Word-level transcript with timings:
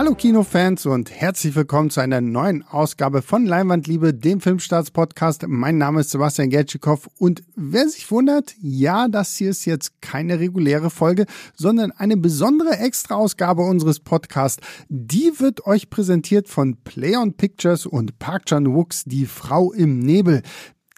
Hallo 0.00 0.14
Kinofans 0.14 0.86
und 0.86 1.10
herzlich 1.10 1.54
willkommen 1.54 1.90
zu 1.90 2.00
einer 2.00 2.22
neuen 2.22 2.62
Ausgabe 2.62 3.20
von 3.20 3.44
Leinwandliebe, 3.44 4.14
dem 4.14 4.40
Filmstarts-Podcast. 4.40 5.44
Mein 5.46 5.76
Name 5.76 6.00
ist 6.00 6.12
Sebastian 6.12 6.48
Gertschikow 6.48 7.06
und 7.18 7.42
wer 7.54 7.86
sich 7.86 8.10
wundert, 8.10 8.54
ja, 8.62 9.08
das 9.08 9.36
hier 9.36 9.50
ist 9.50 9.66
jetzt 9.66 10.00
keine 10.00 10.40
reguläre 10.40 10.88
Folge, 10.88 11.26
sondern 11.54 11.92
eine 11.92 12.16
besondere 12.16 12.78
Extra-Ausgabe 12.78 13.60
unseres 13.60 14.00
Podcasts. 14.00 14.66
Die 14.88 15.32
wird 15.36 15.66
euch 15.66 15.90
präsentiert 15.90 16.48
von 16.48 16.78
Play 16.82 17.18
on 17.18 17.34
Pictures 17.34 17.84
und 17.84 18.18
Park 18.18 18.46
Chan-wooks 18.46 19.04
Die 19.04 19.26
Frau 19.26 19.70
im 19.70 19.98
Nebel. 19.98 20.40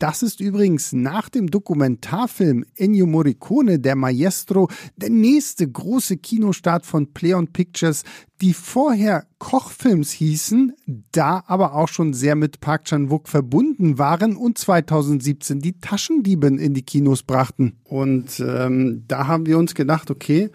Das 0.03 0.25
ist 0.25 0.41
übrigens 0.41 0.93
nach 0.93 1.29
dem 1.29 1.49
Dokumentarfilm 1.49 2.65
Ennio 2.75 3.07
Morricone, 3.07 3.79
der 3.79 3.95
Maestro, 3.95 4.69
der 4.97 5.11
nächste 5.11 5.71
große 5.71 6.17
Kinostart 6.17 6.85
von 6.85 7.13
Pleon 7.13 7.47
Pictures, 7.53 8.03
die 8.41 8.53
vorher 8.53 9.27
Kochfilms 9.39 10.11
hießen, 10.11 10.73
da 11.13 11.45
aber 11.47 11.77
auch 11.77 11.87
schon 11.87 12.15
sehr 12.15 12.35
mit 12.35 12.59
Park 12.59 12.87
Chan-wook 12.87 13.29
verbunden 13.29 13.97
waren 13.97 14.35
und 14.35 14.59
2017 14.59 15.61
die 15.61 15.79
Taschendieben 15.79 16.59
in 16.59 16.75
die 16.75 16.83
Kinos 16.83 17.23
brachten. 17.23 17.77
Und 17.85 18.41
ähm, 18.45 19.05
da 19.07 19.29
haben 19.29 19.47
wir 19.47 19.57
uns 19.57 19.77
gedacht, 19.77 20.11
okay, 20.11 20.51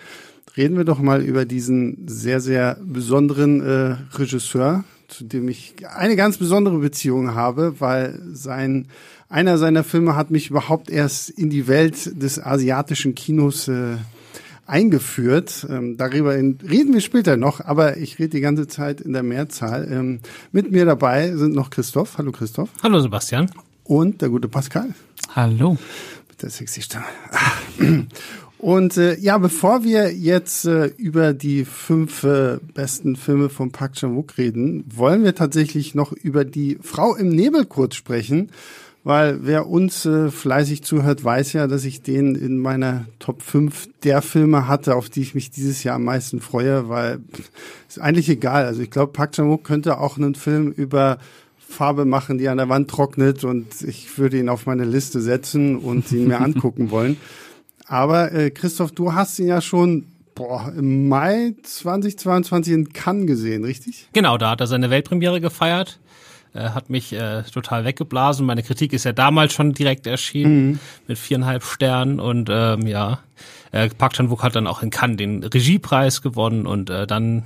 reden 0.58 0.76
wir 0.76 0.84
doch 0.84 1.00
mal 1.00 1.24
über 1.24 1.46
diesen 1.46 2.06
sehr, 2.06 2.42
sehr 2.42 2.78
besonderen 2.84 3.62
äh, 3.62 3.96
Regisseur, 4.18 4.84
zu 5.08 5.24
dem 5.24 5.48
ich 5.48 5.76
eine 5.88 6.18
ganz 6.18 6.38
besondere 6.38 6.80
Beziehung 6.80 7.34
habe, 7.34 7.80
weil 7.80 8.20
sein 8.34 8.90
einer 9.30 9.58
seiner 9.58 9.84
Filme 9.84 10.16
hat 10.16 10.32
mich 10.32 10.50
überhaupt 10.50 10.90
erst 10.90 11.30
in 11.30 11.50
die 11.50 11.68
Welt 11.68 12.22
des 12.22 12.42
asiatischen 12.42 13.14
Kinos 13.16 13.68
äh, 13.68 13.98
eingeführt. 14.66 15.68
Ähm, 15.70 15.98
darüber 15.98 16.34
reden 16.34 16.94
wir 16.94 17.02
später 17.02 17.38
noch, 17.38 17.62
aber 17.62 17.98
ich 17.98 18.20
rede 18.20 18.30
die 18.30 18.42
ganze 18.42 18.68
Zeit 18.68 19.02
in 19.02 19.14
der 19.14 19.24
Mehrzahl. 19.24 19.88
Ähm, 19.92 20.20
mit 20.52 20.72
mir 20.72 20.86
dabei 20.86 21.36
sind 21.36 21.54
noch 21.54 21.70
Christoph. 21.70 22.18
Hallo 22.18 22.32
Christoph. 22.32 22.70
Hallo 22.84 23.00
Sebastian. 23.00 23.50
Und 23.84 24.22
der 24.22 24.30
gute 24.30 24.48
Pascal. 24.48 24.94
Hallo. 25.36 25.78
Mit 26.30 26.42
der 26.42 26.50
sexy 26.50 26.82
Stimme. 26.82 27.06
Und 28.60 28.98
äh, 28.98 29.16
ja, 29.20 29.38
bevor 29.38 29.84
wir 29.84 30.12
jetzt 30.12 30.66
äh, 30.66 30.88
über 30.98 31.34
die 31.34 31.64
fünf 31.64 32.24
äh, 32.24 32.58
besten 32.74 33.16
Filme 33.16 33.50
von 33.50 33.72
Park 33.72 33.94
Chan-wook 33.94 34.38
reden, 34.40 34.84
wollen 34.90 35.24
wir 35.24 35.36
tatsächlich 35.36 35.94
noch 35.94 36.12
über 36.12 36.44
die 36.44 36.80
Frau 36.82 37.16
im 37.16 37.30
Nebel 37.30 37.66
kurz 37.66 37.94
sprechen 37.96 38.50
weil 39.08 39.40
wer 39.44 39.70
uns 39.70 40.06
äh, 40.06 40.30
fleißig 40.30 40.84
zuhört, 40.84 41.24
weiß 41.24 41.54
ja, 41.54 41.68
dass 41.68 41.86
ich 41.86 42.02
den 42.02 42.36
in 42.36 42.58
meiner 42.58 43.06
Top 43.20 43.42
5 43.42 43.88
der 44.04 44.22
Filme 44.22 44.68
hatte, 44.68 44.96
auf 44.96 45.10
die 45.10 45.22
ich 45.22 45.34
mich 45.34 45.50
dieses 45.50 45.82
Jahr 45.86 45.96
am 45.96 46.04
meisten 46.04 46.42
freue, 46.42 46.90
weil 46.90 47.20
ist 47.88 48.02
eigentlich 48.02 48.28
egal. 48.28 48.66
Also 48.66 48.82
ich 48.82 48.92
glaube, 48.92 49.14
Park 49.14 49.32
Chan-wook 49.32 49.64
könnte 49.64 50.02
auch 50.02 50.18
einen 50.18 50.36
Film 50.36 50.74
über 50.74 51.20
Farbe 51.58 52.04
machen, 52.04 52.38
die 52.38 52.50
an 52.50 52.58
der 52.58 52.68
Wand 52.68 52.90
trocknet 52.90 53.46
und 53.46 53.82
ich 53.82 54.18
würde 54.18 54.40
ihn 54.40 54.50
auf 54.50 54.66
meine 54.66 54.84
Liste 54.84 55.22
setzen 55.22 55.78
und 55.78 56.12
ihn 56.12 56.28
mir 56.28 56.42
angucken 56.42 56.92
wollen. 56.92 57.16
Aber 57.86 58.34
äh, 58.34 58.52
Christoph, 58.52 58.92
du 58.92 59.14
hast 59.14 59.40
ihn 59.40 59.48
ja 59.48 59.62
schon 59.62 60.08
boah, 60.36 60.74
im 60.78 61.08
Mai 61.08 61.56
2022 61.64 62.74
in 62.74 62.90
Cannes 62.92 63.26
gesehen, 63.26 63.64
richtig? 63.64 64.10
Genau, 64.12 64.38
da 64.38 64.50
hat 64.50 64.60
er 64.60 64.68
seine 64.68 64.90
Weltpremiere 64.90 65.40
gefeiert 65.40 65.98
äh, 66.58 66.70
hat 66.70 66.90
mich 66.90 67.14
äh, 67.14 67.44
total 67.44 67.86
weggeblasen. 67.86 68.46
Meine 68.46 68.64
Kritik 68.64 68.94
ist 68.94 69.04
ja 69.04 69.14
damals 69.14 69.54
schon 69.54 69.74
direkt 69.74 70.08
erschienen 70.08 70.68
mhm. 70.68 70.80
mit 71.08 71.18
viereinhalb 71.18 71.64
Sternen 71.64 72.20
und 72.20 72.50
ähm, 72.52 72.88
ja, 72.88 73.20
äh, 73.72 73.90
Park 73.90 74.14
Chan-wook 74.14 74.44
hat 74.44 74.56
dann 74.56 74.68
auch 74.68 74.82
in 74.82 74.90
Cannes 74.90 75.18
den 75.18 75.44
Regiepreis 75.44 76.22
gewonnen 76.22 76.66
und 76.66 76.90
äh, 76.90 77.06
dann 77.06 77.44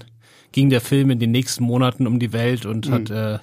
ging 0.52 0.70
der 0.70 0.82
Film 0.82 1.10
in 1.10 1.20
den 1.20 1.32
nächsten 1.32 1.64
Monaten 1.64 2.08
um 2.08 2.20
die 2.20 2.34
Welt 2.34 2.66
und 2.66 2.88
mhm. 2.88 2.94
hat 2.94 3.10
äh, 3.10 3.40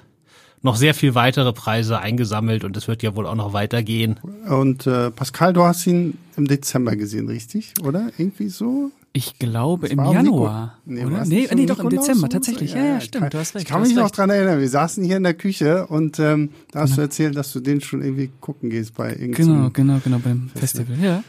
noch 0.62 0.76
sehr 0.76 0.94
viel 0.94 1.14
weitere 1.14 1.52
Preise 1.52 2.00
eingesammelt 2.00 2.64
und 2.64 2.76
es 2.76 2.88
wird 2.88 3.02
ja 3.02 3.14
wohl 3.14 3.26
auch 3.26 3.34
noch 3.34 3.52
weitergehen. 3.52 4.18
Und 4.48 4.86
äh, 4.86 5.10
Pascal, 5.10 5.52
du 5.52 5.62
hast 5.62 5.86
ihn 5.86 6.18
im 6.36 6.48
Dezember 6.48 6.96
gesehen, 6.96 7.28
richtig? 7.28 7.74
Oder 7.82 8.10
irgendwie 8.18 8.48
so? 8.48 8.90
Ich 9.12 9.38
glaube 9.38 9.88
im 9.88 9.98
Januar. 9.98 10.78
Nee, 10.84 11.04
oder? 11.04 11.24
Nee, 11.24 11.48
nee 11.54 11.66
doch 11.66 11.78
im 11.78 11.88
Dezember, 11.88 12.28
tatsächlich. 12.28 12.74
Ja, 12.74 12.84
ja, 12.84 13.00
stimmt, 13.00 13.34
du 13.34 13.38
hast 13.38 13.54
recht. 13.54 13.64
Ich 13.64 13.68
kann 13.68 13.82
mich 13.82 13.94
noch 13.94 14.10
dran 14.10 14.30
erinnern, 14.30 14.60
wir 14.60 14.68
saßen 14.68 15.02
hier 15.02 15.16
in 15.16 15.22
der 15.22 15.34
Küche 15.34 15.86
und 15.86 16.18
ähm, 16.18 16.50
da 16.70 16.80
hast 16.80 16.90
genau. 16.90 16.96
du 16.96 17.02
erzählt, 17.02 17.36
dass 17.36 17.52
du 17.52 17.60
den 17.60 17.80
schon 17.80 18.02
irgendwie 18.02 18.30
gucken 18.40 18.70
gehst 18.70 18.94
bei 18.94 19.10
irgendeinem 19.10 19.34
Genau, 19.34 19.70
genau, 19.70 20.00
genau, 20.04 20.18
beim 20.18 20.50
Festival. 20.54 20.86
Festival, 20.86 21.04
ja. 21.04 21.24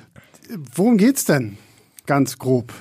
Worum 0.76 0.98
geht's 0.98 1.26
denn? 1.26 1.58
Ganz 2.06 2.38
grob. 2.38 2.74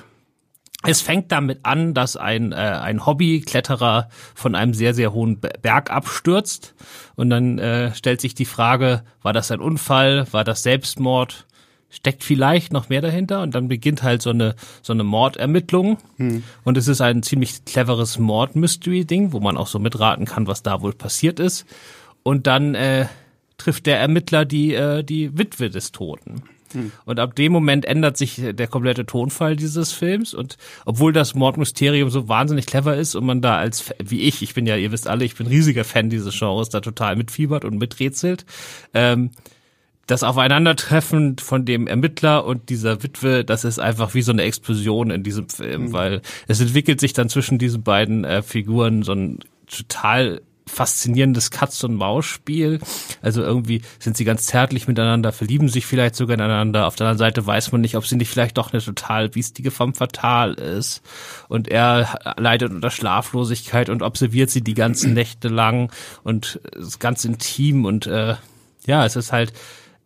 Es 0.83 1.01
fängt 1.01 1.31
damit 1.31 1.59
an, 1.63 1.93
dass 1.93 2.15
ein, 2.15 2.53
äh, 2.53 2.55
ein 2.55 3.05
Hobbykletterer 3.05 4.07
von 4.33 4.55
einem 4.55 4.73
sehr, 4.73 4.93
sehr 4.93 5.11
hohen 5.11 5.39
Berg 5.39 5.91
abstürzt. 5.91 6.73
Und 7.15 7.29
dann 7.29 7.59
äh, 7.59 7.93
stellt 7.93 8.21
sich 8.21 8.33
die 8.33 8.45
Frage, 8.45 9.03
war 9.21 9.33
das 9.33 9.51
ein 9.51 9.59
Unfall? 9.59 10.25
War 10.31 10.45
das 10.45 10.63
Selbstmord? 10.63 11.47
Steckt 11.89 12.23
vielleicht 12.23 12.71
noch 12.71 12.89
mehr 12.89 13.01
dahinter 13.01 13.41
und 13.41 13.55
dann 13.55 13.67
beginnt 13.67 14.03
halt 14.03 14.21
so 14.21 14.29
eine 14.29 14.55
so 14.81 14.93
eine 14.93 15.03
Mordermittlung 15.03 15.97
hm. 16.17 16.43
und 16.63 16.77
es 16.77 16.87
ist 16.87 17.01
ein 17.01 17.23
ziemlich 17.23 17.65
cleveres 17.65 18.19
Mord-Mystery-Ding, 18.19 19.33
wo 19.33 19.39
man 19.39 19.57
auch 19.57 19.67
so 19.67 19.79
mitraten 19.79 20.25
kann, 20.25 20.47
was 20.47 20.63
da 20.63 20.81
wohl 20.81 20.93
passiert 20.93 21.39
ist 21.39 21.65
und 22.23 22.47
dann 22.47 22.75
äh, 22.75 23.07
trifft 23.57 23.85
der 23.85 23.99
Ermittler 23.99 24.45
die 24.45 24.73
äh, 24.73 25.03
die 25.03 25.37
Witwe 25.37 25.69
des 25.69 25.91
Toten. 25.91 26.43
Hm. 26.73 26.91
Und 27.05 27.19
ab 27.19 27.35
dem 27.35 27.51
Moment 27.51 27.85
ändert 27.85 28.17
sich 28.17 28.41
der 28.41 28.67
komplette 28.67 29.05
Tonfall 29.05 29.55
dieses 29.55 29.91
Films. 29.91 30.33
Und 30.33 30.57
obwohl 30.85 31.13
das 31.13 31.35
Mordmysterium 31.35 32.09
so 32.09 32.27
wahnsinnig 32.27 32.65
clever 32.65 32.95
ist 32.95 33.15
und 33.15 33.25
man 33.25 33.41
da 33.41 33.57
als, 33.57 33.93
wie 34.03 34.21
ich, 34.21 34.41
ich 34.41 34.53
bin 34.53 34.65
ja, 34.65 34.75
ihr 34.75 34.91
wisst 34.91 35.07
alle, 35.07 35.25
ich 35.25 35.35
bin 35.35 35.47
riesiger 35.47 35.83
Fan 35.83 36.09
dieses 36.09 36.37
Genres, 36.37 36.69
da 36.69 36.81
total 36.81 37.15
mitfiebert 37.15 37.65
und 37.65 37.77
miträtselt, 37.77 38.45
ähm, 38.93 39.31
das 40.09 40.23
Aufeinandertreffen 40.23 41.37
von 41.37 41.65
dem 41.65 41.85
Ermittler 41.85 42.43
und 42.43 42.69
dieser 42.69 43.03
Witwe, 43.03 43.45
das 43.45 43.63
ist 43.63 43.77
einfach 43.77 44.15
wie 44.15 44.23
so 44.23 44.31
eine 44.31 44.41
Explosion 44.41 45.11
in 45.11 45.21
diesem 45.21 45.49
Film, 45.49 45.83
mhm. 45.83 45.93
weil 45.93 46.21
es 46.47 46.59
entwickelt 46.59 46.99
sich 46.99 47.13
dann 47.13 47.29
zwischen 47.29 47.59
diesen 47.59 47.83
beiden 47.83 48.25
äh, 48.25 48.41
Figuren 48.41 49.03
so 49.03 49.13
ein 49.13 49.39
total 49.67 50.41
faszinierendes 50.65 51.51
Katz- 51.51 51.83
und 51.83 51.93
Maus-Spiel. 51.95 52.79
Also 53.21 53.43
irgendwie 53.43 53.81
sind 53.99 54.17
sie 54.17 54.25
ganz 54.25 54.47
zärtlich 54.47 54.87
miteinander, 54.87 55.31
verlieben 55.31 55.69
sich 55.69 55.85
vielleicht 55.85 56.15
sogar 56.15 56.35
ineinander. 56.35 56.87
Auf 56.87 56.95
der 56.95 57.07
anderen 57.07 57.19
Seite 57.19 57.45
weiß 57.45 57.71
man 57.71 57.81
nicht, 57.81 57.95
ob 57.95 58.07
sie 58.07 58.15
nicht 58.15 58.29
vielleicht 58.29 58.57
doch 58.57 58.73
eine 58.73 58.81
total 58.81 59.29
biestige 59.29 59.69
femme 59.69 59.93
fatale 59.93 60.55
ist. 60.55 61.01
Und 61.49 61.67
er 61.67 62.19
leidet 62.37 62.71
unter 62.71 62.89
Schlaflosigkeit 62.89 63.89
und 63.89 64.01
observiert 64.01 64.49
sie 64.49 64.61
die 64.61 64.75
ganzen 64.75 65.13
Nächte 65.13 65.49
lang 65.49 65.91
und 66.23 66.59
ist 66.75 66.99
ganz 66.99 67.25
intim 67.25 67.85
und 67.85 68.07
äh, 68.07 68.35
ja, 68.85 69.05
es 69.05 69.15
ist 69.15 69.31
halt 69.31 69.53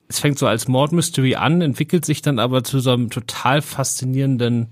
es 0.08 0.20
fängt 0.20 0.38
so 0.38 0.48
als 0.48 0.68
Mordmystery 0.68 1.36
an, 1.36 1.62
entwickelt 1.62 2.06
sich 2.06 2.22
dann 2.22 2.40
aber 2.40 2.64
zu 2.64 2.80
so 2.80 2.92
einem 2.92 3.10
total 3.10 3.62
faszinierenden 3.62 4.70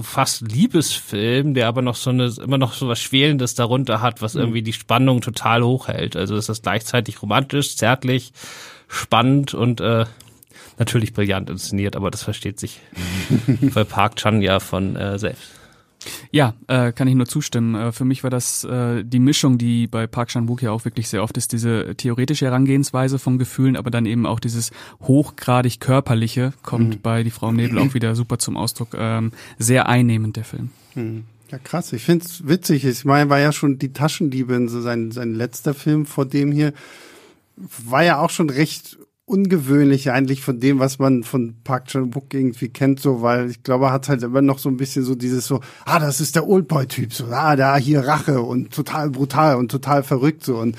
fast 0.00 0.42
Liebesfilm, 0.42 1.54
der 1.54 1.68
aber 1.68 1.80
noch 1.80 1.96
so 1.96 2.10
eine, 2.10 2.30
immer 2.42 2.58
noch 2.58 2.74
so 2.74 2.86
was 2.88 3.00
Schwelendes 3.00 3.54
darunter 3.54 4.02
hat, 4.02 4.20
was 4.20 4.34
mhm. 4.34 4.40
irgendwie 4.40 4.62
die 4.62 4.74
Spannung 4.74 5.20
total 5.20 5.62
hochhält. 5.62 6.16
Also 6.16 6.36
es 6.36 6.48
ist 6.48 6.62
gleichzeitig 6.62 7.22
romantisch, 7.22 7.76
zärtlich, 7.76 8.32
spannend 8.88 9.54
und 9.54 9.80
äh, 9.80 10.04
natürlich 10.78 11.14
brillant 11.14 11.48
inszeniert, 11.48 11.96
aber 11.96 12.10
das 12.10 12.22
versteht 12.22 12.60
sich 12.60 12.80
bei 13.74 13.84
Park 13.84 14.16
Chan 14.16 14.42
ja 14.42 14.60
von 14.60 14.96
äh, 14.96 15.18
selbst. 15.18 15.55
Ja, 16.30 16.54
äh, 16.68 16.92
kann 16.92 17.08
ich 17.08 17.14
nur 17.14 17.26
zustimmen. 17.26 17.74
Äh, 17.74 17.92
für 17.92 18.04
mich 18.04 18.22
war 18.22 18.30
das 18.30 18.64
äh, 18.64 19.04
die 19.04 19.18
Mischung, 19.18 19.58
die 19.58 19.86
bei 19.86 20.06
Park 20.06 20.28
Chan-wook 20.28 20.62
ja 20.62 20.70
auch 20.70 20.84
wirklich 20.84 21.08
sehr 21.08 21.22
oft 21.22 21.36
ist, 21.36 21.52
diese 21.52 21.94
theoretische 21.96 22.46
Herangehensweise 22.46 23.18
von 23.18 23.38
Gefühlen, 23.38 23.76
aber 23.76 23.90
dann 23.90 24.06
eben 24.06 24.26
auch 24.26 24.40
dieses 24.40 24.70
hochgradig 25.02 25.80
körperliche 25.80 26.52
kommt 26.62 26.96
mhm. 26.96 27.00
bei 27.02 27.22
Die 27.22 27.30
Frau 27.30 27.48
im 27.48 27.56
Nebel 27.56 27.78
auch 27.78 27.94
wieder 27.94 28.14
super 28.14 28.38
zum 28.38 28.56
Ausdruck. 28.56 28.88
Ähm, 28.96 29.32
sehr 29.58 29.88
einnehmend 29.88 30.36
der 30.36 30.44
Film. 30.44 30.70
Mhm. 30.94 31.24
Ja, 31.50 31.58
krass. 31.58 31.92
Ich 31.92 32.02
find's 32.02 32.46
witzig. 32.48 32.84
Ich 32.84 33.04
meine, 33.04 33.30
war 33.30 33.38
ja 33.38 33.52
schon 33.52 33.78
die 33.78 33.92
Taschendiebin, 33.92 34.68
so 34.68 34.80
sein, 34.80 35.12
sein 35.12 35.34
letzter 35.34 35.74
Film 35.74 36.04
vor 36.04 36.26
dem 36.26 36.50
hier, 36.50 36.72
war 37.56 38.02
ja 38.02 38.20
auch 38.20 38.30
schon 38.30 38.50
recht 38.50 38.98
ungewöhnlich 39.26 40.12
eigentlich 40.12 40.40
von 40.40 40.60
dem, 40.60 40.78
was 40.78 41.00
man 41.00 41.24
von 41.24 41.56
Park 41.64 41.86
Chan-wook 41.86 42.32
irgendwie 42.32 42.68
kennt, 42.68 43.00
so, 43.00 43.22
weil 43.22 43.50
ich 43.50 43.62
glaube, 43.64 43.86
er 43.86 43.92
hat 43.92 44.08
halt 44.08 44.22
immer 44.22 44.40
noch 44.40 44.58
so 44.58 44.68
ein 44.68 44.76
bisschen 44.76 45.04
so 45.04 45.16
dieses 45.16 45.46
so, 45.46 45.60
ah, 45.84 45.98
das 45.98 46.20
ist 46.20 46.36
der 46.36 46.48
Oldboy-Typ, 46.48 47.12
so, 47.12 47.26
ah, 47.26 47.56
da 47.56 47.76
hier 47.76 48.06
Rache 48.06 48.40
und 48.40 48.72
total 48.72 49.10
brutal 49.10 49.56
und 49.56 49.70
total 49.70 50.04
verrückt, 50.04 50.44
so, 50.44 50.58
und 50.58 50.76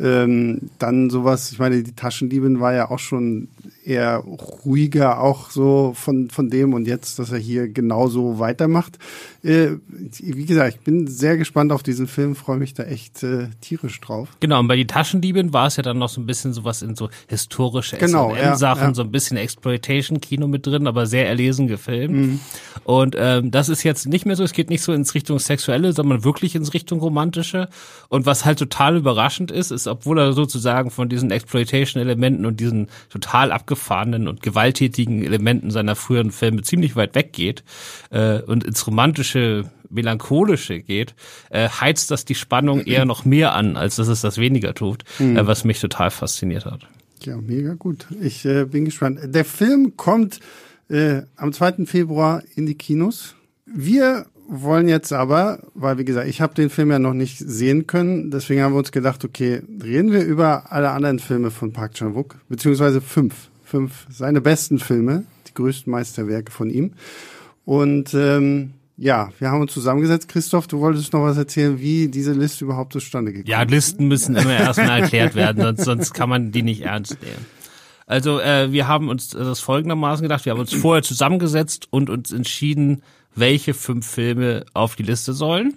ähm, 0.00 0.70
dann 0.78 1.10
sowas, 1.10 1.52
ich 1.52 1.58
meine, 1.58 1.82
die 1.82 1.94
Taschendiebin 1.94 2.58
war 2.58 2.72
ja 2.72 2.90
auch 2.90 2.98
schon 2.98 3.48
eher 3.84 4.18
ruhiger 4.64 5.20
auch 5.20 5.50
so 5.50 5.92
von, 5.94 6.30
von 6.30 6.50
dem 6.50 6.74
und 6.74 6.86
jetzt, 6.86 7.18
dass 7.18 7.32
er 7.32 7.38
hier 7.38 7.68
genauso 7.68 8.38
weitermacht. 8.38 8.98
Äh, 9.42 9.70
wie 10.18 10.44
gesagt, 10.44 10.74
ich 10.76 10.80
bin 10.80 11.06
sehr 11.06 11.36
gespannt 11.36 11.72
auf 11.72 11.82
diesen 11.82 12.06
Film, 12.06 12.36
freue 12.36 12.58
mich 12.58 12.74
da 12.74 12.84
echt 12.84 13.22
äh, 13.22 13.48
tierisch 13.60 14.00
drauf. 14.00 14.28
Genau, 14.40 14.60
und 14.60 14.68
bei 14.68 14.76
die 14.76 14.86
Taschendiebin 14.86 15.52
war 15.52 15.66
es 15.66 15.76
ja 15.76 15.82
dann 15.82 15.98
noch 15.98 16.10
so 16.10 16.20
ein 16.20 16.26
bisschen 16.26 16.52
sowas 16.52 16.82
in 16.82 16.94
so 16.94 17.08
historische 17.28 17.96
genau, 17.96 18.34
Sachen, 18.54 18.82
ja, 18.82 18.88
ja. 18.88 18.94
so 18.94 19.02
ein 19.02 19.10
bisschen 19.10 19.36
Exploitation-Kino 19.36 20.46
mit 20.46 20.66
drin, 20.66 20.86
aber 20.86 21.06
sehr 21.06 21.26
erlesen 21.26 21.66
gefilmt. 21.66 22.14
Mhm. 22.14 22.40
Und 22.84 23.16
ähm, 23.18 23.50
das 23.50 23.68
ist 23.68 23.82
jetzt 23.82 24.06
nicht 24.06 24.26
mehr 24.26 24.36
so, 24.36 24.44
es 24.44 24.52
geht 24.52 24.70
nicht 24.70 24.82
so 24.82 24.92
ins 24.92 25.14
Richtung 25.14 25.38
Sexuelle, 25.38 25.92
sondern 25.92 26.24
wirklich 26.24 26.54
ins 26.54 26.74
Richtung 26.74 27.00
Romantische. 27.00 27.68
Und 28.08 28.26
was 28.26 28.44
halt 28.44 28.58
total 28.58 28.96
überraschend 28.96 29.50
ist, 29.50 29.70
ist, 29.70 29.86
obwohl 29.86 30.18
er 30.18 30.32
sozusagen 30.32 30.90
von 30.90 31.08
diesen 31.08 31.30
Exploitation-Elementen 31.30 32.44
und 32.46 32.60
diesen 32.60 32.88
total 33.08 33.52
abgefahrenen 33.70 34.26
und 34.26 34.42
gewalttätigen 34.42 35.22
Elementen 35.22 35.70
seiner 35.70 35.94
früheren 35.94 36.32
Filme 36.32 36.62
ziemlich 36.62 36.96
weit 36.96 37.14
weggeht 37.14 37.62
äh, 38.10 38.40
und 38.42 38.64
ins 38.64 38.86
romantische 38.86 39.70
melancholische 39.88 40.80
geht, 40.80 41.14
äh, 41.50 41.68
heizt 41.68 42.10
das 42.10 42.24
die 42.24 42.34
Spannung 42.34 42.80
eher 42.82 43.04
noch 43.04 43.24
mehr 43.24 43.54
an, 43.54 43.76
als 43.76 43.96
dass 43.96 44.08
es 44.08 44.20
das 44.20 44.38
weniger 44.38 44.74
tut, 44.74 45.04
mhm. 45.18 45.36
äh, 45.36 45.46
was 45.46 45.64
mich 45.64 45.80
total 45.80 46.10
fasziniert 46.10 46.64
hat. 46.64 46.88
Ja, 47.22 47.36
mega 47.36 47.74
gut. 47.74 48.06
Ich 48.20 48.44
äh, 48.44 48.64
bin 48.64 48.84
gespannt. 48.84 49.20
Der 49.24 49.44
Film 49.44 49.96
kommt 49.96 50.40
äh, 50.88 51.22
am 51.36 51.52
2. 51.52 51.86
Februar 51.86 52.42
in 52.56 52.66
die 52.66 52.76
Kinos. 52.76 53.34
Wir 53.66 54.26
wollen 54.48 54.88
jetzt 54.88 55.12
aber, 55.12 55.60
weil 55.74 55.98
wie 55.98 56.04
gesagt, 56.04 56.28
ich 56.28 56.40
habe 56.40 56.54
den 56.54 56.70
Film 56.70 56.90
ja 56.90 56.98
noch 56.98 57.14
nicht 57.14 57.38
sehen 57.38 57.86
können, 57.86 58.30
deswegen 58.30 58.62
haben 58.62 58.74
wir 58.74 58.78
uns 58.78 58.90
gedacht, 58.90 59.24
okay, 59.24 59.62
reden 59.82 60.10
wir 60.10 60.24
über 60.24 60.72
alle 60.72 60.90
anderen 60.90 61.20
Filme 61.20 61.50
von 61.52 61.72
Park 61.72 61.94
Chan-wook, 61.94 62.36
beziehungsweise 62.48 63.00
fünf, 63.00 63.50
fünf 63.70 64.06
seine 64.10 64.40
besten 64.40 64.78
Filme, 64.78 65.24
die 65.48 65.54
größten 65.54 65.90
Meisterwerke 65.90 66.50
von 66.50 66.70
ihm. 66.70 66.92
Und 67.64 68.12
ähm, 68.14 68.72
ja, 68.96 69.30
wir 69.38 69.50
haben 69.50 69.62
uns 69.62 69.72
zusammengesetzt. 69.72 70.28
Christoph, 70.28 70.66
du 70.66 70.80
wolltest 70.80 71.12
noch 71.12 71.22
was 71.22 71.38
erzählen, 71.38 71.80
wie 71.80 72.08
diese 72.08 72.32
Liste 72.32 72.64
überhaupt 72.64 72.92
zustande 72.92 73.32
gekommen 73.32 73.46
ist. 73.46 73.50
Ja, 73.50 73.62
Listen 73.62 74.08
müssen 74.08 74.36
immer 74.36 74.52
erstmal 74.60 75.00
erklärt 75.00 75.34
werden, 75.34 75.62
sonst, 75.62 75.84
sonst 75.84 76.12
kann 76.12 76.28
man 76.28 76.52
die 76.52 76.62
nicht 76.62 76.82
ernst 76.82 77.16
nehmen. 77.22 77.46
Also 78.06 78.40
äh, 78.40 78.72
wir 78.72 78.88
haben 78.88 79.08
uns 79.08 79.28
das 79.30 79.60
folgendermaßen 79.60 80.22
gedacht, 80.24 80.44
wir 80.44 80.52
haben 80.52 80.60
uns 80.60 80.74
vorher 80.74 81.04
zusammengesetzt 81.04 81.86
und 81.90 82.10
uns 82.10 82.32
entschieden, 82.32 83.02
welche 83.36 83.72
fünf 83.72 84.06
Filme 84.06 84.66
auf 84.74 84.96
die 84.96 85.04
Liste 85.04 85.32
sollen. 85.32 85.74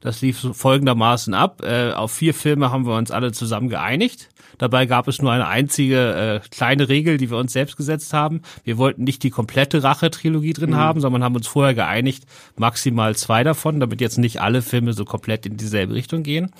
Das 0.00 0.20
lief 0.20 0.44
folgendermaßen 0.52 1.32
ab. 1.32 1.62
Äh, 1.62 1.92
auf 1.92 2.10
vier 2.10 2.34
Filme 2.34 2.72
haben 2.72 2.84
wir 2.84 2.96
uns 2.96 3.12
alle 3.12 3.30
zusammen 3.30 3.68
geeinigt. 3.68 4.28
Dabei 4.58 4.86
gab 4.86 5.08
es 5.08 5.20
nur 5.20 5.32
eine 5.32 5.46
einzige 5.46 6.40
äh, 6.42 6.48
kleine 6.48 6.88
Regel, 6.88 7.16
die 7.16 7.30
wir 7.30 7.38
uns 7.38 7.52
selbst 7.52 7.76
gesetzt 7.76 8.12
haben. 8.12 8.42
Wir 8.64 8.78
wollten 8.78 9.04
nicht 9.04 9.22
die 9.22 9.30
komplette 9.30 9.82
Rache-Trilogie 9.82 10.52
drin 10.52 10.70
mhm. 10.70 10.76
haben, 10.76 11.00
sondern 11.00 11.24
haben 11.24 11.36
uns 11.36 11.46
vorher 11.46 11.74
geeinigt, 11.74 12.24
maximal 12.56 13.16
zwei 13.16 13.44
davon, 13.44 13.80
damit 13.80 14.00
jetzt 14.00 14.18
nicht 14.18 14.40
alle 14.40 14.62
Filme 14.62 14.92
so 14.92 15.04
komplett 15.04 15.46
in 15.46 15.56
dieselbe 15.56 15.94
Richtung 15.94 16.22
gehen. 16.22 16.50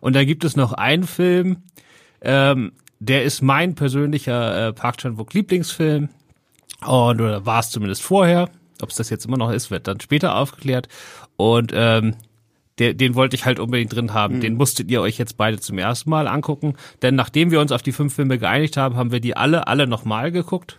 Und 0.00 0.14
da 0.14 0.24
gibt 0.24 0.44
es 0.44 0.56
noch 0.56 0.72
einen 0.72 1.04
Film, 1.04 1.58
ähm, 2.20 2.72
der 2.98 3.24
ist 3.24 3.42
mein 3.42 3.74
persönlicher 3.74 4.68
äh, 4.68 4.72
Park 4.72 4.98
Chan-wook 4.98 5.34
Lieblingsfilm. 5.34 6.08
Und 6.86 7.20
oder 7.20 7.44
war 7.46 7.60
es 7.60 7.70
zumindest 7.70 8.02
vorher. 8.02 8.50
Ob 8.82 8.90
es 8.90 8.96
das 8.96 9.10
jetzt 9.10 9.26
immer 9.26 9.38
noch 9.38 9.50
ist, 9.50 9.70
wird 9.70 9.88
dann 9.88 10.00
später 10.00 10.36
aufgeklärt. 10.36 10.88
Und 11.36 11.72
ähm, 11.74 12.14
der, 12.78 12.94
den 12.94 13.14
wollte 13.14 13.36
ich 13.36 13.44
halt 13.44 13.58
unbedingt 13.58 13.94
drin 13.94 14.14
haben. 14.14 14.36
Mhm. 14.36 14.40
Den 14.40 14.54
musstet 14.54 14.90
ihr 14.90 15.00
euch 15.00 15.18
jetzt 15.18 15.36
beide 15.36 15.58
zum 15.58 15.78
ersten 15.78 16.10
Mal 16.10 16.28
angucken. 16.28 16.74
Denn 17.02 17.14
nachdem 17.14 17.50
wir 17.50 17.60
uns 17.60 17.72
auf 17.72 17.82
die 17.82 17.92
fünf 17.92 18.14
Filme 18.14 18.38
geeinigt 18.38 18.76
haben, 18.76 18.96
haben 18.96 19.12
wir 19.12 19.20
die 19.20 19.36
alle, 19.36 19.66
alle 19.66 19.86
nochmal 19.86 20.32
geguckt. 20.32 20.78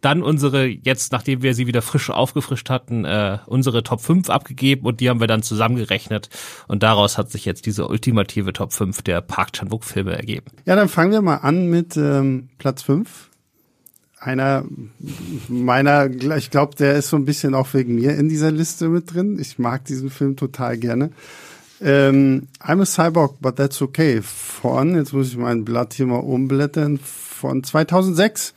Dann 0.00 0.22
unsere, 0.22 0.66
jetzt 0.66 1.12
nachdem 1.12 1.42
wir 1.42 1.54
sie 1.54 1.66
wieder 1.66 1.80
frisch 1.80 2.10
aufgefrischt 2.10 2.68
hatten, 2.68 3.06
äh, 3.06 3.38
unsere 3.46 3.82
Top 3.82 4.02
5 4.02 4.28
abgegeben 4.28 4.84
und 4.84 5.00
die 5.00 5.08
haben 5.08 5.18
wir 5.18 5.26
dann 5.26 5.42
zusammengerechnet. 5.42 6.28
Und 6.68 6.82
daraus 6.82 7.16
hat 7.16 7.30
sich 7.30 7.46
jetzt 7.46 7.64
diese 7.64 7.88
ultimative 7.88 8.52
Top 8.52 8.74
5 8.74 9.00
der 9.00 9.22
Park 9.22 9.54
Chan-wook-Filme 9.54 10.14
ergeben. 10.14 10.46
Ja, 10.66 10.76
dann 10.76 10.90
fangen 10.90 11.12
wir 11.12 11.22
mal 11.22 11.36
an 11.36 11.70
mit 11.70 11.96
ähm, 11.96 12.50
Platz 12.58 12.82
5 12.82 13.30
einer 14.24 14.64
meiner, 15.48 16.08
ich 16.36 16.50
glaube, 16.50 16.74
der 16.76 16.94
ist 16.94 17.08
so 17.08 17.16
ein 17.16 17.24
bisschen 17.24 17.54
auch 17.54 17.74
wegen 17.74 17.94
mir 17.94 18.16
in 18.16 18.28
dieser 18.28 18.50
Liste 18.50 18.88
mit 18.88 19.12
drin. 19.12 19.38
Ich 19.38 19.58
mag 19.58 19.84
diesen 19.84 20.10
Film 20.10 20.36
total 20.36 20.78
gerne. 20.78 21.10
Ähm, 21.80 22.48
I'm 22.60 22.80
a 22.80 22.86
Cyborg, 22.86 23.36
but 23.40 23.56
that's 23.56 23.82
okay. 23.82 24.20
Von, 24.22 24.94
jetzt 24.96 25.12
muss 25.12 25.28
ich 25.28 25.36
mein 25.36 25.64
Blatt 25.64 25.92
hier 25.92 26.06
mal 26.06 26.18
umblättern, 26.18 26.98
von 26.98 27.62
2006. 27.62 28.54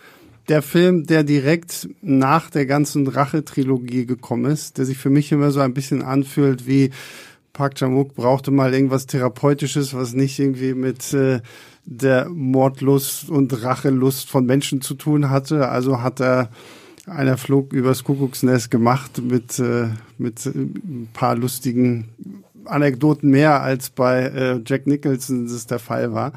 Der 0.48 0.62
Film, 0.62 1.06
der 1.06 1.24
direkt 1.24 1.90
nach 2.02 2.50
der 2.50 2.66
ganzen 2.66 3.06
Rache-Trilogie 3.06 4.06
gekommen 4.06 4.50
ist, 4.50 4.78
der 4.78 4.86
sich 4.86 4.98
für 4.98 5.10
mich 5.10 5.34
immer 5.34 5.52
so 5.52 5.60
ein 5.60 5.74
bisschen 5.74 6.02
anfühlt 6.02 6.66
wie 6.68 6.92
Park 7.52 7.76
Chan-wook 7.76 8.16
brauchte 8.16 8.52
mal 8.52 8.74
irgendwas 8.74 9.08
Therapeutisches, 9.08 9.94
was 9.94 10.14
nicht 10.14 10.40
irgendwie 10.40 10.74
mit 10.74 11.12
äh, 11.14 11.42
der 11.90 12.28
Mordlust 12.30 13.30
und 13.30 13.64
Rachelust 13.64 14.30
von 14.30 14.46
Menschen 14.46 14.82
zu 14.82 14.94
tun 14.94 15.30
hatte. 15.30 15.70
Also 15.70 16.02
hat 16.02 16.20
er 16.20 16.50
einer 17.06 17.38
Flug 17.38 17.72
übers 17.72 18.04
Kuckucksnest 18.04 18.70
gemacht 18.70 19.22
mit, 19.24 19.58
äh, 19.60 19.88
mit 20.18 20.46
ein 20.46 21.08
paar 21.14 21.36
lustigen 21.36 22.10
Anekdoten 22.66 23.30
mehr 23.30 23.62
als 23.62 23.90
bei 23.90 24.24
äh, 24.24 24.62
Jack 24.66 24.86
Nicholson 24.86 25.48
das 25.48 25.66
der 25.66 25.80
Fall 25.80 26.14
war. 26.14 26.34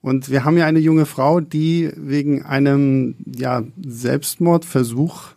Und 0.00 0.30
wir 0.30 0.44
haben 0.44 0.56
ja 0.56 0.66
eine 0.66 0.80
junge 0.80 1.06
Frau, 1.06 1.40
die 1.40 1.90
wegen 1.96 2.44
einem 2.44 3.14
ja, 3.24 3.62
Selbstmordversuch 3.84 5.28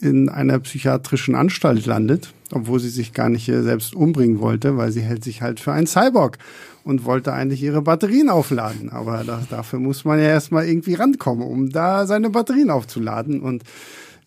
in 0.00 0.28
einer 0.28 0.58
psychiatrischen 0.58 1.34
Anstalt 1.34 1.86
landet, 1.86 2.34
obwohl 2.52 2.80
sie 2.80 2.90
sich 2.90 3.14
gar 3.14 3.30
nicht 3.30 3.46
selbst 3.46 3.94
umbringen 3.94 4.40
wollte, 4.40 4.76
weil 4.76 4.92
sie 4.92 5.00
hält 5.00 5.24
sich 5.24 5.40
halt 5.40 5.58
für 5.58 5.72
einen 5.72 5.86
Cyborg 5.86 6.38
und 6.86 7.04
wollte 7.04 7.32
eigentlich 7.32 7.64
ihre 7.64 7.82
Batterien 7.82 8.28
aufladen. 8.28 8.90
Aber 8.90 9.24
da, 9.24 9.42
dafür 9.50 9.80
muss 9.80 10.04
man 10.04 10.20
ja 10.20 10.26
erstmal 10.26 10.68
irgendwie 10.68 10.94
rankommen, 10.94 11.44
um 11.44 11.70
da 11.70 12.06
seine 12.06 12.30
Batterien 12.30 12.70
aufzuladen. 12.70 13.40
Und 13.40 13.64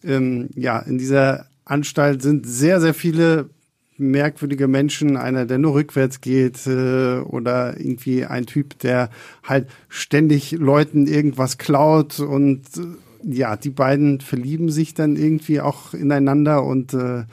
ähm, 0.04 0.50
ja, 0.56 0.80
in 0.80 0.98
dieser 0.98 1.46
Anstalt 1.64 2.22
sind 2.22 2.46
sehr, 2.46 2.82
sehr 2.82 2.94
viele 2.94 3.50
merkwürdige 3.98 4.68
Menschen, 4.68 5.16
einer, 5.16 5.46
der 5.46 5.58
nur 5.58 5.74
rückwärts 5.76 6.20
geht 6.20 6.68
äh, 6.68 7.20
oder 7.20 7.80
irgendwie 7.80 8.26
ein 8.26 8.46
Typ, 8.46 8.78
der 8.80 9.10
halt 9.44 9.70
ständig 9.88 10.52
Leuten 10.52 11.08
irgendwas 11.08 11.58
klaut 11.58 12.20
und 12.20 12.62
äh, 12.78 12.82
ja, 13.24 13.56
die 13.56 13.70
beiden 13.70 14.20
verlieben 14.20 14.70
sich 14.70 14.94
dann 14.94 15.16
irgendwie 15.16 15.62
auch 15.62 15.94
ineinander 15.94 16.64
und 16.64 16.94
äh, 16.94 17.24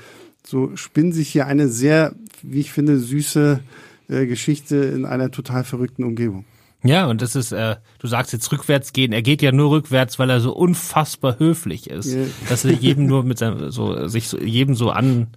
so 0.45 0.77
spinnen 0.77 1.13
sich 1.13 1.29
hier 1.29 1.47
eine 1.47 1.69
sehr, 1.69 2.15
wie 2.43 2.61
ich 2.61 2.73
finde, 2.73 2.99
süße 2.99 3.61
äh, 4.09 4.27
Geschichte 4.27 4.77
in 4.77 5.05
einer 5.05 5.31
total 5.31 5.65
verrückten 5.65 6.05
Umgebung. 6.05 6.45
Ja, 6.83 7.07
und 7.07 7.23
das 7.23 7.35
ist, 7.35 7.53
äh, 7.53 7.77
du 7.99 8.07
sagst 8.07 8.33
jetzt 8.33 8.51
rückwärts 8.53 8.93
gehen. 8.93 9.13
Er 9.13 9.23
geht 9.23 9.43
ja 9.43 9.51
nur 9.51 9.71
rückwärts, 9.71 10.19
weil 10.19 10.31
er 10.31 10.41
so 10.41 10.55
unfassbar 10.55 11.39
höflich 11.39 11.91
ist, 11.91 12.13
ja. 12.13 12.25
dass 12.49 12.65
er 12.65 12.73
jedem 12.73 13.07
nur 13.07 13.25
mit 13.25 13.39
seinem, 13.39 13.71
so, 13.71 14.07
sich 14.09 14.29
so, 14.29 14.39
jedem 14.39 14.75
so 14.75 14.91
an, 14.91 15.29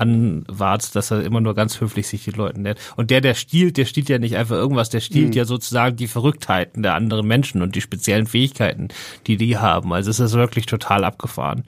anwart, 0.00 0.94
dass 0.96 1.10
er 1.10 1.22
immer 1.22 1.40
nur 1.40 1.54
ganz 1.54 1.80
höflich 1.80 2.08
sich 2.08 2.24
die 2.24 2.30
Leuten 2.30 2.62
nennt. 2.62 2.78
Und 2.96 3.10
der, 3.10 3.20
der 3.20 3.34
stiehlt, 3.34 3.76
der 3.76 3.84
stiehlt 3.84 4.08
ja 4.08 4.18
nicht 4.18 4.36
einfach 4.36 4.56
irgendwas, 4.56 4.90
der 4.90 5.00
stiehlt 5.00 5.28
mhm. 5.28 5.34
ja 5.34 5.44
sozusagen 5.44 5.96
die 5.96 6.08
Verrücktheiten 6.08 6.82
der 6.82 6.94
anderen 6.94 7.26
Menschen 7.26 7.62
und 7.62 7.74
die 7.74 7.80
speziellen 7.80 8.26
Fähigkeiten, 8.26 8.88
die 9.26 9.36
die 9.36 9.58
haben. 9.58 9.92
Also 9.92 10.10
es 10.10 10.20
ist 10.20 10.34
wirklich 10.34 10.66
total 10.66 11.04
abgefahren. 11.04 11.64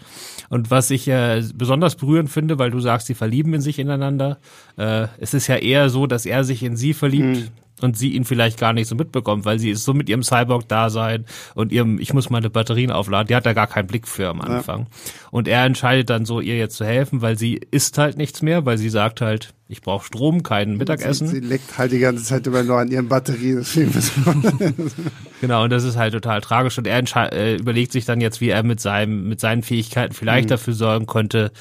Und 0.49 0.71
was 0.71 0.91
ich 0.91 1.07
äh, 1.09 1.43
besonders 1.55 1.97
berührend 1.97 2.31
finde, 2.31 2.59
weil 2.59 2.71
du 2.71 2.81
sagst, 2.81 3.07
sie 3.07 3.15
verlieben 3.15 3.55
in 3.55 3.61
sich 3.61 3.79
ineinander, 3.79 4.39
äh, 4.77 5.07
es 5.19 5.35
ist 5.35 5.47
ja 5.47 5.57
eher 5.57 5.91
so, 5.91 6.07
dass 6.07 6.27
er 6.27 6.45
sich 6.45 6.63
in 6.63 6.77
sie 6.77 6.95
verliebt. 6.95 7.37
Mhm 7.37 7.49
und 7.83 7.97
sie 7.97 8.11
ihn 8.11 8.25
vielleicht 8.25 8.59
gar 8.59 8.73
nicht 8.73 8.89
so 8.89 8.95
mitbekommt, 8.95 9.45
weil 9.45 9.59
sie 9.59 9.71
ist 9.71 9.85
so 9.85 9.95
mit 9.95 10.09
ihrem 10.09 10.23
Cyborg-Dasein 10.23 11.27
und 11.55 11.73
ihrem, 11.73 11.99
ich 11.99 12.13
muss 12.13 12.31
meine 12.31 12.51
Batterien 12.51 12.91
aufladen, 12.91 13.29
die 13.29 13.35
hat 13.35 13.47
da 13.47 13.53
gar 13.53 13.67
keinen 13.67 13.87
Blick 13.87 14.09
für 14.09 14.29
am 14.29 14.41
Anfang. 14.41 14.81
Ja. 14.81 14.87
Und 15.31 15.49
er 15.49 15.65
entscheidet 15.65 16.11
dann 16.11 16.25
so, 16.25 16.41
ihr 16.41 16.57
jetzt 16.57 16.77
zu 16.77 16.85
helfen, 16.85 17.23
weil 17.23 17.39
sie 17.39 17.61
isst 17.71 17.99
halt 17.99 18.17
nichts 18.17 18.43
mehr, 18.43 18.65
weil 18.67 18.79
sie 18.79 18.91
sagt 18.91 19.21
halt, 19.21 19.55
ich 19.73 19.81
brauche 19.81 20.05
Strom, 20.05 20.43
kein 20.43 20.77
Mittagessen. 20.77 21.27
Sie, 21.27 21.37
sie, 21.37 21.41
leckt 21.41 21.79
halt 21.79 21.93
die 21.93 21.99
ganze 21.99 22.23
Zeit 22.23 22.47
immer 22.47 22.63
nur 22.63 22.79
an 22.79 22.89
ihren 22.89 23.09
Batterien. 23.09 23.65
genau, 25.41 25.65
und 25.65 25.71
das 25.71 25.85
ist 25.85 25.97
halt 25.97 26.13
total 26.13 26.43
tragisch. 26.43 26.77
Und 26.77 26.87
er 26.87 27.03
äh, 27.33 27.57
überlegt 27.57 27.93
sich 27.93 28.05
dann 28.05 28.21
jetzt, 28.21 28.43
wie 28.43 28.51
er 28.51 28.63
mit 28.65 28.81
seinem, 28.81 29.29
mit 29.29 29.41
seinen 29.41 29.63
Fähigkeiten 29.63 30.13
vielleicht 30.13 30.49
mhm. 30.49 30.51
dafür 30.51 30.75
sorgen 30.75 31.07
könnte, 31.07 31.53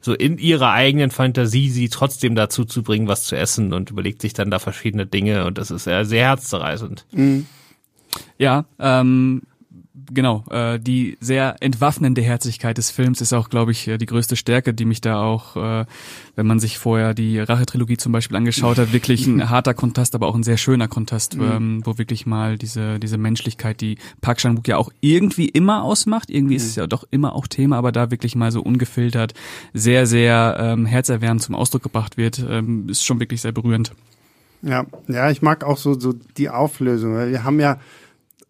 so 0.00 0.14
in 0.14 0.38
ihrer 0.38 0.72
eigenen 0.72 1.10
Fantasie 1.10 1.70
sie 1.70 1.88
trotzdem 1.88 2.34
dazu 2.34 2.64
zu 2.64 2.82
bringen, 2.82 3.08
was 3.08 3.24
zu 3.24 3.36
essen 3.36 3.72
und 3.72 3.90
überlegt 3.90 4.22
sich 4.22 4.32
dann 4.32 4.50
da 4.50 4.58
verschiedene 4.58 5.06
Dinge 5.06 5.44
und 5.44 5.58
das 5.58 5.70
ist 5.70 5.84
sehr, 5.84 6.04
sehr 6.04 6.24
herzzerreißend. 6.24 7.06
Mhm. 7.12 7.46
Ja, 8.38 8.64
ähm, 8.78 9.42
genau, 10.12 10.44
äh, 10.50 10.78
die 10.78 11.16
sehr 11.20 11.56
entwaffnende 11.60 12.22
Herzlichkeit 12.22 12.78
des 12.78 12.90
Films 12.90 13.20
ist 13.20 13.32
auch, 13.32 13.48
glaube 13.48 13.72
ich, 13.72 13.84
die 13.84 14.06
größte 14.06 14.36
Stärke, 14.36 14.74
die 14.74 14.84
mich 14.84 15.00
da 15.00 15.22
auch, 15.22 15.56
äh, 15.56 15.84
wenn 16.36 16.46
man 16.46 16.60
sich 16.60 16.78
vorher 16.78 17.14
die 17.14 17.38
Rache-Trilogie 17.38 17.96
zum 17.96 18.12
Beispiel 18.12 18.36
angeschaut 18.36 18.78
hat, 18.78 18.92
wirklich 18.92 19.26
ein 19.26 19.50
harter 19.50 19.74
Kontrast, 19.74 20.14
aber 20.14 20.26
auch 20.26 20.34
ein 20.34 20.42
sehr 20.42 20.56
schöner 20.56 20.88
Kontrast, 20.88 21.36
mhm. 21.36 21.42
ähm, 21.42 21.80
wo 21.84 21.98
wirklich 21.98 22.26
mal 22.26 22.58
diese, 22.58 22.98
diese 22.98 23.18
Menschlichkeit, 23.18 23.80
die 23.80 23.98
Park 24.20 24.38
Chan-wook 24.38 24.68
ja 24.68 24.76
auch 24.76 24.90
irgendwie 25.00 25.48
immer 25.48 25.82
ausmacht, 25.82 26.30
irgendwie 26.30 26.54
mhm. 26.54 26.58
ist 26.58 26.66
es 26.66 26.76
ja 26.76 26.86
doch 26.86 27.04
immer 27.10 27.34
auch 27.34 27.46
Thema, 27.46 27.76
aber 27.76 27.92
da 27.92 28.10
wirklich 28.10 28.36
mal 28.36 28.52
so 28.52 28.62
ungefiltert, 28.62 29.34
sehr, 29.74 30.06
sehr 30.06 30.56
ähm, 30.60 30.86
herzerwärmend 30.86 31.42
zum 31.42 31.54
Ausdruck 31.54 31.82
gebracht 31.82 32.16
wird, 32.16 32.44
ähm, 32.48 32.88
ist 32.88 33.04
schon 33.04 33.20
wirklich 33.20 33.42
sehr 33.42 33.52
berührend. 33.52 33.92
Ja, 34.62 34.86
ja, 35.06 35.30
ich 35.30 35.40
mag 35.40 35.62
auch 35.64 35.76
so, 35.76 35.98
so 35.98 36.14
die 36.36 36.50
Auflösung, 36.50 37.14
wir 37.14 37.44
haben 37.44 37.60
ja 37.60 37.78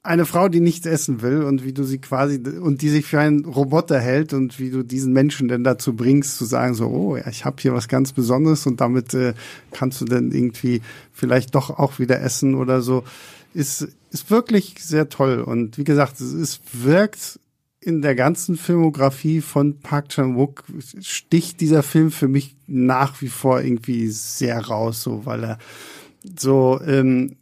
eine 0.03 0.25
Frau, 0.25 0.49
die 0.49 0.61
nichts 0.61 0.87
essen 0.87 1.23
will 1.23 1.43
und 1.43 1.65
wie 1.65 1.73
du 1.73 1.85
sie 1.85 1.99
quasi 1.99 2.39
und 2.39 2.83
die 2.83 2.89
sich 2.89 3.05
für 3.05 3.21
einen 3.21 3.45
Roboter 3.45 4.01
hält 4.01 4.33
und 4.33 4.59
wie 4.59 4.71
du 4.71 4.83
diesen 4.83 5.13
Menschen 5.13 5.49
denn 5.49 5.65
dazu 5.65 5.95
bringst 5.95 6.39
zu 6.39 6.45
sagen 6.45 6.75
so 6.75 6.87
oh 6.87 7.17
ja 7.17 7.29
ich 7.29 7.45
habe 7.45 7.57
hier 7.61 7.75
was 7.75 7.89
ganz 7.89 8.13
Besonderes 8.13 8.67
und 8.67 8.81
damit 8.81 9.13
äh, 9.15 9.35
kannst 9.73 10.01
du 10.01 10.05
dann 10.05 10.31
irgendwie 10.33 10.83
vielleicht 11.13 11.55
doch 11.55 11.71
auch 11.71 11.99
wieder 11.99 12.21
essen 12.21 12.55
oder 12.55 12.81
so 12.81 13.05
ist 13.55 13.89
ist 14.11 14.31
wirklich 14.31 14.77
sehr 14.79 15.09
toll. 15.09 15.41
Und 15.41 15.79
wie 15.79 15.85
gesagt 15.85 16.21
es 16.21 16.33
ist, 16.33 16.61
wirkt 16.73 17.41
in 17.81 18.03
der 18.03 18.15
ganzen 18.15 18.57
Filmografie 18.57 19.41
von 19.41 19.79
Park 19.79 20.09
Chan-wook 20.09 20.65
sticht 21.01 21.61
dieser 21.61 21.83
Film 21.83 22.11
für 22.11 22.29
mich 22.29 22.57
nach 22.67 23.23
wie 23.23 23.29
vor 23.29 23.63
irgendwie 23.63 24.09
sehr 24.09 24.59
raus 24.67 25.03
so 25.03 25.25
weil 25.25 25.45
er 25.45 25.59
so 26.37 26.81
ähm, 26.85 27.37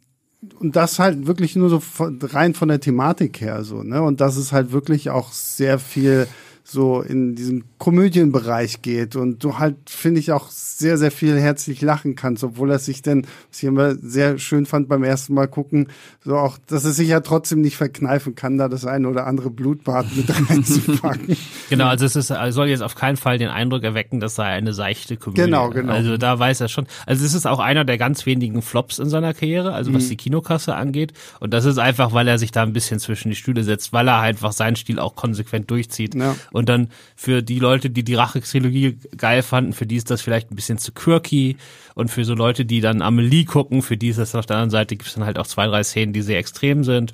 und 0.59 0.75
das 0.75 0.99
halt 0.99 1.25
wirklich 1.25 1.55
nur 1.55 1.69
so 1.69 1.79
von, 1.79 2.19
rein 2.21 2.53
von 2.53 2.67
der 2.67 2.79
Thematik 2.79 3.41
her 3.41 3.63
so, 3.63 3.83
ne? 3.83 4.01
Und 4.01 4.21
das 4.21 4.37
ist 4.37 4.51
halt 4.51 4.71
wirklich 4.71 5.09
auch 5.09 5.31
sehr 5.31 5.79
viel 5.79 6.27
so 6.69 7.01
in 7.01 7.33
diesen 7.35 7.63
Komödienbereich 7.77 8.81
geht 8.81 9.15
und 9.15 9.41
du 9.41 9.57
halt, 9.57 9.77
finde 9.85 10.19
ich, 10.19 10.33
auch 10.33 10.49
sehr, 10.49 10.97
sehr 10.97 11.11
viel 11.11 11.39
herzlich 11.39 11.81
lachen 11.81 12.15
kannst, 12.15 12.43
obwohl 12.43 12.71
er 12.71 12.79
sich 12.79 13.01
denn, 13.01 13.25
was 13.49 13.59
ich 13.59 13.63
immer 13.63 13.95
sehr 13.95 14.37
schön 14.37 14.65
fand 14.65 14.89
beim 14.89 15.05
ersten 15.05 15.33
Mal 15.33 15.47
gucken, 15.47 15.87
so 16.25 16.35
auch, 16.35 16.57
dass 16.67 16.83
er 16.83 16.91
sich 16.91 17.07
ja 17.07 17.21
trotzdem 17.21 17.61
nicht 17.61 17.77
verkneifen 17.77 18.35
kann, 18.35 18.57
da 18.57 18.67
das 18.67 18.85
eine 18.85 19.07
oder 19.07 19.27
andere 19.27 19.49
Blutbad 19.49 20.13
mit 20.17 20.27
reinzupacken. 20.49 21.37
genau, 21.69 21.87
also 21.87 22.05
es 22.05 22.17
ist, 22.17 22.33
soll 22.49 22.67
jetzt 22.67 22.83
auf 22.83 22.95
keinen 22.95 23.15
Fall 23.15 23.37
den 23.37 23.49
Eindruck 23.49 23.83
erwecken, 23.83 24.19
dass 24.19 24.37
er 24.37 24.45
eine 24.45 24.73
seichte 24.73 25.15
Komödie. 25.15 25.43
Genau, 25.43 25.69
genau. 25.69 25.93
Also 25.93 26.17
da 26.17 26.37
weiß 26.37 26.59
er 26.59 26.67
schon. 26.67 26.85
Also 27.05 27.23
es 27.23 27.33
ist 27.33 27.47
auch 27.47 27.59
einer 27.59 27.85
der 27.85 27.97
ganz 27.97 28.25
wenigen 28.25 28.61
Flops 28.61 28.99
in 28.99 29.07
seiner 29.07 29.33
Karriere, 29.33 29.71
also 29.71 29.93
was 29.93 30.05
mhm. 30.05 30.09
die 30.09 30.17
Kinokasse 30.17 30.75
angeht. 30.75 31.13
Und 31.39 31.53
das 31.53 31.63
ist 31.63 31.77
einfach, 31.77 32.11
weil 32.11 32.27
er 32.27 32.37
sich 32.37 32.51
da 32.51 32.63
ein 32.63 32.73
bisschen 32.73 32.99
zwischen 32.99 33.29
die 33.29 33.35
Stühle 33.37 33.63
setzt, 33.63 33.93
weil 33.93 34.09
er 34.09 34.19
einfach 34.19 34.51
seinen 34.51 34.75
Stil 34.75 34.99
auch 34.99 35.15
konsequent 35.15 35.71
durchzieht. 35.71 36.13
Ja. 36.13 36.35
Und 36.57 36.69
dann 36.69 36.89
für 37.15 37.43
die 37.43 37.59
Leute, 37.59 37.91
die 37.91 38.03
die 38.03 38.15
Rache-Trilogie 38.15 38.97
geil 39.15 39.43
fanden, 39.43 39.73
für 39.73 39.85
die 39.85 39.95
ist 39.95 40.09
das 40.09 40.21
vielleicht 40.21 40.51
ein 40.51 40.55
bisschen 40.55 40.79
zu 40.79 40.91
quirky. 40.91 41.55
Und 41.93 42.09
für 42.09 42.25
so 42.25 42.33
Leute, 42.33 42.65
die 42.65 42.81
dann 42.81 43.03
Amelie 43.03 43.45
gucken, 43.45 43.83
für 43.83 43.95
die 43.95 44.09
ist 44.09 44.17
das 44.17 44.33
auf 44.33 44.47
der 44.47 44.55
anderen 44.55 44.71
Seite, 44.71 44.95
gibt 44.95 45.07
es 45.07 45.13
dann 45.13 45.25
halt 45.25 45.37
auch 45.37 45.45
zwei, 45.45 45.67
drei 45.67 45.83
Szenen, 45.83 46.13
die 46.13 46.23
sehr 46.23 46.39
extrem 46.39 46.83
sind. 46.83 47.13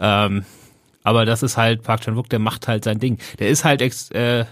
Ähm, 0.00 0.44
aber 1.04 1.24
das 1.24 1.44
ist 1.44 1.56
halt 1.56 1.84
Park 1.84 2.00
Chan-wook, 2.00 2.28
der 2.28 2.40
macht 2.40 2.66
halt 2.66 2.82
sein 2.82 2.98
Ding. 2.98 3.18
Der 3.38 3.50
ist 3.50 3.64
halt 3.64 3.82
ex, 3.82 4.10
äh, 4.10 4.46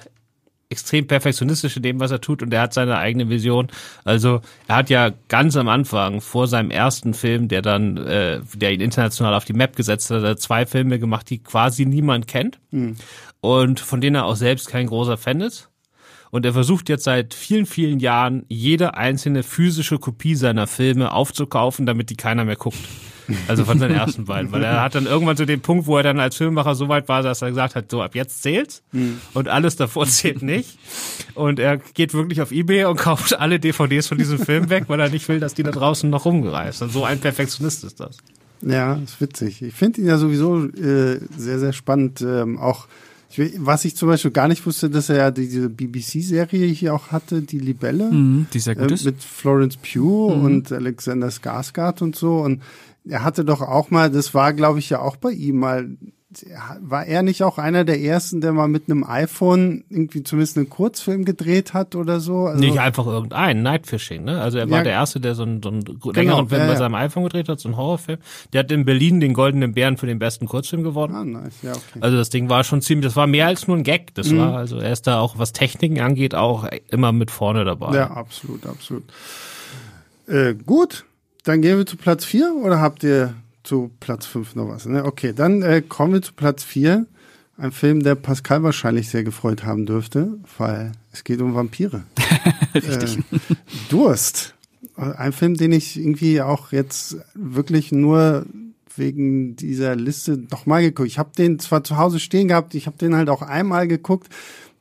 extrem 0.70 1.06
perfektionistisch 1.06 1.76
in 1.76 1.82
dem, 1.82 2.00
was 2.00 2.12
er 2.12 2.20
tut 2.20 2.42
und 2.42 2.54
er 2.54 2.62
hat 2.62 2.72
seine 2.72 2.96
eigene 2.96 3.28
Vision. 3.28 3.68
Also 4.04 4.40
er 4.68 4.76
hat 4.76 4.88
ja 4.88 5.10
ganz 5.28 5.56
am 5.56 5.68
Anfang 5.68 6.20
vor 6.20 6.46
seinem 6.46 6.70
ersten 6.70 7.12
Film, 7.12 7.48
der 7.48 7.60
dann, 7.60 7.96
äh, 7.96 8.40
der 8.54 8.72
ihn 8.72 8.80
international 8.80 9.34
auf 9.34 9.44
die 9.44 9.52
Map 9.52 9.74
gesetzt 9.74 10.10
hat, 10.10 10.22
hat 10.22 10.40
zwei 10.40 10.66
Filme 10.66 10.98
gemacht, 10.98 11.28
die 11.28 11.38
quasi 11.38 11.86
niemand 11.86 12.28
kennt 12.28 12.60
mhm. 12.70 12.96
und 13.40 13.80
von 13.80 14.00
denen 14.00 14.16
er 14.16 14.26
auch 14.26 14.36
selbst 14.36 14.68
kein 14.68 14.86
großer 14.86 15.16
Fan 15.16 15.40
ist. 15.40 15.69
Und 16.30 16.46
er 16.46 16.52
versucht 16.52 16.88
jetzt 16.88 17.04
seit 17.04 17.34
vielen, 17.34 17.66
vielen 17.66 17.98
Jahren, 17.98 18.44
jede 18.48 18.94
einzelne 18.94 19.42
physische 19.42 19.98
Kopie 19.98 20.36
seiner 20.36 20.66
Filme 20.66 21.12
aufzukaufen, 21.12 21.86
damit 21.86 22.10
die 22.10 22.16
keiner 22.16 22.44
mehr 22.44 22.56
guckt. 22.56 22.78
Also 23.48 23.64
von 23.64 23.78
seinen 23.78 23.94
ersten 23.94 24.24
beiden. 24.24 24.50
Weil 24.52 24.62
er 24.62 24.82
hat 24.82 24.94
dann 24.94 25.06
irgendwann 25.06 25.36
so 25.36 25.44
den 25.44 25.60
Punkt, 25.60 25.86
wo 25.86 25.96
er 25.96 26.02
dann 26.02 26.20
als 26.20 26.36
Filmemacher 26.36 26.74
so 26.74 26.88
weit 26.88 27.08
war, 27.08 27.22
dass 27.22 27.42
er 27.42 27.50
gesagt 27.50 27.74
hat, 27.74 27.90
so 27.90 28.02
ab 28.02 28.14
jetzt 28.14 28.42
zählt's 28.42 28.82
mhm. 28.92 29.20
und 29.34 29.48
alles 29.48 29.76
davor 29.76 30.06
zählt 30.06 30.42
nicht. 30.42 30.78
Und 31.34 31.58
er 31.58 31.78
geht 31.78 32.14
wirklich 32.14 32.40
auf 32.40 32.52
Ebay 32.52 32.84
und 32.84 32.96
kauft 32.96 33.38
alle 33.38 33.60
DVDs 33.60 34.08
von 34.08 34.18
diesem 34.18 34.38
Film 34.38 34.70
weg, 34.70 34.84
weil 34.88 35.00
er 35.00 35.10
nicht 35.10 35.28
will, 35.28 35.40
dass 35.40 35.54
die 35.54 35.62
da 35.62 35.70
draußen 35.70 36.08
noch 36.10 36.24
rumgereist. 36.24 36.82
Und 36.82 36.92
so 36.92 37.04
ein 37.04 37.20
Perfektionist 37.20 37.84
ist 37.84 38.00
das. 38.00 38.18
Ja, 38.62 38.94
ist 38.94 39.20
witzig. 39.20 39.62
Ich 39.62 39.74
finde 39.74 40.00
ihn 40.00 40.06
ja 40.06 40.18
sowieso 40.18 40.66
äh, 40.66 41.20
sehr, 41.36 41.58
sehr 41.58 41.72
spannend. 41.72 42.20
Ähm, 42.20 42.58
auch 42.58 42.86
ich, 43.30 43.54
was 43.58 43.84
ich 43.84 43.96
zum 43.96 44.08
Beispiel 44.08 44.30
gar 44.30 44.48
nicht 44.48 44.64
wusste, 44.66 44.90
dass 44.90 45.08
er 45.08 45.16
ja 45.16 45.30
diese 45.30 45.68
BBC-Serie 45.68 46.66
hier 46.66 46.94
auch 46.94 47.08
hatte, 47.12 47.42
die 47.42 47.58
Libelle. 47.58 48.10
Mhm, 48.10 48.46
die 48.52 48.58
sehr 48.58 48.74
gut 48.74 48.90
äh, 48.90 48.94
ist. 48.94 49.04
Mit 49.04 49.22
Florence 49.22 49.76
Pugh 49.76 50.34
mhm. 50.36 50.44
und 50.44 50.72
Alexander 50.72 51.28
Skarsgård 51.28 52.02
und 52.02 52.16
so. 52.16 52.38
Und 52.38 52.62
er 53.04 53.24
hatte 53.24 53.44
doch 53.44 53.60
auch 53.60 53.90
mal, 53.90 54.10
das 54.10 54.34
war 54.34 54.52
glaube 54.52 54.78
ich 54.78 54.90
ja 54.90 55.00
auch 55.00 55.16
bei 55.16 55.30
ihm 55.30 55.58
mal, 55.58 55.88
war 56.80 57.06
er 57.06 57.22
nicht 57.22 57.42
auch 57.42 57.58
einer 57.58 57.84
der 57.84 58.00
ersten, 58.00 58.40
der 58.40 58.52
mal 58.52 58.68
mit 58.68 58.88
einem 58.88 59.02
iPhone 59.02 59.82
irgendwie 59.90 60.22
zumindest 60.22 60.56
einen 60.56 60.70
Kurzfilm 60.70 61.24
gedreht 61.24 61.74
hat 61.74 61.96
oder 61.96 62.20
so? 62.20 62.46
Also 62.46 62.60
nicht 62.60 62.78
einfach 62.78 63.06
irgendein, 63.06 63.62
Night 63.62 63.88
Fishing, 63.88 64.24
ne? 64.24 64.40
Also 64.40 64.58
er 64.58 64.70
war 64.70 64.78
ja, 64.78 64.84
der 64.84 64.92
Erste, 64.92 65.18
der 65.18 65.34
so 65.34 65.42
einen, 65.42 65.60
so 65.60 65.70
einen 65.70 65.82
genau, 65.82 66.12
längeren 66.12 66.48
Film 66.48 66.62
ja, 66.62 66.68
bei 66.68 66.76
seinem 66.76 66.94
iPhone 66.94 67.24
gedreht 67.24 67.48
hat, 67.48 67.58
so 67.58 67.68
einen 67.68 67.76
Horrorfilm. 67.76 68.18
Der 68.52 68.60
hat 68.60 68.70
in 68.70 68.84
Berlin 68.84 69.18
den 69.18 69.34
Goldenen 69.34 69.74
Bären 69.74 69.96
für 69.96 70.06
den 70.06 70.20
besten 70.20 70.46
Kurzfilm 70.46 70.84
gewonnen. 70.84 71.14
Ah, 71.14 71.24
nice. 71.24 71.62
ja, 71.62 71.72
okay. 71.72 71.98
Also 72.00 72.16
das 72.16 72.30
Ding 72.30 72.48
war 72.48 72.62
schon 72.62 72.80
ziemlich, 72.80 73.06
das 73.06 73.16
war 73.16 73.26
mehr 73.26 73.48
als 73.48 73.66
nur 73.66 73.76
ein 73.76 73.82
Gag. 73.82 74.14
Das 74.14 74.30
mhm. 74.30 74.38
war, 74.38 74.56
also 74.56 74.78
er 74.78 74.92
ist 74.92 75.08
da 75.08 75.18
auch, 75.18 75.36
was 75.36 75.52
Techniken 75.52 76.00
angeht, 76.00 76.36
auch 76.36 76.68
immer 76.90 77.10
mit 77.10 77.32
vorne 77.32 77.64
dabei. 77.64 77.96
Ja, 77.96 78.12
absolut, 78.12 78.66
absolut. 78.66 79.02
Äh, 80.28 80.54
gut, 80.54 81.06
dann 81.42 81.60
gehen 81.60 81.76
wir 81.76 81.86
zu 81.86 81.96
Platz 81.96 82.24
4 82.24 82.54
oder 82.54 82.80
habt 82.80 83.02
ihr 83.02 83.34
zu 83.62 83.90
Platz 84.00 84.26
5 84.26 84.54
noch 84.54 84.68
was? 84.68 84.86
Ne? 84.86 85.04
Okay, 85.04 85.32
dann 85.34 85.62
äh, 85.62 85.82
kommen 85.82 86.14
wir 86.14 86.22
zu 86.22 86.32
Platz 86.32 86.64
4. 86.64 87.06
Ein 87.56 87.72
Film, 87.72 88.02
der 88.02 88.14
Pascal 88.14 88.62
wahrscheinlich 88.62 89.10
sehr 89.10 89.22
gefreut 89.22 89.64
haben 89.64 89.84
dürfte, 89.84 90.38
weil 90.56 90.92
es 91.12 91.24
geht 91.24 91.42
um 91.42 91.54
Vampire. 91.54 92.04
Richtig. 92.74 93.18
Äh, 93.18 93.38
Durst. 93.90 94.54
Ein 94.96 95.32
Film, 95.32 95.56
den 95.56 95.72
ich 95.72 95.98
irgendwie 95.98 96.40
auch 96.40 96.72
jetzt 96.72 97.18
wirklich 97.34 97.92
nur 97.92 98.46
wegen 98.96 99.56
dieser 99.56 99.96
Liste 99.96 100.38
nochmal 100.50 100.82
geguckt. 100.82 101.08
Ich 101.08 101.18
habe 101.18 101.30
den 101.36 101.58
zwar 101.58 101.84
zu 101.84 101.96
Hause 101.96 102.18
stehen 102.18 102.48
gehabt, 102.48 102.74
ich 102.74 102.86
habe 102.86 102.96
den 102.96 103.14
halt 103.14 103.28
auch 103.28 103.42
einmal 103.42 103.88
geguckt, 103.88 104.28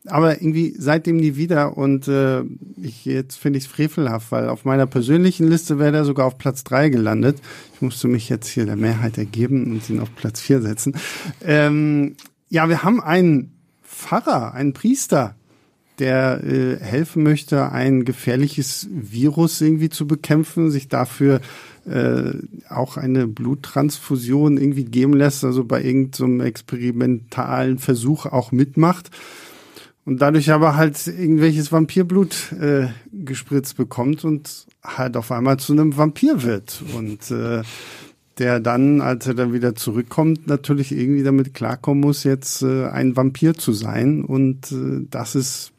aber 0.08 0.42
irgendwie 0.42 0.74
seitdem 0.78 1.18
nie 1.18 1.36
wieder 1.36 1.78
und 1.78 2.08
äh, 2.08 2.44
ich 2.82 3.06
jetzt 3.06 3.38
finde 3.38 3.58
ich 3.58 3.66
es 3.66 3.72
frevelhaft, 3.72 4.32
weil 4.32 4.48
auf 4.48 4.64
meiner 4.64 4.86
persönlichen 4.86 5.48
Liste 5.48 5.78
wäre 5.78 5.92
der 5.92 6.06
sogar 6.06 6.26
auf 6.26 6.38
Platz 6.38 6.64
drei 6.64 6.90
gelandet. 6.90 7.40
Ich 7.76 7.82
musste 7.82 8.08
mich 8.08 8.30
jetzt 8.30 8.48
hier 8.48 8.66
der 8.66 8.78
Mehrheit 8.78 9.18
ergeben 9.18 9.72
und 9.72 9.90
ihn 9.90 10.00
auf 10.00 10.16
Platz 10.16 10.40
vier 10.40 10.62
setzen. 10.62 10.96
Ähm, 11.44 12.16
ja, 12.50 12.70
wir 12.70 12.84
haben 12.84 13.02
einen 13.02 13.52
Pfarrer, 13.84 14.54
einen 14.54 14.74
Priester, 14.74 15.36
der 16.00 16.44
äh, 16.46 16.78
helfen 16.80 17.24
möchte, 17.24 17.72
ein 17.72 18.06
gefährliches 18.06 18.88
Virus 18.90 19.60
irgendwie 19.60 19.90
zu 19.90 20.08
bekämpfen, 20.08 20.72
sich 20.72 20.88
dafür 20.88 21.42
äh, 21.86 22.32
auch 22.70 22.96
eine 22.96 23.28
Bluttransfusion 23.28 24.58
irgendwie 24.58 24.86
geben 24.86 25.14
lässt, 25.14 25.44
also 25.44 25.66
bei 25.66 25.84
irgendeinem 25.84 26.40
so 26.40 26.46
experimentalen 26.46 27.80
Versuch 27.80 28.26
auch 28.26 28.54
mitmacht 28.54 29.12
und 30.10 30.24
dadurch 30.24 30.52
aber 30.52 30.76
halt 30.76 31.06
irgendwelches 31.06 31.72
Vampirblut 31.72 32.52
äh, 32.54 32.88
gespritzt 33.12 33.78
bekommt 33.78 34.26
und 34.26 34.66
halt 34.84 35.16
auf 35.16 35.32
einmal 35.32 35.58
zu 35.58 35.72
einem 35.72 35.98
Vampir 35.98 36.42
wird 36.42 36.82
und 36.96 37.30
äh, 37.30 37.62
der 38.40 38.60
dann, 38.60 39.02
als 39.02 39.28
er 39.28 39.36
dann 39.36 39.54
wieder 39.54 39.76
zurückkommt, 39.76 40.48
natürlich 40.48 40.92
irgendwie 40.94 41.22
damit 41.22 41.54
klarkommen 41.54 42.02
muss, 42.02 42.24
jetzt 42.24 42.64
äh, 42.64 42.88
ein 42.88 43.16
Vampir 43.16 43.54
zu 43.54 43.72
sein 43.72 44.24
und 44.24 44.72
äh, 44.72 45.06
das 45.12 45.36
ist 45.36 45.74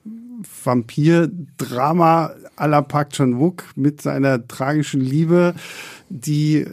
Vampir-Drama 0.62 2.32
à 2.56 2.68
la 2.68 2.82
Park 2.82 3.10
Chan-wook 3.10 3.64
mit 3.74 4.00
seiner 4.00 4.46
tragischen 4.46 5.00
Liebe, 5.00 5.54
die 6.08 6.66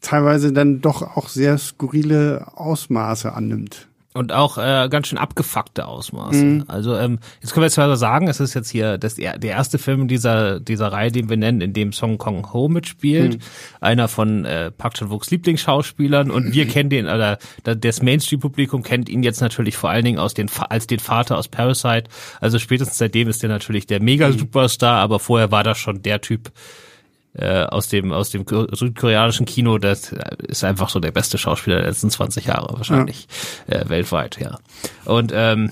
teilweise 0.00 0.50
dann 0.50 0.80
doch 0.80 1.02
auch 1.02 1.28
sehr 1.28 1.58
skurrile 1.58 2.46
Ausmaße 2.54 3.34
annimmt. 3.34 3.86
Und 4.16 4.32
auch 4.32 4.58
äh, 4.58 4.88
ganz 4.90 5.08
schön 5.08 5.18
abgefuckte 5.18 5.86
Ausmaße. 5.86 6.42
Mhm. 6.42 6.64
Also 6.68 6.96
ähm, 6.96 7.18
jetzt 7.40 7.52
können 7.52 7.64
wir 7.64 7.70
zwar 7.70 7.96
sagen, 7.96 8.28
es 8.28 8.40
ist 8.40 8.54
jetzt 8.54 8.70
hier 8.70 8.98
das, 8.98 9.14
der 9.14 9.42
erste 9.42 9.78
Film 9.78 10.08
dieser 10.08 10.58
dieser 10.60 10.92
Reihe, 10.92 11.12
den 11.12 11.28
wir 11.28 11.36
nennen, 11.36 11.60
in 11.60 11.72
dem 11.72 11.92
Song 11.92 12.18
Kong 12.18 12.52
Ho 12.52 12.68
mitspielt. 12.68 13.34
Mhm. 13.34 13.40
Einer 13.80 14.08
von 14.08 14.44
äh, 14.44 14.70
Park 14.70 14.94
Chan-wooks 14.94 15.30
Lieblingsschauspielern. 15.30 16.30
Und 16.30 16.52
wir 16.52 16.66
kennen 16.68 16.90
den, 16.90 17.06
oder 17.06 17.38
das 17.62 18.02
Mainstream-Publikum 18.02 18.82
kennt 18.82 19.08
ihn 19.08 19.22
jetzt 19.22 19.40
natürlich 19.40 19.76
vor 19.76 19.90
allen 19.90 20.04
Dingen 20.04 20.18
aus 20.18 20.34
den, 20.34 20.50
als 20.68 20.86
den 20.86 20.98
Vater 20.98 21.38
aus 21.38 21.48
Parasite. 21.48 22.04
Also 22.40 22.58
spätestens 22.58 22.98
seitdem 22.98 23.28
ist 23.28 23.42
der 23.42 23.50
natürlich 23.50 23.86
der 23.86 24.02
Mega-Superstar, 24.02 24.98
aber 24.98 25.18
vorher 25.18 25.50
war 25.50 25.64
das 25.64 25.78
schon 25.78 26.02
der 26.02 26.20
Typ, 26.20 26.50
äh, 27.38 27.64
aus 27.64 27.88
dem 27.88 28.12
aus 28.12 28.30
dem 28.30 28.44
südkoreanischen 28.46 29.46
Kino, 29.46 29.78
das 29.78 30.14
ist 30.48 30.64
einfach 30.64 30.88
so 30.88 31.00
der 31.00 31.12
beste 31.12 31.38
Schauspieler 31.38 31.76
der 31.76 31.86
letzten 31.86 32.10
20 32.10 32.46
Jahre 32.46 32.76
wahrscheinlich 32.76 33.28
ja. 33.68 33.80
äh, 33.80 33.88
weltweit, 33.88 34.38
ja. 34.40 34.58
Und 35.04 35.32
ähm, 35.34 35.70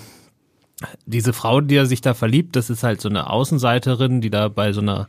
diese 1.06 1.32
Frau, 1.32 1.60
die 1.60 1.76
er 1.76 1.86
sich 1.86 2.00
da 2.00 2.14
verliebt, 2.14 2.56
das 2.56 2.68
ist 2.68 2.82
halt 2.82 3.00
so 3.00 3.08
eine 3.08 3.30
Außenseiterin, 3.30 4.20
die 4.20 4.30
da 4.30 4.48
bei 4.48 4.72
so 4.72 4.80
einer 4.80 5.08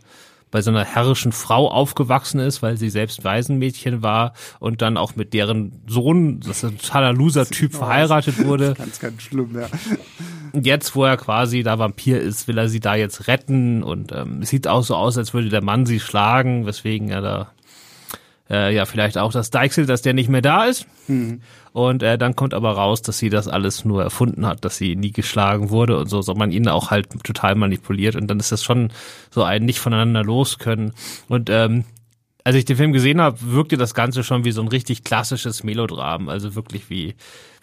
bei 0.52 0.62
so 0.62 0.70
einer 0.70 0.86
herrischen 0.86 1.32
Frau 1.32 1.70
aufgewachsen 1.70 2.40
ist, 2.40 2.62
weil 2.62 2.78
sie 2.78 2.90
selbst 2.90 3.24
Waisenmädchen 3.24 4.02
war 4.02 4.34
und 4.60 4.82
dann 4.82 4.98
auch 4.98 5.16
mit 5.16 5.34
deren 5.34 5.82
Sohn, 5.88 6.40
das 6.40 6.64
ist 6.64 6.66
ein 6.66 6.78
totaler 6.78 7.14
Loser-Typ, 7.14 7.74
verheiratet 7.74 8.46
wurde. 8.46 8.74
Ganz, 8.78 9.00
ganz 9.00 9.22
schlimm, 9.22 9.58
ja. 9.60 9.68
Und 10.54 10.66
jetzt, 10.66 10.96
wo 10.96 11.04
er 11.04 11.18
quasi 11.18 11.64
da 11.64 11.80
Vampir 11.80 12.22
ist, 12.22 12.48
will 12.48 12.58
er 12.58 12.70
sie 12.70 12.80
da 12.80 12.96
jetzt 12.96 13.28
retten 13.28 13.84
und 13.84 14.12
ähm, 14.14 14.42
es 14.42 14.50
sieht 14.50 14.68
auch 14.68 14.84
so 14.84 14.96
aus, 14.96 15.18
als 15.18 15.34
würde 15.34 15.50
der 15.50 15.64
Mann 15.64 15.86
sie 15.86 16.00
schlagen, 16.00 16.66
weswegen 16.66 17.10
er 17.10 17.22
da 17.22 17.52
äh, 18.50 18.74
ja 18.74 18.86
vielleicht 18.86 19.18
auch 19.18 19.32
das 19.32 19.50
Deichsel, 19.50 19.86
dass 19.86 20.02
der 20.02 20.14
nicht 20.14 20.30
mehr 20.30 20.42
da 20.42 20.66
ist. 20.66 20.88
Mhm. 21.08 21.42
Und 21.74 22.04
äh, 22.04 22.18
dann 22.18 22.36
kommt 22.36 22.54
aber 22.54 22.72
raus, 22.72 23.02
dass 23.02 23.18
sie 23.18 23.30
das 23.30 23.48
alles 23.48 23.86
nur 23.86 24.04
erfunden 24.04 24.46
hat, 24.46 24.64
dass 24.64 24.78
sie 24.78 24.96
nie 24.96 25.12
geschlagen 25.12 25.70
wurde 25.70 25.98
und 25.98 26.08
so, 26.08 26.22
so 26.22 26.34
man 26.36 26.52
ihn 26.52 26.68
auch 26.68 26.92
halt 26.92 27.10
total 27.24 27.56
manipuliert. 27.56 28.16
Und 28.16 28.28
dann 28.28 28.40
ist 28.40 28.52
das 28.52 28.64
schon 28.64 28.92
so 29.32 29.44
ein 29.44 29.66
nicht 29.66 29.80
voneinander 29.80 30.24
los 30.24 30.58
können. 30.58 30.94
Und 31.28 31.50
ähm, 31.50 31.86
als 32.46 32.56
ich 32.56 32.66
den 32.66 32.78
Film 32.78 32.94
gesehen 32.94 33.20
habe, 33.20 33.38
wirkte 33.42 33.75
das 33.75 33.96
Ganze 33.96 34.24
schon 34.24 34.46
wie 34.46 34.52
so 34.52 34.62
ein 34.62 34.68
richtig 34.68 35.04
klassisches 35.04 35.64
Melodram, 35.64 36.30
also 36.30 36.56
wirklich 36.56 36.90
wie 36.90 37.16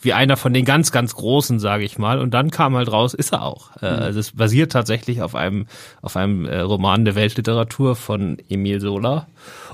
wie 0.05 0.13
einer 0.13 0.37
von 0.37 0.53
den 0.53 0.65
ganz 0.65 0.91
ganz 0.91 1.15
großen, 1.15 1.61
sage 1.61 1.85
ich 1.85 1.99
mal. 1.99 2.19
Und 2.19 2.35
dann 2.35 2.51
kam 2.51 2.77
halt 2.77 2.91
raus, 2.91 3.15
ist 3.15 3.33
er 3.33 3.43
auch. 3.43 3.71
Äh, 3.81 3.93
mhm. 3.93 4.03
Also 4.03 4.19
es 4.19 4.33
basiert 4.33 4.73
tatsächlich 4.73 5.23
auf 5.23 5.37
einem 5.37 5.67
auf 6.03 6.17
einem 6.17 6.47
äh, 6.47 6.59
Roman 6.59 7.05
der 7.05 7.15
Weltliteratur 7.15 7.95
von 7.95 8.39
Emil 8.49 8.81
Sola 8.81 9.29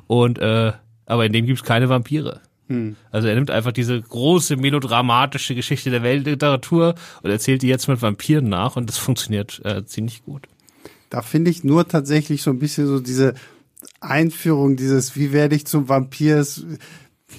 und 0.07 0.39
äh, 0.39 0.73
aber 1.09 1.27
in 1.27 1.33
dem 1.33 1.47
gibt's 1.47 1.65
keine 1.65 1.89
Vampire. 1.89 2.41
Hm. 2.69 2.97
Also 3.11 3.29
er 3.29 3.35
nimmt 3.35 3.51
einfach 3.51 3.73
diese 3.73 4.01
große 4.01 4.57
melodramatische 4.57 5.55
Geschichte 5.55 5.91
der 5.91 6.03
Weltliteratur 6.03 6.95
und 7.23 7.31
erzählt 7.31 7.63
die 7.63 7.69
jetzt 7.69 7.89
mit 7.89 8.03
Vampiren 8.03 8.49
nach 8.49 8.77
und 8.77 8.89
das 8.89 8.99
funktioniert 8.99 9.61
äh, 9.65 9.85
ziemlich 9.87 10.25
gut. 10.25 10.47
Da 11.11 11.23
finde 11.23 11.51
ich 11.51 11.65
nur 11.65 11.89
tatsächlich 11.89 12.43
so 12.43 12.51
ein 12.51 12.59
bisschen 12.59 12.87
so 12.87 13.01
diese 13.01 13.35
Einführung, 14.01 14.77
dieses 14.77 15.17
Wie 15.17 15.33
werde 15.33 15.57
ich 15.57 15.67
zum 15.67 15.89
Vampir, 15.89 16.37
ist, 16.37 16.67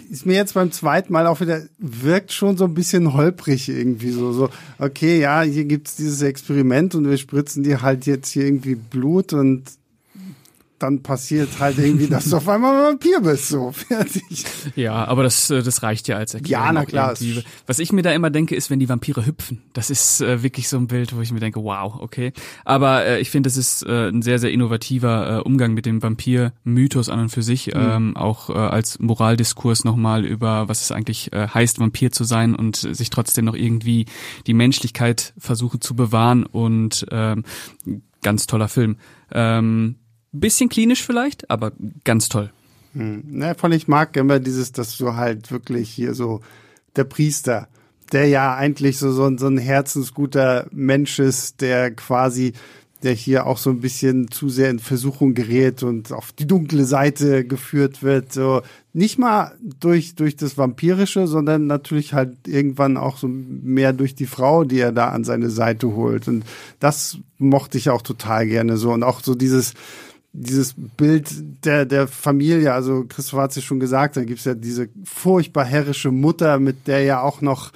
ist 0.10 0.26
mir 0.26 0.34
jetzt 0.34 0.56
beim 0.56 0.72
zweiten 0.72 1.14
Mal 1.14 1.28
auch 1.28 1.40
wieder, 1.40 1.62
wirkt 1.78 2.32
schon 2.32 2.58
so 2.58 2.66
ein 2.66 2.74
bisschen 2.74 3.14
holprig 3.14 3.70
irgendwie 3.70 4.10
so, 4.10 4.34
so, 4.34 4.50
okay, 4.80 5.20
ja, 5.20 5.44
hier 5.44 5.66
gibt's 5.66 5.96
dieses 5.96 6.24
Experiment 6.24 6.96
und 6.96 7.08
wir 7.08 7.18
spritzen 7.18 7.62
dir 7.62 7.84
halt 7.84 8.08
jetzt 8.08 8.32
hier 8.32 8.46
irgendwie 8.46 8.74
Blut 8.74 9.34
und 9.34 9.66
dann 10.80 11.04
passiert 11.04 11.60
halt 11.60 11.78
irgendwie, 11.78 12.08
dass 12.08 12.26
du 12.26 12.38
auf 12.38 12.48
einmal 12.48 12.76
ein 12.76 12.84
Vampir 12.94 13.22
bist, 13.22 13.50
so 13.50 13.72
fertig. 13.74 14.46
Ja, 14.76 15.06
aber 15.06 15.24
das, 15.24 15.50
äh, 15.50 15.62
das 15.62 15.84
reicht 15.84 16.08
ja 16.08 16.18
als 16.18 16.34
Erklärung. 16.34 16.66
Ja, 16.66 16.72
na 16.72 16.86
klar. 16.86 17.14
Was 17.68 17.80
ich 17.80 17.92
mir 17.92 18.02
da 18.02 18.12
immer 18.12 18.30
denke, 18.30 18.56
ist, 18.56 18.70
wenn 18.70 18.80
die 18.80 18.90
Vampire 18.90 19.26
hüpfen. 19.26 19.62
Das 19.74 19.90
ist 19.90 20.22
äh, 20.22 20.42
wirklich 20.44 20.70
so 20.70 20.78
ein 20.78 20.88
Bild, 20.88 21.16
wo 21.16 21.22
ich 21.22 21.32
mir 21.32 21.40
denke, 21.40 21.64
wow, 21.64 21.96
okay. 22.00 22.34
Aber 22.66 23.06
äh, 23.06 23.20
ich 23.20 23.30
finde, 23.30 23.50
es 23.50 23.58
ist 23.58 23.84
äh, 23.84 24.10
ein 24.10 24.22
sehr, 24.22 24.40
sehr 24.40 24.52
innovativer 24.52 25.38
äh, 25.38 25.42
Umgang 25.42 25.74
mit 25.74 25.86
dem 25.86 26.02
Vampir-Mythos 26.02 27.10
an 27.10 27.20
und 27.20 27.30
für 27.30 27.44
sich, 27.44 27.68
mhm. 27.68 27.74
ähm, 27.76 28.18
auch 28.18 28.50
äh, 28.50 28.54
als 28.54 29.00
Moraldiskurs 29.00 29.84
nochmal 29.84 30.26
über, 30.26 30.68
was 30.70 30.82
es 30.82 30.92
eigentlich 30.92 31.34
äh, 31.34 31.48
heißt, 31.48 31.80
Vampir 31.80 32.12
zu 32.12 32.24
sein 32.24 32.56
und 32.56 32.76
sich 32.78 33.10
trotzdem 33.10 33.46
noch 33.46 33.56
irgendwie 33.56 34.06
die 34.48 34.54
Menschlichkeit 34.54 35.34
versuchen 35.38 35.82
zu 35.82 35.96
bewahren 35.96 36.46
und 36.46 37.06
ähm, 37.12 37.44
ganz 38.22 38.48
toller 38.48 38.68
Film. 38.68 38.98
Ähm, 39.32 39.96
Bisschen 40.32 40.70
klinisch 40.70 41.04
vielleicht, 41.04 41.50
aber 41.50 41.72
ganz 42.04 42.30
toll. 42.30 42.52
Hm. 42.94 43.24
Ne, 43.28 43.56
von 43.56 43.72
ich 43.72 43.88
mag 43.88 44.16
immer 44.18 44.40
dieses, 44.40 44.72
dass 44.72 44.98
du 44.98 45.14
halt 45.16 45.52
wirklich 45.52 45.90
hier 45.90 46.14
so 46.14 46.42
der 46.96 47.04
Priester, 47.04 47.68
der 48.12 48.28
ja 48.28 48.56
eigentlich 48.56 48.98
so, 48.98 49.12
so, 49.12 49.36
so 49.38 49.48
ein 49.48 49.58
herzensguter 49.58 50.68
Mensch 50.72 51.20
ist, 51.20 51.62
der 51.62 51.92
quasi, 51.92 52.54
der 53.04 53.14
hier 53.14 53.46
auch 53.46 53.58
so 53.58 53.70
ein 53.70 53.82
bisschen 53.82 54.30
zu 54.32 54.50
sehr 54.50 54.70
in 54.72 54.80
Versuchung 54.80 55.34
gerät 55.36 55.84
und 55.84 56.12
auf 56.12 56.32
die 56.32 56.48
dunkle 56.48 56.84
Seite 56.86 57.46
geführt 57.46 58.02
wird. 58.02 58.34
So 58.34 58.62
nicht 58.94 59.20
mal 59.20 59.56
durch, 59.62 60.16
durch 60.16 60.36
das 60.36 60.58
Vampirische, 60.58 61.28
sondern 61.28 61.68
natürlich 61.68 62.14
halt 62.14 62.48
irgendwann 62.48 62.98
auch 62.98 63.18
so 63.18 63.28
mehr 63.28 63.94
durch 63.94 64.16
die 64.16 64.26
Frau, 64.26 64.64
die 64.64 64.80
er 64.80 64.92
da 64.92 65.10
an 65.10 65.24
seine 65.24 65.50
Seite 65.52 65.96
holt. 65.96 66.28
Und 66.28 66.44
das 66.80 67.20
mochte 67.38 67.78
ich 67.78 67.90
auch 67.90 68.02
total 68.02 68.48
gerne 68.48 68.78
so. 68.78 68.92
Und 68.92 69.04
auch 69.04 69.22
so 69.22 69.36
dieses, 69.36 69.76
dieses 70.32 70.76
Bild 70.98 71.28
der, 71.66 71.86
der 71.86 72.08
Familie, 72.08 72.74
also 72.74 73.06
Christoph 73.08 73.40
hat 73.40 73.50
es 73.52 73.58
ja 73.58 73.62
schon 73.62 73.80
gesagt, 73.80 74.18
da 74.18 74.24
gibt's 74.24 74.46
ja 74.46 74.54
diese 74.54 74.90
furchtbar 75.04 75.66
herrische 75.66 76.12
Mutter, 76.12 76.60
mit 76.60 76.88
der 76.88 77.04
ja 77.04 77.22
auch 77.22 77.42
noch 77.42 77.72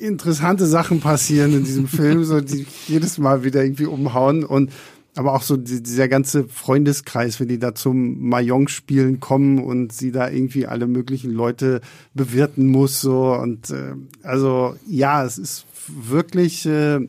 interessante 0.00 0.66
Sachen 0.66 1.00
passieren 1.00 1.52
in 1.52 1.64
diesem 1.64 1.86
Film, 1.86 2.24
so 2.24 2.40
die 2.40 2.66
jedes 2.88 3.18
Mal 3.18 3.44
wieder 3.44 3.62
irgendwie 3.62 3.86
umhauen 3.86 4.44
und 4.44 4.72
aber 5.16 5.34
auch 5.34 5.42
so 5.42 5.56
dieser 5.56 6.08
ganze 6.08 6.44
Freundeskreis, 6.48 7.40
wenn 7.40 7.48
die 7.48 7.58
da 7.58 7.74
zum 7.74 8.28
Mahjong-Spielen 8.28 9.18
kommen 9.18 9.58
und 9.58 9.92
sie 9.92 10.12
da 10.12 10.30
irgendwie 10.30 10.66
alle 10.66 10.86
möglichen 10.86 11.32
Leute 11.32 11.80
bewirten 12.14 12.68
muss, 12.68 13.00
so 13.00 13.34
und 13.34 13.70
äh, 13.70 13.94
also 14.22 14.76
ja, 14.86 15.24
es 15.24 15.36
ist 15.36 15.66
wirklich 15.88 16.64
äh, 16.64 17.00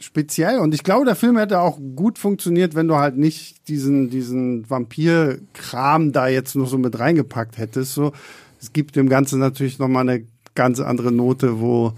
speziell. 0.00 0.58
Und 0.58 0.74
ich 0.74 0.82
glaube, 0.82 1.04
der 1.04 1.14
Film 1.14 1.38
hätte 1.38 1.60
auch 1.60 1.78
gut 1.94 2.18
funktioniert, 2.18 2.74
wenn 2.74 2.88
du 2.88 2.96
halt 2.96 3.16
nicht 3.16 3.68
diesen, 3.68 4.10
diesen 4.10 4.68
Vampir-Kram 4.68 6.12
da 6.12 6.28
jetzt 6.28 6.56
noch 6.56 6.66
so 6.66 6.78
mit 6.78 6.98
reingepackt 6.98 7.58
hättest. 7.58 7.94
So, 7.94 8.12
es 8.60 8.72
gibt 8.72 8.96
dem 8.96 9.08
Ganzen 9.08 9.38
natürlich 9.38 9.78
nochmal 9.78 10.08
eine 10.08 10.24
ganz 10.54 10.80
andere 10.80 11.12
Note, 11.12 11.60
wo 11.60 11.92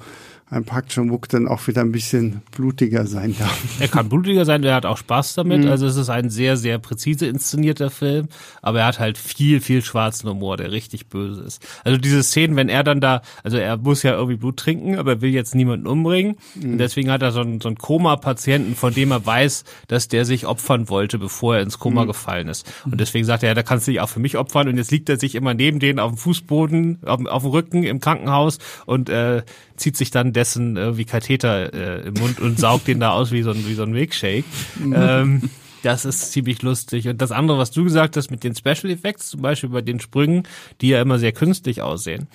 ein 0.52 0.64
Park 0.64 0.88
Chan-wook 0.88 1.28
dann 1.30 1.48
auch 1.48 1.66
wieder 1.66 1.80
ein 1.80 1.92
bisschen 1.92 2.42
blutiger 2.54 3.06
sein 3.06 3.34
darf. 3.38 3.58
Er 3.80 3.88
kann 3.88 4.10
blutiger 4.10 4.44
sein, 4.44 4.62
er 4.62 4.74
hat 4.74 4.84
auch 4.84 4.98
Spaß 4.98 5.34
damit. 5.34 5.64
Mhm. 5.64 5.70
Also 5.70 5.86
es 5.86 5.96
ist 5.96 6.10
ein 6.10 6.28
sehr, 6.28 6.58
sehr 6.58 6.78
präzise 6.78 7.26
inszenierter 7.26 7.90
Film, 7.90 8.28
aber 8.60 8.80
er 8.80 8.86
hat 8.86 8.98
halt 9.00 9.16
viel, 9.16 9.60
viel 9.60 9.82
schwarzen 9.82 10.28
Humor, 10.28 10.58
der 10.58 10.70
richtig 10.70 11.06
böse 11.06 11.42
ist. 11.42 11.66
Also 11.84 11.98
diese 11.98 12.22
Szenen, 12.22 12.54
wenn 12.56 12.68
er 12.68 12.84
dann 12.84 13.00
da, 13.00 13.22
also 13.42 13.56
er 13.56 13.78
muss 13.78 14.02
ja 14.02 14.12
irgendwie 14.12 14.36
Blut 14.36 14.58
trinken, 14.58 14.98
aber 14.98 15.12
er 15.12 15.20
will 15.22 15.30
jetzt 15.30 15.54
niemanden 15.54 15.86
umbringen. 15.86 16.36
Mhm. 16.54 16.72
Und 16.72 16.78
deswegen 16.78 17.10
hat 17.10 17.22
er 17.22 17.32
so 17.32 17.40
einen, 17.40 17.62
so 17.62 17.68
einen 17.68 17.78
Koma-Patienten, 17.78 18.76
von 18.76 18.92
dem 18.92 19.10
er 19.10 19.24
weiß, 19.24 19.64
dass 19.88 20.08
der 20.08 20.26
sich 20.26 20.46
opfern 20.46 20.90
wollte, 20.90 21.18
bevor 21.18 21.56
er 21.56 21.62
ins 21.62 21.78
Koma 21.78 22.02
mhm. 22.02 22.08
gefallen 22.08 22.48
ist. 22.48 22.70
Und 22.84 23.00
deswegen 23.00 23.24
sagt 23.24 23.42
er, 23.42 23.50
ja, 23.50 23.54
da 23.54 23.62
kannst 23.62 23.86
du 23.86 23.92
dich 23.92 24.00
auch 24.00 24.08
für 24.10 24.20
mich 24.20 24.36
opfern. 24.36 24.68
Und 24.68 24.76
jetzt 24.76 24.90
liegt 24.90 25.08
er 25.08 25.18
sich 25.18 25.34
immer 25.34 25.54
neben 25.54 25.78
denen 25.78 25.98
auf 25.98 26.12
dem 26.12 26.18
Fußboden, 26.18 26.98
auf, 27.06 27.24
auf 27.24 27.42
dem 27.42 27.50
Rücken 27.50 27.84
im 27.84 28.00
Krankenhaus 28.00 28.58
und 28.84 29.08
äh, 29.08 29.42
zieht 29.82 29.96
sich 29.96 30.10
dann 30.10 30.32
dessen 30.32 30.76
irgendwie 30.76 31.04
Katheter 31.04 31.74
äh, 31.74 32.08
im 32.08 32.14
Mund 32.14 32.40
und 32.40 32.58
saugt 32.58 32.86
den 32.86 33.00
da 33.00 33.10
aus 33.10 33.32
wie 33.32 33.42
so 33.42 33.50
ein, 33.50 33.66
wie 33.66 33.74
so 33.74 33.82
ein 33.82 33.90
Milkshake. 33.90 34.44
Mhm. 34.78 34.94
ähm, 34.96 35.50
das 35.82 36.04
ist 36.04 36.30
ziemlich 36.30 36.62
lustig. 36.62 37.08
Und 37.08 37.20
das 37.20 37.32
andere, 37.32 37.58
was 37.58 37.72
du 37.72 37.82
gesagt 37.84 38.16
hast 38.16 38.30
mit 38.30 38.44
den 38.44 38.54
Special 38.54 38.90
Effects, 38.90 39.30
zum 39.30 39.42
Beispiel 39.42 39.70
bei 39.70 39.80
den 39.80 39.98
Sprüngen, 40.00 40.44
die 40.80 40.88
ja 40.88 41.02
immer 41.02 41.18
sehr 41.18 41.32
künstlich 41.32 41.82
aussehen, 41.82 42.28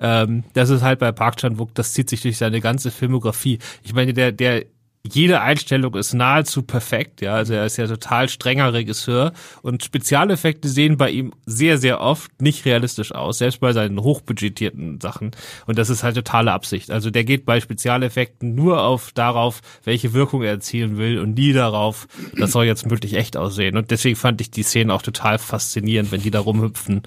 ähm, 0.00 0.44
das 0.54 0.70
ist 0.70 0.82
halt 0.82 0.98
bei 0.98 1.12
Park 1.12 1.36
Chan-wook, 1.36 1.74
das 1.74 1.92
zieht 1.92 2.08
sich 2.08 2.22
durch 2.22 2.38
seine 2.38 2.60
ganze 2.60 2.90
Filmografie. 2.90 3.58
Ich 3.82 3.92
meine, 3.92 4.14
der, 4.14 4.32
der 4.32 4.64
jede 5.06 5.42
Einstellung 5.42 5.94
ist 5.96 6.14
nahezu 6.14 6.62
perfekt, 6.62 7.20
ja. 7.20 7.34
Also 7.34 7.52
er 7.52 7.66
ist 7.66 7.76
ja 7.76 7.86
total 7.86 8.30
strenger 8.30 8.72
Regisseur 8.72 9.34
und 9.60 9.84
Spezialeffekte 9.84 10.66
sehen 10.66 10.96
bei 10.96 11.10
ihm 11.10 11.34
sehr, 11.44 11.76
sehr 11.76 12.00
oft 12.00 12.40
nicht 12.40 12.64
realistisch 12.64 13.12
aus, 13.12 13.38
selbst 13.38 13.60
bei 13.60 13.74
seinen 13.74 14.00
hochbudgetierten 14.00 15.00
Sachen. 15.02 15.32
Und 15.66 15.76
das 15.76 15.90
ist 15.90 16.04
halt 16.04 16.16
totale 16.16 16.52
Absicht. 16.52 16.90
Also 16.90 17.10
der 17.10 17.24
geht 17.24 17.44
bei 17.44 17.60
Spezialeffekten 17.60 18.54
nur 18.54 18.82
auf 18.82 19.12
darauf, 19.12 19.60
welche 19.84 20.14
Wirkung 20.14 20.42
er 20.42 20.52
erzielen 20.52 20.96
will 20.96 21.18
und 21.18 21.34
nie 21.34 21.52
darauf, 21.52 22.08
das 22.38 22.52
soll 22.52 22.64
jetzt 22.64 22.88
wirklich 22.88 23.14
echt 23.14 23.36
aussehen. 23.36 23.76
Und 23.76 23.90
deswegen 23.90 24.16
fand 24.16 24.40
ich 24.40 24.50
die 24.50 24.62
Szenen 24.62 24.90
auch 24.90 25.02
total 25.02 25.38
faszinierend, 25.38 26.12
wenn 26.12 26.22
die 26.22 26.30
da 26.30 26.40
rumhüpfen. 26.40 27.02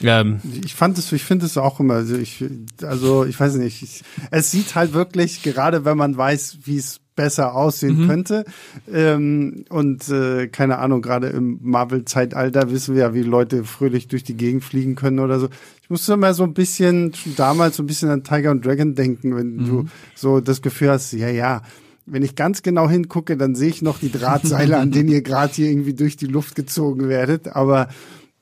Ähm, 0.00 0.40
ich 0.64 0.76
fand 0.76 0.96
es, 0.96 1.10
ich 1.10 1.24
finde 1.24 1.46
es 1.46 1.56
auch 1.56 1.80
immer, 1.80 1.94
also 1.94 2.16
ich, 2.16 2.44
also 2.82 3.24
ich 3.24 3.38
weiß 3.38 3.54
nicht, 3.54 3.82
ich, 3.82 4.02
es 4.30 4.52
sieht 4.52 4.76
halt 4.76 4.92
wirklich, 4.92 5.42
gerade 5.42 5.84
wenn 5.84 5.96
man 5.96 6.16
weiß, 6.16 6.58
wie 6.64 6.76
es 6.76 7.01
besser 7.14 7.54
aussehen 7.54 8.02
mhm. 8.02 8.08
könnte. 8.08 8.44
Ähm, 8.92 9.64
und 9.68 10.08
äh, 10.08 10.48
keine 10.48 10.78
Ahnung, 10.78 11.02
gerade 11.02 11.28
im 11.28 11.58
Marvel-Zeitalter 11.62 12.70
wissen 12.70 12.94
wir 12.94 13.02
ja, 13.02 13.14
wie 13.14 13.22
Leute 13.22 13.64
fröhlich 13.64 14.08
durch 14.08 14.24
die 14.24 14.36
Gegend 14.36 14.64
fliegen 14.64 14.94
können 14.94 15.18
oder 15.18 15.38
so. 15.38 15.48
Ich 15.82 15.90
musste 15.90 16.16
mal 16.16 16.34
so 16.34 16.44
ein 16.44 16.54
bisschen, 16.54 17.14
schon 17.14 17.36
damals 17.36 17.76
so 17.76 17.82
ein 17.82 17.86
bisschen 17.86 18.10
an 18.10 18.24
Tiger 18.24 18.50
und 18.50 18.64
Dragon 18.64 18.94
denken, 18.94 19.36
wenn 19.36 19.56
mhm. 19.56 19.66
du 19.66 19.84
so 20.14 20.40
das 20.40 20.62
Gefühl 20.62 20.90
hast, 20.90 21.12
ja, 21.12 21.28
ja, 21.28 21.62
wenn 22.06 22.22
ich 22.22 22.34
ganz 22.34 22.62
genau 22.62 22.88
hingucke, 22.88 23.36
dann 23.36 23.54
sehe 23.54 23.68
ich 23.68 23.82
noch 23.82 23.98
die 23.98 24.10
Drahtseile, 24.10 24.78
an 24.78 24.90
denen 24.90 25.08
ihr 25.08 25.22
gerade 25.22 25.52
hier 25.52 25.70
irgendwie 25.70 25.94
durch 25.94 26.16
die 26.16 26.26
Luft 26.26 26.54
gezogen 26.56 27.08
werdet. 27.08 27.54
Aber 27.54 27.88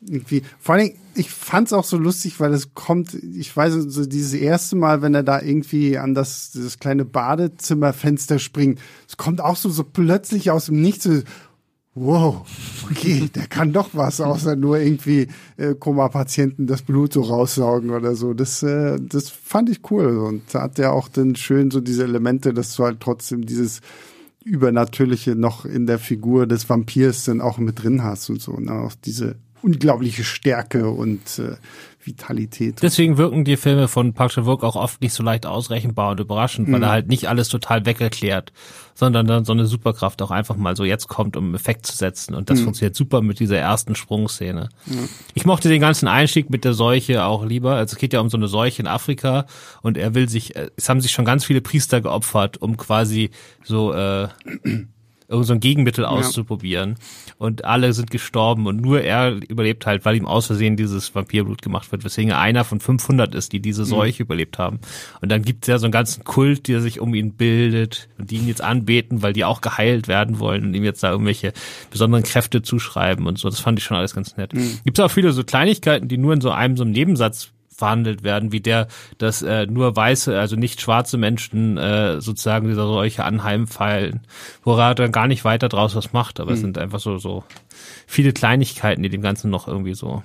irgendwie, 0.00 0.42
vor 0.58 0.74
allen 0.74 0.86
Dingen, 0.86 0.98
ich 1.14 1.30
fand's 1.30 1.72
auch 1.72 1.84
so 1.84 1.98
lustig, 1.98 2.40
weil 2.40 2.54
es 2.54 2.74
kommt, 2.74 3.14
ich 3.14 3.54
weiß, 3.54 3.74
so 3.74 4.06
dieses 4.06 4.32
erste 4.32 4.76
Mal, 4.76 5.02
wenn 5.02 5.14
er 5.14 5.22
da 5.22 5.40
irgendwie 5.40 5.98
an 5.98 6.14
das, 6.14 6.50
dieses 6.52 6.78
kleine 6.78 7.04
Badezimmerfenster 7.04 8.38
springt, 8.38 8.80
es 9.06 9.16
kommt 9.16 9.40
auch 9.40 9.56
so, 9.56 9.68
so 9.68 9.84
plötzlich 9.84 10.50
aus 10.50 10.66
dem 10.66 10.80
Nichts, 10.80 11.04
so, 11.04 11.20
wow, 11.94 12.46
okay, 12.90 13.28
der 13.34 13.46
kann 13.46 13.72
doch 13.72 13.90
was, 13.92 14.20
außer 14.20 14.56
nur 14.56 14.78
irgendwie 14.78 15.28
äh, 15.56 15.74
Koma-Patienten 15.74 16.66
das 16.66 16.82
Blut 16.82 17.12
so 17.12 17.22
raussaugen 17.22 17.90
oder 17.90 18.14
so. 18.14 18.32
Das, 18.32 18.62
äh, 18.62 18.98
das 19.00 19.28
fand 19.28 19.68
ich 19.68 19.90
cool. 19.90 20.18
Und 20.18 20.42
da 20.52 20.62
hat 20.62 20.78
er 20.78 20.92
auch 20.92 21.08
dann 21.08 21.36
schön 21.36 21.70
so 21.70 21.80
diese 21.80 22.04
Elemente, 22.04 22.54
dass 22.54 22.74
du 22.74 22.84
halt 22.84 23.00
trotzdem 23.00 23.44
dieses 23.44 23.80
Übernatürliche 24.44 25.34
noch 25.34 25.66
in 25.66 25.86
der 25.86 25.98
Figur 25.98 26.46
des 26.46 26.68
Vampirs 26.68 27.24
dann 27.24 27.40
auch 27.40 27.58
mit 27.58 27.82
drin 27.82 28.02
hast 28.02 28.30
und 28.30 28.40
so. 28.40 28.52
Und 28.52 28.70
auch 28.70 28.94
diese 29.04 29.36
unglaubliche 29.62 30.25
Stärke 30.25 30.90
und 30.90 31.38
äh, 31.38 31.57
Vitalität. 32.03 32.83
Deswegen 32.83 33.18
wirken 33.18 33.44
die 33.44 33.57
Filme 33.57 33.87
von 33.87 34.14
Park 34.14 34.33
Chan-wook 34.33 34.64
auch 34.64 34.77
oft 34.77 35.03
nicht 35.03 35.12
so 35.12 35.23
leicht 35.23 35.44
ausrechenbar 35.44 36.12
und 36.12 36.20
überraschend, 36.20 36.68
mhm. 36.68 36.73
weil 36.73 36.83
er 36.83 36.90
halt 36.90 37.09
nicht 37.09 37.29
alles 37.29 37.49
total 37.49 37.85
wegerklärt, 37.85 38.53
sondern 38.94 39.27
dann 39.27 39.44
so 39.44 39.53
eine 39.53 39.66
Superkraft 39.66 40.23
auch 40.23 40.31
einfach 40.31 40.57
mal 40.57 40.77
so 40.77 40.85
jetzt 40.85 41.09
kommt, 41.09 41.37
um 41.37 41.55
Effekt 41.55 41.87
zu 41.87 41.96
setzen. 41.96 42.35
Und 42.35 42.49
das 42.49 42.61
mhm. 42.61 42.64
funktioniert 42.64 42.96
super 42.96 43.20
mit 43.20 43.38
dieser 43.38 43.59
ersten 43.59 43.94
Sprungszene. 43.94 44.70
Mhm. 44.87 45.09
Ich 45.35 45.44
mochte 45.44 45.68
den 45.68 45.81
ganzen 45.81 46.09
Einstieg 46.09 46.49
mit 46.49 46.64
der 46.64 46.73
Seuche 46.73 47.25
auch 47.25 47.44
lieber. 47.44 47.75
Also 47.75 47.94
es 47.94 47.99
geht 47.99 48.12
ja 48.12 48.20
um 48.20 48.31
so 48.31 48.38
eine 48.38 48.49
Seuche 48.49 48.81
in 48.81 48.88
Afrika 48.88 49.46
und 49.83 49.99
er 49.99 50.14
will 50.14 50.29
sich, 50.29 50.57
äh, 50.57 50.70
es 50.77 50.88
haben 50.88 51.01
sich 51.01 51.12
schon 51.12 51.25
ganz 51.27 51.44
viele 51.44 51.61
Priester 51.61 52.01
geopfert, 52.01 52.62
um 52.62 52.79
quasi 52.79 53.31
so 53.62 53.92
äh, 53.92 54.29
irgend 55.31 55.47
so 55.47 55.53
ein 55.53 55.61
Gegenmittel 55.61 56.05
auszuprobieren. 56.05 56.97
Ja. 56.99 57.35
Und 57.38 57.64
alle 57.64 57.93
sind 57.93 58.11
gestorben 58.11 58.66
und 58.66 58.81
nur 58.81 59.01
er 59.01 59.37
überlebt 59.49 59.87
halt, 59.87 60.05
weil 60.05 60.16
ihm 60.16 60.27
aus 60.27 60.47
Versehen 60.47 60.77
dieses 60.77 61.14
Vampirblut 61.14 61.62
gemacht 61.62 61.90
wird, 61.93 62.05
weswegen 62.05 62.33
er 62.33 62.40
einer 62.40 62.64
von 62.64 62.81
500 62.81 63.35
ist, 63.35 63.53
die 63.53 63.61
diese 63.61 63.83
mhm. 63.83 63.87
Seuche 63.87 64.23
mhm. 64.23 64.27
überlebt 64.27 64.59
haben. 64.59 64.81
Und 65.21 65.31
dann 65.31 65.43
gibt 65.43 65.64
es 65.64 65.69
ja 65.69 65.79
so 65.79 65.87
einen 65.87 65.93
ganzen 65.93 66.25
Kult, 66.25 66.69
der 66.69 66.81
sich 66.81 67.01
um 67.01 67.14
ihn 67.14 67.33
bildet 67.33 68.09
und 68.19 68.31
die 68.31 68.37
ihn 68.37 68.49
jetzt 68.49 68.62
anbeten, 68.62 69.23
weil 69.23 69.33
die 69.33 69.45
auch 69.45 69.61
geheilt 69.61 70.09
werden 70.09 70.40
wollen 70.40 70.64
und 70.64 70.75
ihm 70.75 70.85
jetzt 70.85 71.03
da 71.03 71.11
irgendwelche 71.11 71.53
besonderen 71.90 72.25
Kräfte 72.25 72.62
zuschreiben 72.62 73.27
und 73.27 73.38
so. 73.38 73.49
Das 73.49 73.61
fand 73.61 73.79
ich 73.79 73.85
schon 73.85 73.97
alles 73.97 74.14
ganz 74.14 74.37
nett. 74.37 74.53
Mhm. 74.53 74.81
Gibt 74.85 74.99
es 74.99 75.05
auch 75.05 75.11
viele 75.11 75.33
so 75.33 75.45
Kleinigkeiten, 75.45 76.09
die 76.09 76.19
nur 76.19 76.35
in 76.35 76.40
so 76.40 76.51
einem 76.51 76.77
so 76.77 76.83
einem 76.83 76.93
Nebensatz 76.93 77.53
verhandelt 77.81 78.23
werden, 78.23 78.53
wie 78.53 78.61
der, 78.61 78.87
dass 79.19 79.43
äh, 79.43 79.66
nur 79.66 79.97
weiße, 79.97 80.38
also 80.38 80.55
nicht 80.55 80.81
schwarze 80.81 81.19
Menschen 81.19 81.77
äh, 81.77 82.21
sozusagen 82.21 82.69
dieser 82.69 82.87
solche 82.87 83.25
anheimfallen, 83.25 84.21
woran 84.62 84.93
er 84.93 84.95
dann 84.95 85.12
gar 85.12 85.27
nicht 85.27 85.45
weiter 85.45 85.69
draus 85.69 85.97
was 85.97 86.12
macht, 86.12 86.38
aber 86.38 86.51
mhm. 86.51 86.55
es 86.55 86.61
sind 86.61 86.79
einfach 86.79 87.01
so, 87.01 87.19
so 87.19 87.45
viele 88.07 88.33
Kleinigkeiten, 88.33 89.03
die 89.03 89.09
dem 89.09 89.23
Ganzen 89.23 89.51
noch 89.51 89.66
irgendwie 89.66 89.95
so 89.95 90.23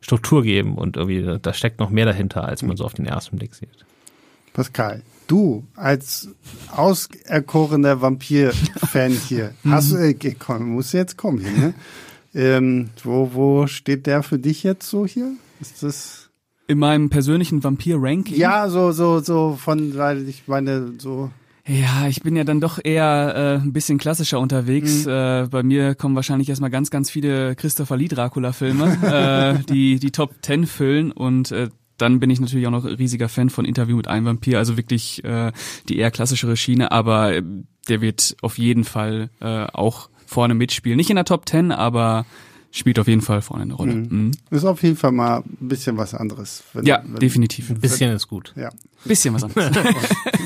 Struktur 0.00 0.42
geben 0.42 0.76
und 0.76 0.96
irgendwie, 0.96 1.38
da 1.40 1.54
steckt 1.54 1.80
noch 1.80 1.90
mehr 1.90 2.06
dahinter, 2.06 2.44
als 2.44 2.62
man 2.62 2.76
so 2.76 2.84
auf 2.84 2.94
den 2.94 3.06
ersten 3.06 3.38
Blick 3.38 3.54
sieht. 3.54 3.86
Pascal, 4.52 5.02
du 5.28 5.64
als 5.76 6.28
auserkorener 6.74 8.02
Vampir-Fan 8.02 9.12
hier, 9.12 9.54
hast 9.64 9.92
du, 9.92 9.96
äh, 9.96 10.14
komm, 10.38 10.70
muss 10.70 10.92
jetzt 10.92 11.16
kommen 11.16 11.38
hier, 11.38 11.52
ne? 11.52 11.74
Ähm, 12.34 12.90
wo, 13.02 13.30
wo 13.34 13.66
steht 13.66 14.06
der 14.06 14.22
für 14.22 14.38
dich 14.38 14.62
jetzt 14.62 14.88
so 14.88 15.06
hier? 15.06 15.32
Ist 15.60 15.82
das 15.82 16.21
in 16.72 16.78
meinem 16.78 17.10
persönlichen 17.10 17.62
Vampir-Ranking? 17.62 18.36
Ja, 18.36 18.68
so, 18.68 18.92
so, 18.92 19.20
so 19.20 19.56
von, 19.60 19.96
weil 19.96 20.28
ich 20.28 20.44
meine, 20.46 20.94
so. 20.98 21.30
Ja, 21.66 22.08
ich 22.08 22.22
bin 22.22 22.34
ja 22.34 22.42
dann 22.42 22.60
doch 22.60 22.80
eher 22.82 23.34
äh, 23.36 23.62
ein 23.62 23.72
bisschen 23.72 23.98
klassischer 23.98 24.40
unterwegs. 24.40 25.06
Mhm. 25.06 25.12
Äh, 25.12 25.46
bei 25.50 25.62
mir 25.62 25.94
kommen 25.94 26.16
wahrscheinlich 26.16 26.48
erstmal 26.48 26.70
ganz, 26.70 26.90
ganz 26.90 27.10
viele 27.10 27.54
Christopher 27.54 27.96
Lee 27.96 28.08
Dracula-Filme, 28.08 29.60
äh, 29.62 29.72
die 29.72 30.00
die 30.00 30.10
Top 30.10 30.42
Ten 30.42 30.66
füllen 30.66 31.12
und 31.12 31.52
äh, 31.52 31.68
dann 31.98 32.18
bin 32.18 32.30
ich 32.30 32.40
natürlich 32.40 32.66
auch 32.66 32.72
noch 32.72 32.84
riesiger 32.84 33.28
Fan 33.28 33.48
von 33.48 33.64
Interview 33.64 33.96
mit 33.96 34.08
einem 34.08 34.26
Vampir, 34.26 34.58
also 34.58 34.76
wirklich 34.76 35.22
äh, 35.24 35.52
die 35.88 35.98
eher 35.98 36.10
klassischere 36.10 36.56
Schiene, 36.56 36.90
aber 36.90 37.34
äh, 37.34 37.42
der 37.88 38.00
wird 38.00 38.36
auf 38.42 38.58
jeden 38.58 38.82
Fall 38.82 39.30
äh, 39.40 39.66
auch 39.72 40.08
vorne 40.26 40.54
mitspielen. 40.54 40.96
Nicht 40.96 41.10
in 41.10 41.16
der 41.16 41.24
Top 41.24 41.46
Ten, 41.46 41.70
aber 41.70 42.26
spielt 42.72 42.98
auf 42.98 43.06
jeden 43.06 43.20
Fall 43.20 43.42
vorne 43.42 43.62
eine 43.62 43.74
Rolle. 43.74 43.94
Mhm. 43.94 44.08
Mhm. 44.08 44.30
Ist 44.50 44.64
auf 44.64 44.82
jeden 44.82 44.96
Fall 44.96 45.12
mal 45.12 45.38
ein 45.38 45.68
bisschen 45.68 45.96
was 45.96 46.14
anderes. 46.14 46.64
Wenn, 46.72 46.86
ja, 46.86 47.02
wenn, 47.06 47.20
definitiv. 47.20 47.70
Ein 47.70 47.78
bisschen 47.78 48.08
wenn, 48.08 48.16
ist 48.16 48.26
gut. 48.26 48.52
Ja. 48.56 48.70
Bisschen 49.04 49.34
was 49.34 49.44
anderes. 49.44 49.76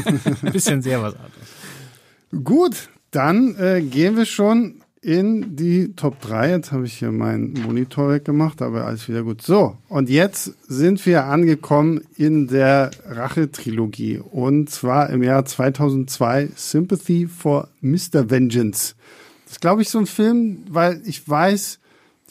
ein 0.04 0.20
bisschen 0.52 0.82
sehr 0.82 1.00
was 1.02 1.14
anderes. 1.14 2.44
Gut, 2.44 2.88
dann 3.12 3.54
äh, 3.56 3.80
gehen 3.80 4.16
wir 4.16 4.26
schon 4.26 4.82
in 5.00 5.54
die 5.54 5.92
Top 5.94 6.20
3. 6.20 6.50
Jetzt 6.50 6.72
habe 6.72 6.84
ich 6.84 6.98
hier 6.98 7.12
meinen 7.12 7.52
Monitor 7.52 8.10
weggemacht, 8.10 8.60
aber 8.60 8.86
alles 8.86 9.08
wieder 9.08 9.22
gut. 9.22 9.40
So, 9.40 9.76
und 9.88 10.10
jetzt 10.10 10.52
sind 10.66 11.06
wir 11.06 11.26
angekommen 11.26 12.00
in 12.16 12.48
der 12.48 12.90
Rache-Trilogie. 13.08 14.18
Und 14.18 14.68
zwar 14.68 15.10
im 15.10 15.22
Jahr 15.22 15.44
2002 15.44 16.48
Sympathy 16.56 17.28
for 17.28 17.68
Mr. 17.80 18.28
Vengeance. 18.30 18.96
Das 19.44 19.52
ist, 19.52 19.60
glaube 19.60 19.82
ich, 19.82 19.90
so 19.90 19.98
ein 19.98 20.06
Film, 20.06 20.64
weil 20.68 21.00
ich 21.04 21.28
weiß, 21.28 21.78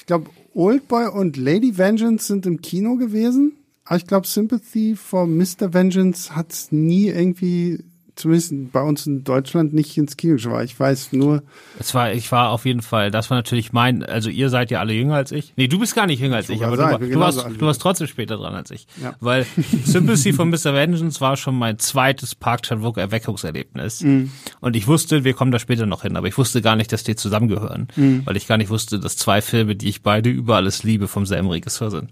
ich 0.05 0.07
glaube, 0.07 0.29
Oldboy 0.53 1.07
und 1.07 1.35
Lady 1.35 1.79
Vengeance 1.79 2.27
sind 2.27 2.45
im 2.45 2.61
Kino 2.61 2.95
gewesen. 2.95 3.53
Aber 3.85 3.97
ich 3.97 4.05
glaube, 4.05 4.27
Sympathy 4.27 4.95
for 4.95 5.25
Mr. 5.25 5.73
Vengeance 5.73 6.35
hat 6.35 6.55
nie 6.69 7.07
irgendwie 7.07 7.83
zumindest 8.15 8.71
bei 8.71 8.81
uns 8.81 9.05
in 9.05 9.23
Deutschland 9.23 9.73
nicht 9.73 9.97
ins 9.97 10.17
Kino 10.17 10.35
war. 10.45 10.63
Ich 10.63 10.79
weiß 10.79 11.13
nur. 11.13 11.43
Es 11.79 11.93
war, 11.93 12.13
ich 12.13 12.31
war 12.31 12.49
auf 12.49 12.65
jeden 12.65 12.81
Fall, 12.81 13.11
das 13.11 13.29
war 13.29 13.37
natürlich 13.37 13.73
mein, 13.73 14.03
also 14.03 14.29
ihr 14.29 14.49
seid 14.49 14.71
ja 14.71 14.79
alle 14.79 14.93
jünger 14.93 15.15
als 15.15 15.31
ich. 15.31 15.53
Nee, 15.55 15.67
du 15.67 15.79
bist 15.79 15.95
gar 15.95 16.07
nicht 16.07 16.21
jünger 16.21 16.37
als 16.37 16.49
ich, 16.49 16.63
aber 16.63 16.77
sein, 16.77 16.99
du, 16.99 17.09
du, 17.09 17.19
warst, 17.19 17.45
du 17.45 17.65
warst 17.65 17.81
trotzdem 17.81 18.07
später 18.07 18.37
dran 18.37 18.55
als 18.55 18.71
ich. 18.71 18.87
Ja. 19.01 19.15
Weil 19.19 19.45
Sympathy 19.83 20.33
von 20.33 20.49
Mr. 20.49 20.73
Vengeance 20.73 21.19
war 21.21 21.37
schon 21.37 21.57
mein 21.57 21.77
zweites 21.79 22.35
Park 22.35 22.63
Chan-wook 22.63 22.97
Erweckungserlebnis. 22.97 24.01
Mhm. 24.01 24.31
Und 24.61 24.75
ich 24.75 24.87
wusste, 24.87 25.23
wir 25.23 25.33
kommen 25.33 25.51
da 25.51 25.59
später 25.59 25.85
noch 25.85 26.03
hin, 26.03 26.15
aber 26.15 26.27
ich 26.27 26.37
wusste 26.37 26.61
gar 26.61 26.75
nicht, 26.75 26.91
dass 26.91 27.03
die 27.03 27.15
zusammengehören. 27.15 27.87
Mhm. 27.95 28.21
Weil 28.25 28.37
ich 28.37 28.47
gar 28.47 28.57
nicht 28.57 28.69
wusste, 28.69 28.99
dass 28.99 29.17
zwei 29.17 29.41
Filme, 29.41 29.75
die 29.75 29.89
ich 29.89 30.01
beide 30.01 30.29
über 30.29 30.55
alles 30.55 30.83
liebe, 30.83 31.07
vom 31.07 31.25
selben 31.25 31.49
Regisseur 31.49 31.91
sind. 31.91 32.11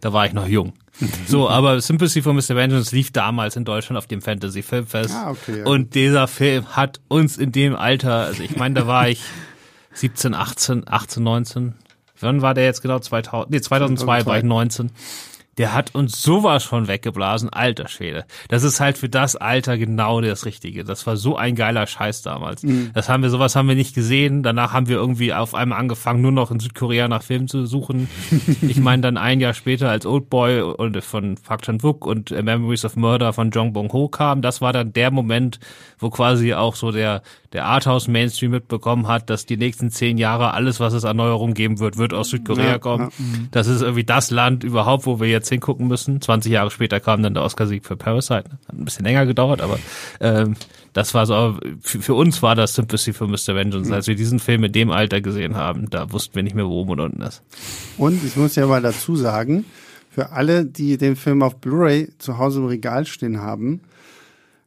Da 0.00 0.12
war 0.12 0.26
ich 0.26 0.32
noch 0.32 0.46
jung. 0.46 0.74
So, 1.26 1.48
aber 1.48 1.80
Sympathy 1.80 2.22
for 2.22 2.32
Mr. 2.32 2.56
Vengeance 2.56 2.94
lief 2.94 3.12
damals 3.12 3.56
in 3.56 3.64
Deutschland 3.64 3.98
auf 3.98 4.06
dem 4.06 4.20
Fantasy 4.20 4.62
Filmfest. 4.62 5.14
Ah, 5.14 5.30
okay, 5.30 5.60
ja. 5.60 5.64
Und 5.66 5.94
dieser 5.94 6.26
Film 6.26 6.66
hat 6.74 7.00
uns 7.08 7.36
in 7.36 7.52
dem 7.52 7.76
Alter, 7.76 8.26
also 8.26 8.42
ich 8.42 8.56
meine, 8.56 8.74
da 8.74 8.86
war 8.86 9.08
ich 9.08 9.22
17, 9.92 10.34
18, 10.34 10.88
18, 10.88 11.22
19. 11.22 11.74
Wann 12.20 12.42
war 12.42 12.54
der 12.54 12.64
jetzt 12.64 12.82
genau? 12.82 12.98
2000, 12.98 13.50
nee, 13.50 13.60
2002, 13.60 14.04
2002. 14.04 14.26
war 14.30 14.38
ich 14.38 14.44
19 14.44 14.90
der 15.58 15.74
hat 15.74 15.94
uns 15.94 16.22
sowas 16.22 16.62
von 16.62 16.86
weggeblasen, 16.86 17.48
alter 17.50 17.88
Schwede. 17.88 18.24
Das 18.48 18.62
ist 18.62 18.78
halt 18.78 18.96
für 18.96 19.08
das 19.08 19.34
Alter 19.34 19.76
genau 19.76 20.20
das 20.20 20.46
Richtige. 20.46 20.84
Das 20.84 21.06
war 21.06 21.16
so 21.16 21.36
ein 21.36 21.56
geiler 21.56 21.86
Scheiß 21.86 22.22
damals. 22.22 22.62
Mhm. 22.62 22.90
Das 22.94 23.08
haben 23.08 23.24
wir, 23.24 23.30
sowas 23.30 23.56
haben 23.56 23.68
wir 23.68 23.74
nicht 23.74 23.94
gesehen. 23.94 24.44
Danach 24.44 24.72
haben 24.72 24.86
wir 24.86 24.96
irgendwie 24.96 25.34
auf 25.34 25.54
einmal 25.54 25.80
angefangen, 25.80 26.22
nur 26.22 26.30
noch 26.30 26.52
in 26.52 26.60
Südkorea 26.60 27.08
nach 27.08 27.24
Filmen 27.24 27.48
zu 27.48 27.66
suchen. 27.66 28.08
ich 28.62 28.78
meine 28.78 29.02
dann 29.02 29.16
ein 29.16 29.40
Jahr 29.40 29.52
später 29.52 29.90
als 29.90 30.06
Oldboy 30.06 30.62
und 30.62 31.02
von 31.02 31.34
Park 31.34 31.62
Chan-wook 31.62 32.06
und 32.06 32.30
Memories 32.30 32.84
of 32.84 32.94
Murder 32.96 33.32
von 33.32 33.50
Jong 33.50 33.72
Bong-ho 33.72 34.08
kam. 34.08 34.42
Das 34.42 34.60
war 34.60 34.72
dann 34.72 34.92
der 34.92 35.10
Moment, 35.10 35.58
wo 35.98 36.10
quasi 36.10 36.54
auch 36.54 36.76
so 36.76 36.92
der, 36.92 37.22
der 37.52 37.64
Arthouse 37.64 38.06
Mainstream 38.06 38.52
mitbekommen 38.52 39.08
hat, 39.08 39.28
dass 39.28 39.44
die 39.44 39.56
nächsten 39.56 39.90
zehn 39.90 40.18
Jahre 40.18 40.52
alles, 40.54 40.78
was 40.78 40.92
es 40.92 41.04
an 41.04 41.16
Neuerungen 41.16 41.54
geben 41.54 41.80
wird, 41.80 41.96
wird 41.96 42.14
aus 42.14 42.28
Südkorea 42.28 42.72
ja, 42.72 42.78
kommen. 42.78 43.10
Ja. 43.18 43.24
Mhm. 43.24 43.48
Das 43.50 43.66
ist 43.66 43.82
irgendwie 43.82 44.04
das 44.04 44.30
Land 44.30 44.62
überhaupt, 44.62 45.06
wo 45.06 45.18
wir 45.18 45.28
jetzt 45.28 45.47
hingucken 45.48 45.88
müssen. 45.88 46.20
20 46.20 46.52
Jahre 46.52 46.70
später 46.70 47.00
kam 47.00 47.22
dann 47.22 47.34
der 47.34 47.42
Oscar-Sieg 47.42 47.84
für 47.84 47.96
Parasite. 47.96 48.44
Hat 48.66 48.74
ein 48.74 48.84
bisschen 48.84 49.04
länger 49.04 49.26
gedauert, 49.26 49.60
aber 49.60 49.78
ähm, 50.20 50.54
das 50.92 51.14
war 51.14 51.26
so, 51.26 51.58
für, 51.80 52.00
für 52.00 52.14
uns 52.14 52.42
war 52.42 52.54
das 52.54 52.74
Sympathy 52.74 53.12
für 53.12 53.26
Mr. 53.26 53.54
Vengeance. 53.54 53.88
Mhm. 53.88 53.94
Als 53.94 54.06
wir 54.06 54.16
diesen 54.16 54.38
Film 54.38 54.64
in 54.64 54.72
dem 54.72 54.90
Alter 54.90 55.20
gesehen 55.20 55.56
haben, 55.56 55.90
da 55.90 56.12
wussten 56.12 56.34
wir 56.34 56.42
nicht 56.42 56.56
mehr, 56.56 56.66
wo 56.66 56.80
oben 56.80 56.90
und 56.92 57.00
unten 57.00 57.22
ist. 57.22 57.42
Und 57.96 58.24
ich 58.24 58.36
muss 58.36 58.56
ja 58.56 58.66
mal 58.66 58.82
dazu 58.82 59.16
sagen, 59.16 59.64
für 60.10 60.32
alle, 60.32 60.64
die 60.64 60.96
den 60.98 61.16
Film 61.16 61.42
auf 61.42 61.60
Blu-ray 61.60 62.08
zu 62.18 62.38
Hause 62.38 62.60
im 62.60 62.66
Regal 62.66 63.06
stehen 63.06 63.40
haben, 63.40 63.82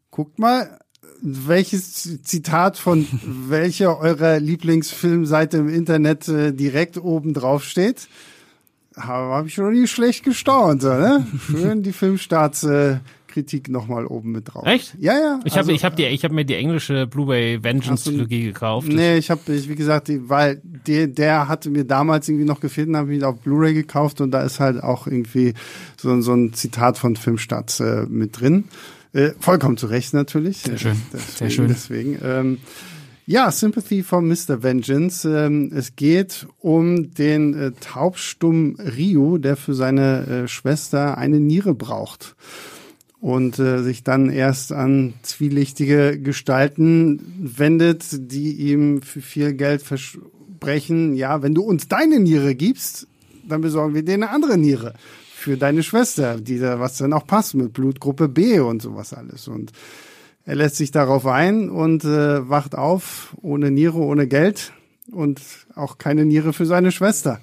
guckt 0.09 0.39
mal, 0.39 0.79
welches 1.21 2.23
Zitat 2.23 2.77
von 2.77 3.07
welcher 3.23 3.99
eurer 3.99 4.39
Lieblingsfilmseite 4.39 5.57
im 5.57 5.69
Internet 5.69 6.27
äh, 6.27 6.53
direkt 6.53 6.97
oben 6.97 7.33
drauf 7.33 7.63
steht. 7.63 8.07
Habe 8.97 9.33
hab 9.33 9.45
ich 9.45 9.53
schon 9.53 9.71
nicht 9.71 9.91
schlecht 9.91 10.23
gestaunt, 10.23 10.83
ne? 10.83 11.25
Schön 11.47 11.81
die 11.81 11.93
Filmstarts 11.93 12.63
äh, 12.63 12.97
Kritik 13.31 13.69
nochmal 13.69 14.05
oben 14.05 14.33
mit 14.33 14.53
drauf. 14.53 14.65
Echt? 14.67 14.95
Ja, 14.99 15.13
ja. 15.13 15.39
Ich 15.45 15.55
also, 15.55 15.69
habe 15.69 15.75
ich 15.75 15.85
hab 15.85 15.95
die 15.95 16.05
ich 16.05 16.23
habe 16.23 16.33
mir 16.33 16.45
die 16.45 16.55
englische 16.55 17.07
Blu-ray 17.07 17.63
Vengeance 17.63 18.03
Trilogie 18.03 18.43
gekauft. 18.43 18.89
Nee, 18.89 19.17
ich 19.17 19.31
habe 19.31 19.41
wie 19.47 19.75
gesagt, 19.75 20.09
die, 20.09 20.29
weil 20.29 20.61
der 20.63 21.07
der 21.07 21.47
hatte 21.47 21.69
mir 21.69 21.85
damals 21.85 22.27
irgendwie 22.27 22.45
noch 22.45 22.59
gefehlt 22.59 22.89
und 22.89 22.97
habe 22.97 23.15
ich 23.15 23.23
auf 23.23 23.39
Blu-ray 23.39 23.73
gekauft 23.73 24.21
und 24.21 24.31
da 24.31 24.43
ist 24.43 24.59
halt 24.59 24.83
auch 24.83 25.07
irgendwie 25.07 25.53
so, 25.97 26.21
so 26.21 26.33
ein 26.33 26.53
Zitat 26.53 26.97
von 26.97 27.15
Filmstarts 27.15 27.79
äh, 27.79 28.05
mit 28.07 28.39
drin. 28.39 28.65
Äh, 29.13 29.31
vollkommen 29.39 29.77
zu 29.77 29.87
Recht 29.87 30.13
natürlich. 30.13 30.59
Sehr 30.59 30.77
schön. 30.77 31.01
Deswegen, 31.11 31.37
Sehr 31.37 31.49
schön. 31.49 31.67
Deswegen. 31.67 32.19
Ähm, 32.23 32.57
ja, 33.25 33.51
Sympathy 33.51 34.03
for 34.03 34.21
Mr. 34.21 34.63
Vengeance. 34.63 35.27
Ähm, 35.27 35.71
es 35.73 35.95
geht 35.95 36.47
um 36.59 37.13
den 37.13 37.53
äh, 37.53 37.71
taubstumm 37.79 38.75
Rio, 38.79 39.37
der 39.37 39.55
für 39.55 39.73
seine 39.73 40.25
äh, 40.25 40.47
Schwester 40.47 41.17
eine 41.17 41.39
Niere 41.39 41.73
braucht 41.73 42.35
und 43.19 43.59
äh, 43.59 43.83
sich 43.83 44.03
dann 44.03 44.29
erst 44.29 44.71
an 44.71 45.13
zwielichtige 45.21 46.19
Gestalten 46.19 47.21
wendet, 47.39 48.31
die 48.31 48.53
ihm 48.53 49.03
für 49.03 49.21
viel 49.21 49.53
Geld 49.53 49.83
versprechen, 49.83 51.15
ja, 51.15 51.43
wenn 51.43 51.53
du 51.53 51.61
uns 51.61 51.87
deine 51.87 52.19
Niere 52.19 52.55
gibst, 52.55 53.07
dann 53.47 53.61
besorgen 53.61 53.93
wir 53.93 54.03
dir 54.03 54.15
eine 54.15 54.31
andere 54.31 54.57
Niere 54.57 54.93
für 55.35 55.57
deine 55.57 55.83
Schwester, 55.83 56.39
die 56.39 56.59
da, 56.59 56.79
was 56.79 56.97
dann 56.97 57.13
auch 57.13 57.25
passt 57.25 57.53
mit 57.53 57.73
Blutgruppe 57.73 58.27
B 58.27 58.59
und 58.59 58.81
sowas 58.81 59.13
alles. 59.13 59.47
Und 59.47 59.71
er 60.45 60.55
lässt 60.55 60.75
sich 60.75 60.91
darauf 60.91 61.25
ein 61.25 61.69
und 61.69 62.03
äh, 62.03 62.49
wacht 62.49 62.75
auf 62.75 63.35
ohne 63.41 63.71
Niere, 63.71 63.99
ohne 63.99 64.27
Geld 64.27 64.73
und 65.11 65.41
auch 65.75 65.97
keine 65.97 66.25
Niere 66.25 66.53
für 66.53 66.65
seine 66.65 66.91
Schwester. 66.91 67.39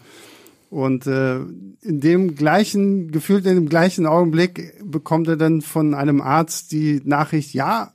Und 0.70 1.06
äh, 1.06 1.38
in 1.38 2.00
dem 2.00 2.34
gleichen, 2.34 3.11
gefühlt 3.11 3.46
in 3.46 3.54
dem 3.54 3.68
gleichen 3.68 4.06
Augenblick 4.06 4.74
bekommt 4.84 5.28
er 5.28 5.37
dann 5.37 5.62
von 5.62 5.94
einem 5.94 6.20
Arzt 6.20 6.72
die 6.72 7.00
Nachricht, 7.04 7.54
ja, 7.54 7.92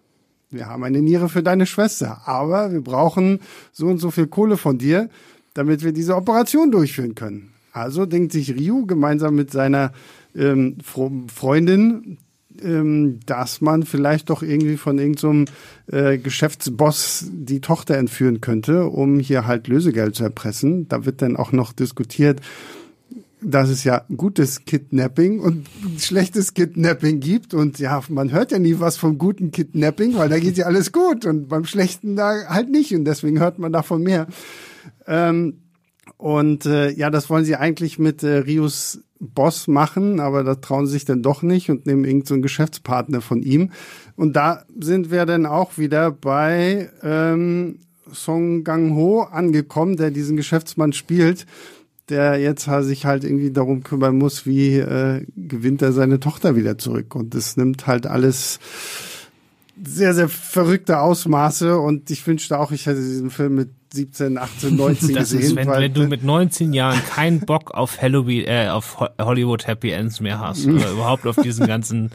wir 0.49 0.67
haben 0.67 0.83
eine 0.83 1.01
Niere 1.01 1.29
für 1.29 1.43
deine 1.43 1.65
Schwester, 1.65 2.21
aber 2.25 2.71
wir 2.71 2.81
brauchen 2.81 3.39
so 3.71 3.87
und 3.87 3.97
so 3.97 4.11
viel 4.11 4.27
Kohle 4.27 4.57
von 4.57 4.77
dir, 4.77 5.09
damit 5.53 5.83
wir 5.83 5.91
diese 5.91 6.15
Operation 6.15 6.71
durchführen 6.71 7.15
können. 7.15 7.51
Also 7.71 8.05
denkt 8.05 8.31
sich 8.31 8.55
Ryu 8.55 8.85
gemeinsam 8.85 9.35
mit 9.35 9.51
seiner 9.51 9.93
ähm, 10.35 10.77
Freundin, 10.83 12.17
ähm, 12.61 13.19
dass 13.25 13.61
man 13.61 13.83
vielleicht 13.83 14.29
doch 14.29 14.43
irgendwie 14.43 14.77
von 14.77 14.99
irgendeinem 14.99 15.45
so 15.87 15.95
äh, 15.95 16.17
Geschäftsboss 16.17 17.25
die 17.31 17.61
Tochter 17.61 17.97
entführen 17.97 18.41
könnte, 18.41 18.85
um 18.85 19.19
hier 19.19 19.47
halt 19.47 19.67
Lösegeld 19.67 20.15
zu 20.15 20.23
erpressen. 20.23 20.87
Da 20.87 21.05
wird 21.05 21.21
dann 21.21 21.37
auch 21.37 21.51
noch 21.51 21.73
diskutiert, 21.73 22.41
dass 23.41 23.69
es 23.69 23.83
ja 23.83 24.05
gutes 24.15 24.65
Kidnapping 24.65 25.39
und 25.39 25.67
schlechtes 25.97 26.53
Kidnapping 26.53 27.19
gibt. 27.19 27.53
Und 27.53 27.79
ja, 27.79 28.01
man 28.09 28.31
hört 28.31 28.51
ja 28.51 28.59
nie 28.59 28.79
was 28.79 28.97
vom 28.97 29.17
guten 29.17 29.51
Kidnapping, 29.51 30.15
weil 30.15 30.29
da 30.29 30.39
geht 30.39 30.57
ja 30.57 30.65
alles 30.65 30.91
gut 30.91 31.25
und 31.25 31.49
beim 31.49 31.65
schlechten 31.65 32.15
da 32.15 32.47
halt 32.47 32.69
nicht. 32.69 32.93
Und 32.93 33.05
deswegen 33.05 33.39
hört 33.39 33.59
man 33.59 33.73
davon 33.73 34.03
mehr. 34.03 34.27
Ähm, 35.07 35.62
und 36.17 36.65
äh, 36.65 36.91
ja, 36.91 37.09
das 37.09 37.29
wollen 37.29 37.45
sie 37.45 37.55
eigentlich 37.55 37.99
mit 37.99 38.23
äh, 38.23 38.37
Rios 38.37 39.01
Boss 39.19 39.67
machen, 39.67 40.19
aber 40.19 40.43
da 40.43 40.55
trauen 40.55 40.85
sie 40.85 40.93
sich 40.93 41.05
dann 41.05 41.21
doch 41.21 41.43
nicht 41.43 41.69
und 41.69 41.85
nehmen 41.85 42.03
irgendeinen 42.03 42.39
so 42.39 42.41
Geschäftspartner 42.41 43.21
von 43.21 43.41
ihm. 43.41 43.71
Und 44.17 44.35
da 44.35 44.65
sind 44.79 45.11
wir 45.11 45.25
dann 45.25 45.45
auch 45.45 45.77
wieder 45.77 46.11
bei 46.11 46.89
ähm, 47.01 47.79
Song 48.11 48.63
Gang 48.63 48.95
Ho 48.95 49.21
angekommen, 49.21 49.95
der 49.95 50.11
diesen 50.11 50.35
Geschäftsmann 50.35 50.91
spielt 50.91 51.45
der 52.09 52.37
jetzt 52.37 52.69
sich 52.81 53.05
halt 53.05 53.23
irgendwie 53.23 53.51
darum 53.51 53.83
kümmern 53.83 54.17
muss, 54.17 54.45
wie 54.45 54.77
äh, 54.77 55.25
gewinnt 55.35 55.81
er 55.81 55.93
seine 55.93 56.19
Tochter 56.19 56.55
wieder 56.55 56.77
zurück. 56.77 57.15
Und 57.15 57.33
das 57.33 57.55
nimmt 57.55 57.87
halt 57.87 58.07
alles 58.07 58.59
sehr, 59.83 60.13
sehr 60.13 60.29
verrückte 60.29 60.99
Ausmaße. 60.99 61.77
Und 61.79 62.11
ich 62.11 62.25
wünschte 62.27 62.59
auch, 62.59 62.71
ich 62.71 62.85
hätte 62.87 62.99
diesen 62.99 63.31
Film 63.31 63.55
mit 63.55 63.69
17, 63.93 64.39
18, 64.39 64.75
19 64.75 65.13
das 65.13 65.29
gesehen. 65.29 65.41
Ist, 65.41 65.55
wenn, 65.55 65.67
weil, 65.67 65.83
wenn 65.83 65.93
du 65.93 66.07
mit 66.07 66.23
19 66.23 66.73
Jahren 66.73 66.99
keinen 67.05 67.41
Bock 67.41 67.75
auf 67.75 68.01
Halloween, 68.01 68.45
äh, 68.47 68.69
auf 68.69 68.99
Hollywood 69.19 69.67
Happy 69.67 69.91
Ends 69.91 70.19
mehr 70.19 70.39
hast 70.39 70.65
oder 70.65 70.89
überhaupt 70.91 71.27
auf 71.27 71.35
diesen 71.35 71.67
ganzen 71.67 72.11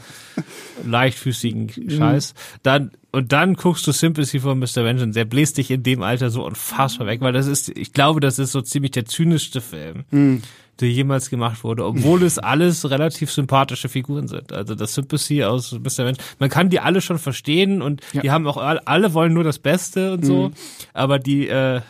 leichtfüßigen 0.85 1.89
Scheiß, 1.89 2.33
dann 2.63 2.91
und 3.11 3.31
dann 3.31 3.55
guckst 3.55 3.87
du 3.87 3.91
Sympathy 3.91 4.39
for 4.39 4.55
Mr. 4.55 4.83
Vengeance, 4.83 5.13
der 5.13 5.25
bläst 5.25 5.57
dich 5.57 5.71
in 5.71 5.83
dem 5.83 6.03
Alter 6.03 6.29
so 6.29 6.45
unfassbar 6.45 7.07
weg, 7.07 7.21
weil 7.21 7.33
das 7.33 7.47
ist, 7.47 7.69
ich 7.69 7.93
glaube, 7.93 8.19
das 8.19 8.37
ist 8.37 8.51
so 8.51 8.61
ziemlich 8.61 8.91
der 8.91 9.05
zynischste 9.05 9.61
Film, 9.61 10.03
mhm. 10.11 10.43
der 10.79 10.89
jemals 10.89 11.29
gemacht 11.29 11.63
wurde, 11.63 11.85
obwohl 11.85 12.21
es 12.23 12.37
alles 12.39 12.89
relativ 12.89 13.31
sympathische 13.31 13.89
Figuren 13.89 14.27
sind. 14.27 14.53
Also 14.53 14.75
das 14.75 14.93
Sympathy 14.93 15.43
aus 15.43 15.71
Mr. 15.71 16.05
Vengeance, 16.05 16.21
man 16.37 16.49
kann 16.49 16.69
die 16.69 16.79
alle 16.79 17.01
schon 17.01 17.17
verstehen 17.17 17.81
und 17.81 18.01
ja. 18.13 18.21
die 18.21 18.31
haben 18.31 18.45
auch 18.45 18.57
alle, 18.57 18.85
alle 18.87 19.13
wollen 19.13 19.33
nur 19.33 19.43
das 19.43 19.57
Beste 19.57 20.13
und 20.13 20.25
so, 20.25 20.49
mhm. 20.49 20.53
aber 20.93 21.17
die, 21.17 21.47
äh, 21.47 21.81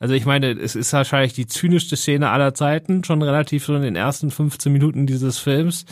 also 0.00 0.14
ich 0.14 0.24
meine, 0.24 0.52
es 0.52 0.76
ist 0.76 0.94
wahrscheinlich 0.94 1.34
die 1.34 1.46
zynischste 1.46 1.94
Szene 1.94 2.30
aller 2.30 2.54
Zeiten, 2.54 3.04
schon 3.04 3.20
relativ 3.20 3.66
so 3.66 3.74
in 3.74 3.82
den 3.82 3.96
ersten 3.96 4.30
15 4.30 4.72
Minuten 4.72 5.06
dieses 5.06 5.38
Films. 5.38 5.84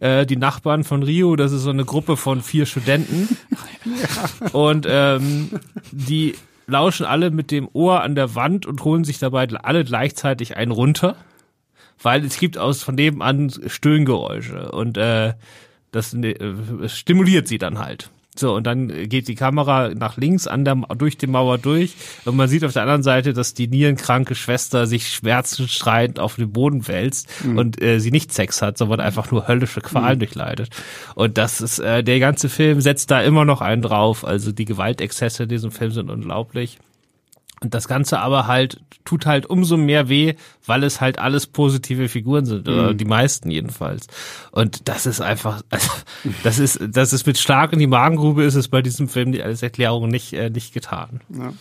Äh, 0.00 0.26
die 0.26 0.36
Nachbarn 0.36 0.82
von 0.82 1.04
Rio, 1.04 1.36
das 1.36 1.52
ist 1.52 1.62
so 1.62 1.70
eine 1.70 1.84
Gruppe 1.84 2.16
von 2.16 2.42
vier 2.42 2.66
Studenten. 2.66 3.36
Ja. 3.84 4.48
Und 4.52 4.84
ähm, 4.90 5.60
die 5.92 6.34
lauschen 6.66 7.06
alle 7.06 7.30
mit 7.30 7.52
dem 7.52 7.68
Ohr 7.72 8.02
an 8.02 8.16
der 8.16 8.34
Wand 8.34 8.66
und 8.66 8.82
holen 8.84 9.04
sich 9.04 9.18
dabei 9.18 9.48
alle 9.48 9.84
gleichzeitig 9.84 10.56
einen 10.56 10.72
runter. 10.72 11.16
Weil 12.02 12.24
es 12.24 12.38
gibt 12.38 12.58
aus 12.58 12.82
von 12.82 12.96
nebenan 12.96 13.52
Stöhngeräusche 13.66 14.72
und 14.72 14.96
äh, 14.96 15.34
das 15.92 16.14
äh, 16.14 16.88
stimuliert 16.88 17.46
sie 17.46 17.58
dann 17.58 17.78
halt. 17.78 18.10
So, 18.34 18.54
und 18.54 18.66
dann 18.66 18.88
geht 19.10 19.28
die 19.28 19.34
Kamera 19.34 19.90
nach 19.94 20.16
links 20.16 20.46
an 20.46 20.64
der, 20.64 20.76
durch 20.96 21.18
die 21.18 21.26
Mauer 21.26 21.58
durch 21.58 21.94
und 22.24 22.34
man 22.34 22.48
sieht 22.48 22.64
auf 22.64 22.72
der 22.72 22.82
anderen 22.82 23.02
Seite, 23.02 23.34
dass 23.34 23.52
die 23.52 23.68
nierenkranke 23.68 24.34
Schwester 24.34 24.86
sich 24.86 25.08
schmerzensschreiend 25.08 26.18
auf 26.18 26.36
den 26.36 26.50
Boden 26.50 26.88
wälzt 26.88 27.28
mhm. 27.44 27.58
und 27.58 27.82
äh, 27.82 28.00
sie 28.00 28.10
nicht 28.10 28.32
Sex 28.32 28.62
hat, 28.62 28.78
sondern 28.78 29.00
einfach 29.00 29.30
nur 29.30 29.48
höllische 29.48 29.82
Qualen 29.82 30.16
mhm. 30.16 30.20
durchleidet. 30.20 30.70
Und 31.14 31.36
das 31.36 31.60
ist, 31.60 31.78
äh, 31.78 32.02
der 32.02 32.20
ganze 32.20 32.48
Film 32.48 32.80
setzt 32.80 33.10
da 33.10 33.20
immer 33.20 33.44
noch 33.44 33.60
einen 33.60 33.82
drauf. 33.82 34.24
Also 34.24 34.50
die 34.50 34.64
Gewaltexzesse 34.64 35.42
in 35.42 35.48
diesem 35.50 35.70
Film 35.70 35.90
sind 35.90 36.10
unglaublich. 36.10 36.78
Und 37.62 37.74
das 37.74 37.86
Ganze 37.86 38.18
aber 38.18 38.46
halt 38.46 38.80
tut 39.04 39.26
halt 39.26 39.46
umso 39.46 39.76
mehr 39.76 40.08
weh, 40.08 40.34
weil 40.66 40.84
es 40.84 41.00
halt 41.00 41.18
alles 41.18 41.46
positive 41.46 42.08
Figuren 42.08 42.44
sind, 42.44 42.68
oder 42.68 42.92
mhm. 42.92 42.98
die 42.98 43.04
meisten 43.04 43.50
jedenfalls. 43.50 44.06
Und 44.50 44.88
das 44.88 45.06
ist 45.06 45.20
einfach, 45.20 45.62
also, 45.70 45.90
das 46.42 46.58
ist, 46.58 46.80
das 46.88 47.12
ist 47.12 47.26
mit 47.26 47.38
Schlag 47.38 47.72
in 47.72 47.78
die 47.78 47.86
Magengrube 47.86 48.44
ist 48.44 48.54
es 48.54 48.68
bei 48.68 48.82
diesem 48.82 49.08
Film 49.08 49.34
als 49.42 49.62
Erklärung 49.62 50.08
nicht, 50.08 50.32
äh, 50.32 50.50
nicht 50.50 50.74
getan. 50.74 51.20
Ja. 51.28 51.52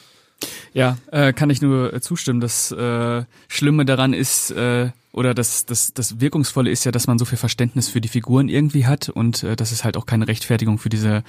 Ja, 0.73 0.97
äh, 1.11 1.33
kann 1.33 1.51
ich 1.51 1.61
nur 1.61 1.93
äh, 1.93 2.01
zustimmen. 2.01 2.39
Das 2.39 2.71
äh, 2.71 3.23
Schlimme 3.47 3.85
daran 3.85 4.13
ist, 4.13 4.49
äh, 4.49 4.89
oder 5.11 5.35
das, 5.35 5.65
das, 5.65 5.93
das 5.93 6.19
Wirkungsvolle 6.19 6.71
ist 6.71 6.83
ja, 6.83 6.91
dass 6.91 7.05
man 7.05 7.19
so 7.19 7.25
viel 7.25 7.37
Verständnis 7.37 7.89
für 7.89 8.01
die 8.01 8.07
Figuren 8.07 8.49
irgendwie 8.49 8.87
hat 8.87 9.09
und 9.09 9.43
äh, 9.43 9.55
dass 9.55 9.71
es 9.71 9.83
halt 9.83 9.97
auch 9.97 10.07
keine 10.07 10.27
Rechtfertigung 10.27 10.79
für 10.79 10.89
diese 10.89 11.23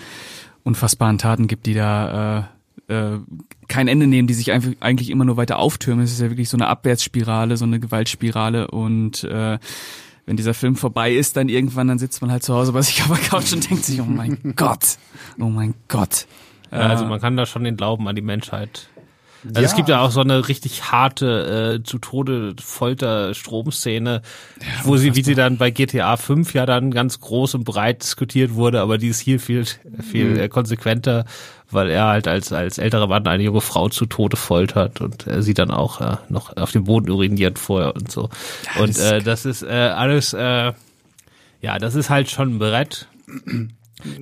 unfassbaren 0.64 1.18
Taten 1.18 1.46
gibt, 1.46 1.66
die 1.66 1.74
da 1.74 2.38
äh, 2.38 2.42
äh, 2.92 3.18
kein 3.68 3.88
Ende 3.88 4.06
nehmen, 4.06 4.28
die 4.28 4.34
sich 4.34 4.52
einfach 4.52 4.70
eigentlich 4.80 5.10
immer 5.10 5.24
nur 5.24 5.36
weiter 5.36 5.58
auftürmen. 5.58 6.04
Es 6.04 6.12
ist 6.12 6.20
ja 6.20 6.30
wirklich 6.30 6.48
so 6.48 6.56
eine 6.56 6.66
Abwärtsspirale, 6.66 7.56
so 7.56 7.64
eine 7.64 7.80
Gewaltspirale 7.80 8.70
und 8.70 9.24
äh, 9.24 9.58
wenn 10.26 10.36
dieser 10.36 10.54
Film 10.54 10.76
vorbei 10.76 11.12
ist, 11.12 11.36
dann 11.36 11.48
irgendwann, 11.48 11.88
dann 11.88 11.98
sitzt 11.98 12.22
man 12.22 12.30
halt 12.30 12.42
zu 12.42 12.54
Hause 12.54 12.72
bei 12.72 12.82
sich 12.82 13.02
auf 13.02 13.08
der 13.08 13.28
Couch 13.28 13.52
und 13.52 13.68
denkt 13.68 13.84
sich, 13.84 14.00
oh 14.00 14.04
mein 14.04 14.38
Gott, 14.56 14.98
oh 15.40 15.46
mein 15.46 15.74
Gott. 15.88 16.26
Ja, 16.70 16.78
also 16.78 17.04
man 17.04 17.20
kann 17.20 17.36
da 17.36 17.44
schon 17.44 17.64
den 17.64 17.76
Glauben 17.76 18.08
an 18.08 18.16
die 18.16 18.22
Menschheit 18.22 18.88
also 19.44 19.60
ja. 19.60 19.66
es 19.66 19.74
gibt 19.74 19.88
ja 19.88 20.00
auch 20.00 20.10
so 20.10 20.20
eine 20.20 20.48
richtig 20.48 20.92
harte 20.92 21.80
äh, 21.80 21.82
zu 21.82 21.98
Tode 21.98 22.54
Folter 22.62 23.34
Stromszene, 23.34 24.22
ja, 24.60 24.66
wo 24.84 24.96
sie 24.96 25.14
wie 25.16 25.22
sie 25.22 25.34
dann 25.34 25.56
bei 25.56 25.70
GTA 25.70 26.16
5 26.16 26.54
ja 26.54 26.66
dann 26.66 26.90
ganz 26.90 27.20
groß 27.20 27.56
und 27.56 27.64
breit 27.64 28.02
diskutiert 28.02 28.54
wurde, 28.54 28.80
aber 28.80 28.98
die 28.98 29.08
ist 29.08 29.20
hier 29.20 29.40
viel 29.40 29.64
viel 30.00 30.42
mhm. 30.42 30.48
konsequenter, 30.48 31.24
weil 31.70 31.90
er 31.90 32.06
halt 32.06 32.28
als 32.28 32.52
als 32.52 32.78
älterer 32.78 33.08
Mann 33.08 33.26
eine 33.26 33.42
junge 33.42 33.60
Frau 33.60 33.88
zu 33.88 34.06
Tode 34.06 34.36
foltert 34.36 35.00
und 35.00 35.26
er 35.26 35.42
sie 35.42 35.54
dann 35.54 35.70
auch 35.70 36.00
äh, 36.00 36.16
noch 36.28 36.56
auf 36.56 36.70
dem 36.70 36.84
Boden 36.84 37.10
uriniert 37.10 37.58
vorher 37.58 37.96
und 37.96 38.10
so. 38.10 38.28
Ja, 38.76 38.82
und 38.82 38.98
äh, 38.98 39.22
das 39.22 39.44
ist 39.44 39.62
äh, 39.62 39.66
alles 39.68 40.34
äh, 40.34 40.72
ja, 41.62 41.78
das 41.78 41.94
ist 41.94 42.10
halt 42.10 42.30
schon 42.30 42.56
ein 42.56 42.58
Brett. 42.58 43.08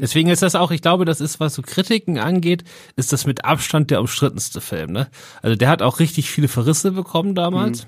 Deswegen 0.01 0.29
ist 0.29 0.43
das 0.43 0.55
auch, 0.55 0.71
ich 0.71 0.83
glaube, 0.83 1.05
das 1.05 1.21
ist, 1.21 1.41
was 1.41 1.55
so 1.55 1.63
Kritiken 1.63 2.19
angeht, 2.19 2.65
ist 2.97 3.13
das 3.13 3.27
mit 3.27 3.45
Abstand 3.45 3.91
der 3.91 4.01
umstrittenste 4.01 4.61
Film. 4.61 4.93
Ne? 4.93 5.09
Also 5.43 5.57
der 5.57 5.69
hat 5.69 5.83
auch 5.83 6.01
richtig 6.01 6.31
viele 6.31 6.49
Verrisse 6.49 6.93
bekommen 6.93 7.35
damals. 7.35 7.87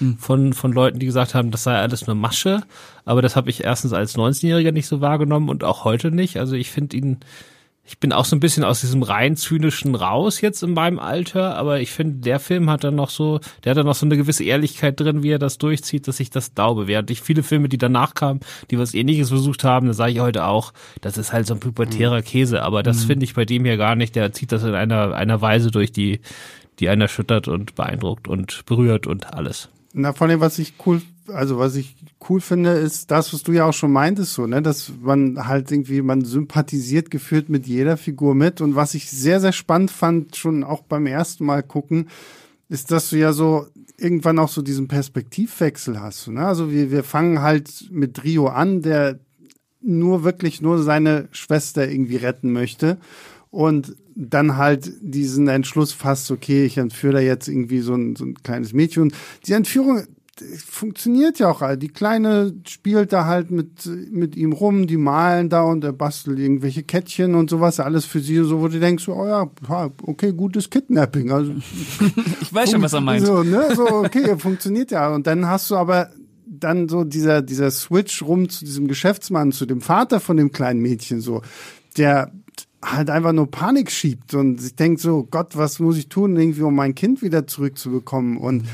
Mhm. 0.00 0.18
Von, 0.18 0.52
von 0.52 0.72
Leuten, 0.72 0.98
die 0.98 1.06
gesagt 1.06 1.34
haben, 1.34 1.50
das 1.50 1.64
sei 1.64 1.74
alles 1.74 2.06
nur 2.06 2.14
Masche. 2.14 2.62
Aber 3.04 3.22
das 3.22 3.36
habe 3.36 3.50
ich 3.50 3.64
erstens 3.64 3.92
als 3.92 4.16
19-Jähriger 4.16 4.72
nicht 4.72 4.86
so 4.86 5.00
wahrgenommen 5.00 5.48
und 5.48 5.64
auch 5.64 5.84
heute 5.84 6.10
nicht. 6.10 6.38
Also 6.38 6.54
ich 6.54 6.70
finde 6.70 6.96
ihn 6.96 7.20
ich 7.84 7.98
bin 7.98 8.12
auch 8.12 8.24
so 8.24 8.36
ein 8.36 8.40
bisschen 8.40 8.62
aus 8.62 8.80
diesem 8.80 9.02
rein 9.02 9.36
zynischen 9.36 9.96
raus 9.96 10.40
jetzt 10.40 10.62
in 10.62 10.72
meinem 10.72 11.00
Alter, 11.00 11.56
aber 11.56 11.80
ich 11.80 11.90
finde, 11.90 12.20
der 12.20 12.38
Film 12.38 12.70
hat 12.70 12.84
dann 12.84 12.94
noch 12.94 13.10
so, 13.10 13.40
der 13.64 13.70
hat 13.70 13.76
dann 13.76 13.86
noch 13.86 13.96
so 13.96 14.06
eine 14.06 14.16
gewisse 14.16 14.44
Ehrlichkeit 14.44 15.00
drin, 15.00 15.24
wie 15.24 15.30
er 15.30 15.40
das 15.40 15.58
durchzieht, 15.58 16.06
dass 16.06 16.20
ich 16.20 16.30
das 16.30 16.54
glaube. 16.54 16.86
Während 16.86 17.10
ich 17.10 17.22
viele 17.22 17.42
Filme, 17.42 17.68
die 17.68 17.78
danach 17.78 18.14
kamen, 18.14 18.40
die 18.70 18.78
was 18.78 18.94
ähnliches 18.94 19.30
versucht 19.30 19.64
haben, 19.64 19.88
da 19.88 19.94
sage 19.94 20.12
ich 20.12 20.20
heute 20.20 20.44
auch, 20.46 20.72
das 21.00 21.18
ist 21.18 21.32
halt 21.32 21.48
so 21.48 21.54
ein 21.54 21.60
pubertärer 21.60 22.18
mhm. 22.18 22.24
Käse, 22.24 22.62
aber 22.62 22.84
das 22.84 23.02
mhm. 23.02 23.06
finde 23.08 23.24
ich 23.24 23.34
bei 23.34 23.44
dem 23.44 23.64
hier 23.64 23.76
gar 23.76 23.96
nicht. 23.96 24.14
Der 24.14 24.32
zieht 24.32 24.52
das 24.52 24.62
in 24.62 24.74
einer, 24.74 25.14
einer 25.14 25.40
Weise 25.40 25.72
durch, 25.72 25.90
die, 25.90 26.20
die 26.78 26.88
einen 26.88 27.02
erschüttert 27.02 27.48
und 27.48 27.74
beeindruckt 27.74 28.28
und 28.28 28.64
berührt 28.64 29.08
und 29.08 29.34
alles. 29.34 29.70
Na, 29.92 30.12
vor 30.12 30.28
allem, 30.28 30.40
was 30.40 30.58
ich 30.60 30.74
cool 30.86 31.02
also 31.28 31.58
was 31.58 31.76
ich 31.76 31.96
cool 32.28 32.40
finde, 32.40 32.70
ist 32.70 33.10
das, 33.10 33.32
was 33.32 33.42
du 33.42 33.52
ja 33.52 33.64
auch 33.64 33.72
schon 33.72 33.92
meintest, 33.92 34.34
so, 34.34 34.46
ne, 34.46 34.62
dass 34.62 34.92
man 35.00 35.46
halt 35.46 35.70
irgendwie, 35.70 36.02
man 36.02 36.24
sympathisiert 36.24 37.10
gefühlt 37.10 37.48
mit 37.48 37.66
jeder 37.66 37.96
Figur 37.96 38.34
mit. 38.34 38.60
Und 38.60 38.74
was 38.74 38.94
ich 38.94 39.10
sehr, 39.10 39.40
sehr 39.40 39.52
spannend 39.52 39.90
fand, 39.90 40.36
schon 40.36 40.64
auch 40.64 40.82
beim 40.82 41.06
ersten 41.06 41.44
Mal 41.44 41.62
gucken, 41.62 42.08
ist, 42.68 42.90
dass 42.90 43.10
du 43.10 43.18
ja 43.18 43.32
so 43.32 43.66
irgendwann 43.98 44.38
auch 44.38 44.48
so 44.48 44.62
diesen 44.62 44.88
Perspektivwechsel 44.88 46.00
hast. 46.00 46.28
Ne? 46.28 46.44
Also 46.44 46.70
wir, 46.70 46.90
wir 46.90 47.04
fangen 47.04 47.42
halt 47.42 47.88
mit 47.90 48.24
Rio 48.24 48.48
an, 48.48 48.82
der 48.82 49.18
nur 49.80 50.24
wirklich 50.24 50.62
nur 50.62 50.82
seine 50.82 51.28
Schwester 51.32 51.88
irgendwie 51.88 52.16
retten 52.16 52.52
möchte. 52.52 52.98
und 53.50 53.94
dann 54.14 54.56
halt 54.56 54.92
diesen 55.00 55.48
Entschluss 55.48 55.92
fasst, 55.92 56.30
okay, 56.30 56.64
ich 56.64 56.78
entführe 56.78 57.14
da 57.14 57.20
jetzt 57.20 57.48
irgendwie 57.48 57.80
so 57.80 57.94
ein, 57.94 58.16
so 58.16 58.24
ein 58.24 58.34
kleines 58.34 58.72
Mädchen. 58.72 59.12
Die 59.46 59.52
Entführung 59.52 60.04
funktioniert 60.66 61.38
ja 61.38 61.50
auch. 61.50 61.62
Die 61.76 61.88
Kleine 61.88 62.54
spielt 62.66 63.12
da 63.12 63.26
halt 63.26 63.50
mit, 63.50 63.86
mit 64.10 64.36
ihm 64.36 64.52
rum, 64.52 64.86
die 64.86 64.96
malen 64.96 65.48
da 65.48 65.62
und 65.62 65.84
er 65.84 65.92
bastelt 65.92 66.38
irgendwelche 66.38 66.82
Kettchen 66.82 67.34
und 67.34 67.50
sowas, 67.50 67.80
alles 67.80 68.04
für 68.04 68.20
sie, 68.20 68.36
so 68.36 68.60
wo 68.60 68.68
du 68.68 68.80
denkst, 68.80 69.08
oh 69.08 69.26
ja, 69.26 69.50
okay, 70.04 70.32
gutes 70.32 70.70
Kidnapping. 70.70 71.30
Also, 71.30 71.52
ich 72.40 72.52
weiß 72.52 72.70
schon, 72.70 72.82
was 72.82 72.94
er 72.94 73.02
meint. 73.02 73.26
So, 73.26 73.42
ne, 73.42 73.74
so, 73.74 73.86
okay, 73.86 74.36
funktioniert 74.38 74.90
ja. 74.90 75.14
Und 75.14 75.26
dann 75.26 75.46
hast 75.46 75.70
du 75.70 75.76
aber 75.76 76.10
dann 76.46 76.88
so 76.88 77.04
dieser, 77.04 77.42
dieser 77.42 77.70
Switch 77.70 78.22
rum 78.22 78.48
zu 78.48 78.64
diesem 78.64 78.88
Geschäftsmann, 78.88 79.52
zu 79.52 79.66
dem 79.66 79.80
Vater 79.80 80.20
von 80.20 80.36
dem 80.36 80.52
kleinen 80.52 80.80
Mädchen, 80.80 81.20
so, 81.20 81.42
der 81.96 82.32
halt 82.84 83.10
einfach 83.10 83.32
nur 83.32 83.50
Panik 83.50 83.90
schiebt 83.90 84.34
und 84.34 84.60
sich 84.60 84.74
denkt 84.74 85.00
so, 85.00 85.26
Gott, 85.30 85.56
was 85.56 85.78
muss 85.78 85.96
ich 85.96 86.08
tun, 86.08 86.36
irgendwie, 86.36 86.62
um 86.62 86.74
mein 86.74 86.94
Kind 86.94 87.22
wieder 87.22 87.46
zurückzubekommen 87.46 88.38
und 88.38 88.64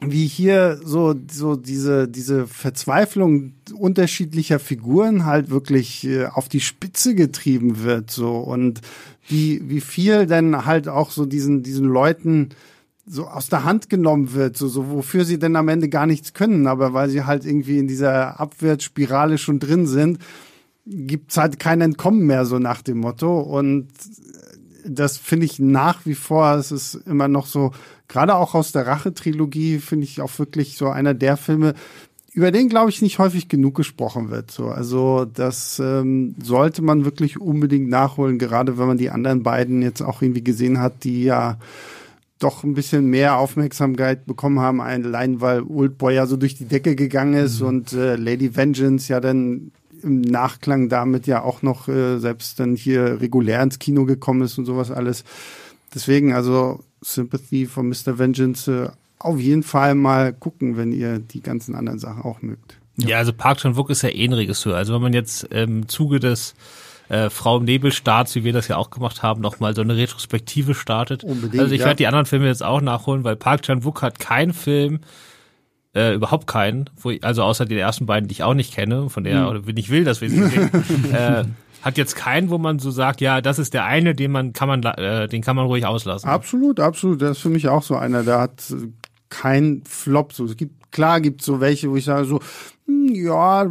wie 0.00 0.26
hier 0.26 0.80
so 0.84 1.14
so 1.30 1.56
diese 1.56 2.08
diese 2.08 2.46
Verzweiflung 2.46 3.54
unterschiedlicher 3.74 4.58
Figuren 4.58 5.24
halt 5.24 5.50
wirklich 5.50 6.04
äh, 6.06 6.26
auf 6.26 6.48
die 6.48 6.60
Spitze 6.60 7.14
getrieben 7.14 7.82
wird 7.82 8.10
so 8.10 8.36
und 8.38 8.80
wie 9.28 9.62
wie 9.68 9.80
viel 9.80 10.26
denn 10.26 10.66
halt 10.66 10.88
auch 10.88 11.10
so 11.10 11.26
diesen 11.26 11.62
diesen 11.62 11.86
Leuten 11.86 12.50
so 13.06 13.26
aus 13.26 13.48
der 13.48 13.64
Hand 13.64 13.90
genommen 13.90 14.32
wird, 14.32 14.56
so, 14.56 14.68
so 14.68 14.90
wofür 14.90 15.24
sie 15.24 15.38
denn 15.38 15.56
am 15.56 15.68
Ende 15.68 15.88
gar 15.88 16.06
nichts 16.06 16.32
können, 16.32 16.66
aber 16.66 16.94
weil 16.94 17.10
sie 17.10 17.24
halt 17.24 17.44
irgendwie 17.44 17.78
in 17.78 17.86
dieser 17.86 18.40
Abwärtsspirale 18.40 19.36
schon 19.38 19.58
drin 19.58 19.86
sind, 19.86 20.18
gibt's 20.86 21.36
halt 21.36 21.58
kein 21.58 21.80
Entkommen 21.80 22.26
mehr, 22.26 22.44
so 22.46 22.58
nach 22.58 22.82
dem 22.82 22.98
Motto. 22.98 23.40
Und 23.40 23.88
das 24.86 25.18
finde 25.18 25.46
ich 25.46 25.58
nach 25.58 26.06
wie 26.06 26.14
vor, 26.14 26.54
es 26.54 26.72
ist 26.72 26.94
immer 27.06 27.28
noch 27.28 27.46
so, 27.46 27.72
gerade 28.08 28.34
auch 28.34 28.54
aus 28.54 28.72
der 28.72 28.86
Rache-Trilogie, 28.86 29.78
finde 29.78 30.04
ich 30.04 30.20
auch 30.20 30.38
wirklich 30.38 30.76
so 30.76 30.88
einer 30.88 31.14
der 31.14 31.36
Filme, 31.36 31.74
über 32.34 32.50
den, 32.50 32.68
glaube 32.68 32.90
ich, 32.90 33.00
nicht 33.00 33.20
häufig 33.20 33.48
genug 33.48 33.76
gesprochen 33.76 34.30
wird. 34.30 34.50
So, 34.50 34.66
also 34.66 35.24
das 35.24 35.78
ähm, 35.78 36.34
sollte 36.42 36.82
man 36.82 37.04
wirklich 37.04 37.40
unbedingt 37.40 37.88
nachholen, 37.88 38.38
gerade 38.38 38.76
wenn 38.76 38.88
man 38.88 38.98
die 38.98 39.10
anderen 39.10 39.44
beiden 39.44 39.82
jetzt 39.82 40.02
auch 40.02 40.20
irgendwie 40.20 40.42
gesehen 40.42 40.80
hat, 40.80 41.04
die 41.04 41.22
ja 41.22 41.58
doch 42.40 42.64
ein 42.64 42.74
bisschen 42.74 43.06
mehr 43.06 43.38
Aufmerksamkeit 43.38 44.26
bekommen 44.26 44.58
haben, 44.58 44.80
allein 44.80 45.40
weil 45.40 45.62
Oldboy 45.62 46.14
ja 46.14 46.26
so 46.26 46.36
durch 46.36 46.56
die 46.56 46.66
Decke 46.66 46.96
gegangen 46.96 47.34
ist 47.34 47.60
mhm. 47.60 47.66
und 47.68 47.92
äh, 47.92 48.16
Lady 48.16 48.56
Vengeance 48.56 49.10
ja 49.10 49.20
dann 49.20 49.70
im 50.02 50.20
Nachklang 50.20 50.88
damit 50.88 51.26
ja 51.28 51.42
auch 51.42 51.62
noch 51.62 51.88
äh, 51.88 52.18
selbst 52.18 52.58
dann 52.58 52.74
hier 52.74 53.20
regulär 53.20 53.62
ins 53.62 53.78
Kino 53.78 54.04
gekommen 54.04 54.42
ist 54.42 54.58
und 54.58 54.66
sowas 54.66 54.90
alles. 54.90 55.24
Deswegen 55.94 56.34
also 56.34 56.80
Sympathy 57.04 57.66
von 57.66 57.88
Mr. 57.88 58.18
Vengeance 58.18 58.68
äh, 58.68 58.88
auf 59.18 59.38
jeden 59.38 59.62
Fall 59.62 59.94
mal 59.94 60.32
gucken, 60.32 60.76
wenn 60.76 60.92
ihr 60.92 61.18
die 61.18 61.40
ganzen 61.40 61.74
anderen 61.74 61.98
Sachen 61.98 62.22
auch 62.22 62.42
mögt. 62.42 62.78
Ja, 62.96 63.08
ja 63.08 63.18
also 63.18 63.32
Park 63.32 63.58
Chan-wook 63.58 63.90
ist 63.90 64.02
ja 64.02 64.10
eh 64.10 64.24
ein 64.24 64.32
Regisseur. 64.32 64.76
Also 64.76 64.94
wenn 64.94 65.02
man 65.02 65.12
jetzt 65.12 65.44
im 65.44 65.88
Zuge 65.88 66.20
des 66.20 66.54
äh, 67.08 67.30
Frau 67.30 67.58
im 67.58 67.64
Nebel 67.64 67.92
startet, 67.92 68.34
wie 68.34 68.44
wir 68.44 68.52
das 68.52 68.68
ja 68.68 68.76
auch 68.76 68.90
gemacht 68.90 69.22
haben, 69.22 69.40
nochmal 69.40 69.74
so 69.74 69.82
eine 69.82 69.96
Retrospektive 69.96 70.74
startet. 70.74 71.24
Unbedingt, 71.24 71.62
also 71.62 71.74
ich 71.74 71.80
ja. 71.80 71.86
werde 71.86 71.96
die 71.96 72.06
anderen 72.06 72.26
Filme 72.26 72.46
jetzt 72.46 72.62
auch 72.62 72.80
nachholen, 72.80 73.24
weil 73.24 73.36
Park 73.36 73.62
Chan-wook 73.62 74.02
hat 74.02 74.18
keinen 74.18 74.52
Film, 74.52 75.00
äh, 75.94 76.14
überhaupt 76.14 76.46
keinen, 76.46 76.90
wo 76.96 77.10
ich, 77.10 77.22
also 77.24 77.42
außer 77.42 77.66
den 77.66 77.78
ersten 77.78 78.06
beiden, 78.06 78.28
die 78.28 78.32
ich 78.32 78.42
auch 78.42 78.54
nicht 78.54 78.74
kenne, 78.74 79.08
von 79.10 79.24
der, 79.24 79.42
hm. 79.42 79.48
oder 79.48 79.66
wenn 79.66 79.76
ich 79.76 79.90
will, 79.90 80.04
dass 80.04 80.20
wir 80.20 80.28
sie 80.28 80.42
sehen, 80.42 80.70
äh, 81.12 81.44
hat 81.84 81.98
jetzt 81.98 82.16
keinen, 82.16 82.48
wo 82.48 82.56
man 82.56 82.78
so 82.78 82.90
sagt, 82.90 83.20
ja, 83.20 83.40
das 83.40 83.58
ist 83.58 83.74
der 83.74 83.84
eine, 83.84 84.14
den 84.14 84.30
man 84.30 84.52
kann 84.54 84.68
man, 84.68 84.82
äh, 84.82 85.28
den 85.28 85.42
kann 85.42 85.54
man 85.54 85.66
ruhig 85.66 85.84
auslassen. 85.84 86.28
Absolut, 86.28 86.80
absolut. 86.80 87.20
Das 87.20 87.32
ist 87.32 87.42
für 87.42 87.50
mich 87.50 87.68
auch 87.68 87.82
so 87.82 87.94
einer, 87.94 88.22
der 88.22 88.40
hat 88.40 88.74
kein 89.28 89.82
Flop. 89.86 90.32
So, 90.32 90.46
es 90.46 90.56
gibt 90.56 90.90
klar 90.92 91.20
gibt 91.20 91.42
so 91.42 91.60
welche, 91.60 91.90
wo 91.90 91.96
ich 91.96 92.04
sage 92.04 92.24
so, 92.24 92.40
hm, 92.86 93.14
ja, 93.14 93.68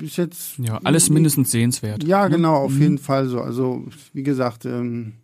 ist 0.00 0.16
jetzt 0.16 0.58
ja 0.58 0.78
alles 0.84 1.10
mindestens 1.10 1.50
sehenswert. 1.50 2.04
Ja, 2.04 2.28
genau, 2.28 2.54
auf 2.54 2.72
mhm. 2.72 2.82
jeden 2.82 2.98
Fall 2.98 3.26
so. 3.26 3.40
Also 3.40 3.84
wie 4.12 4.22
gesagt. 4.22 4.64
Ähm, 4.64 5.14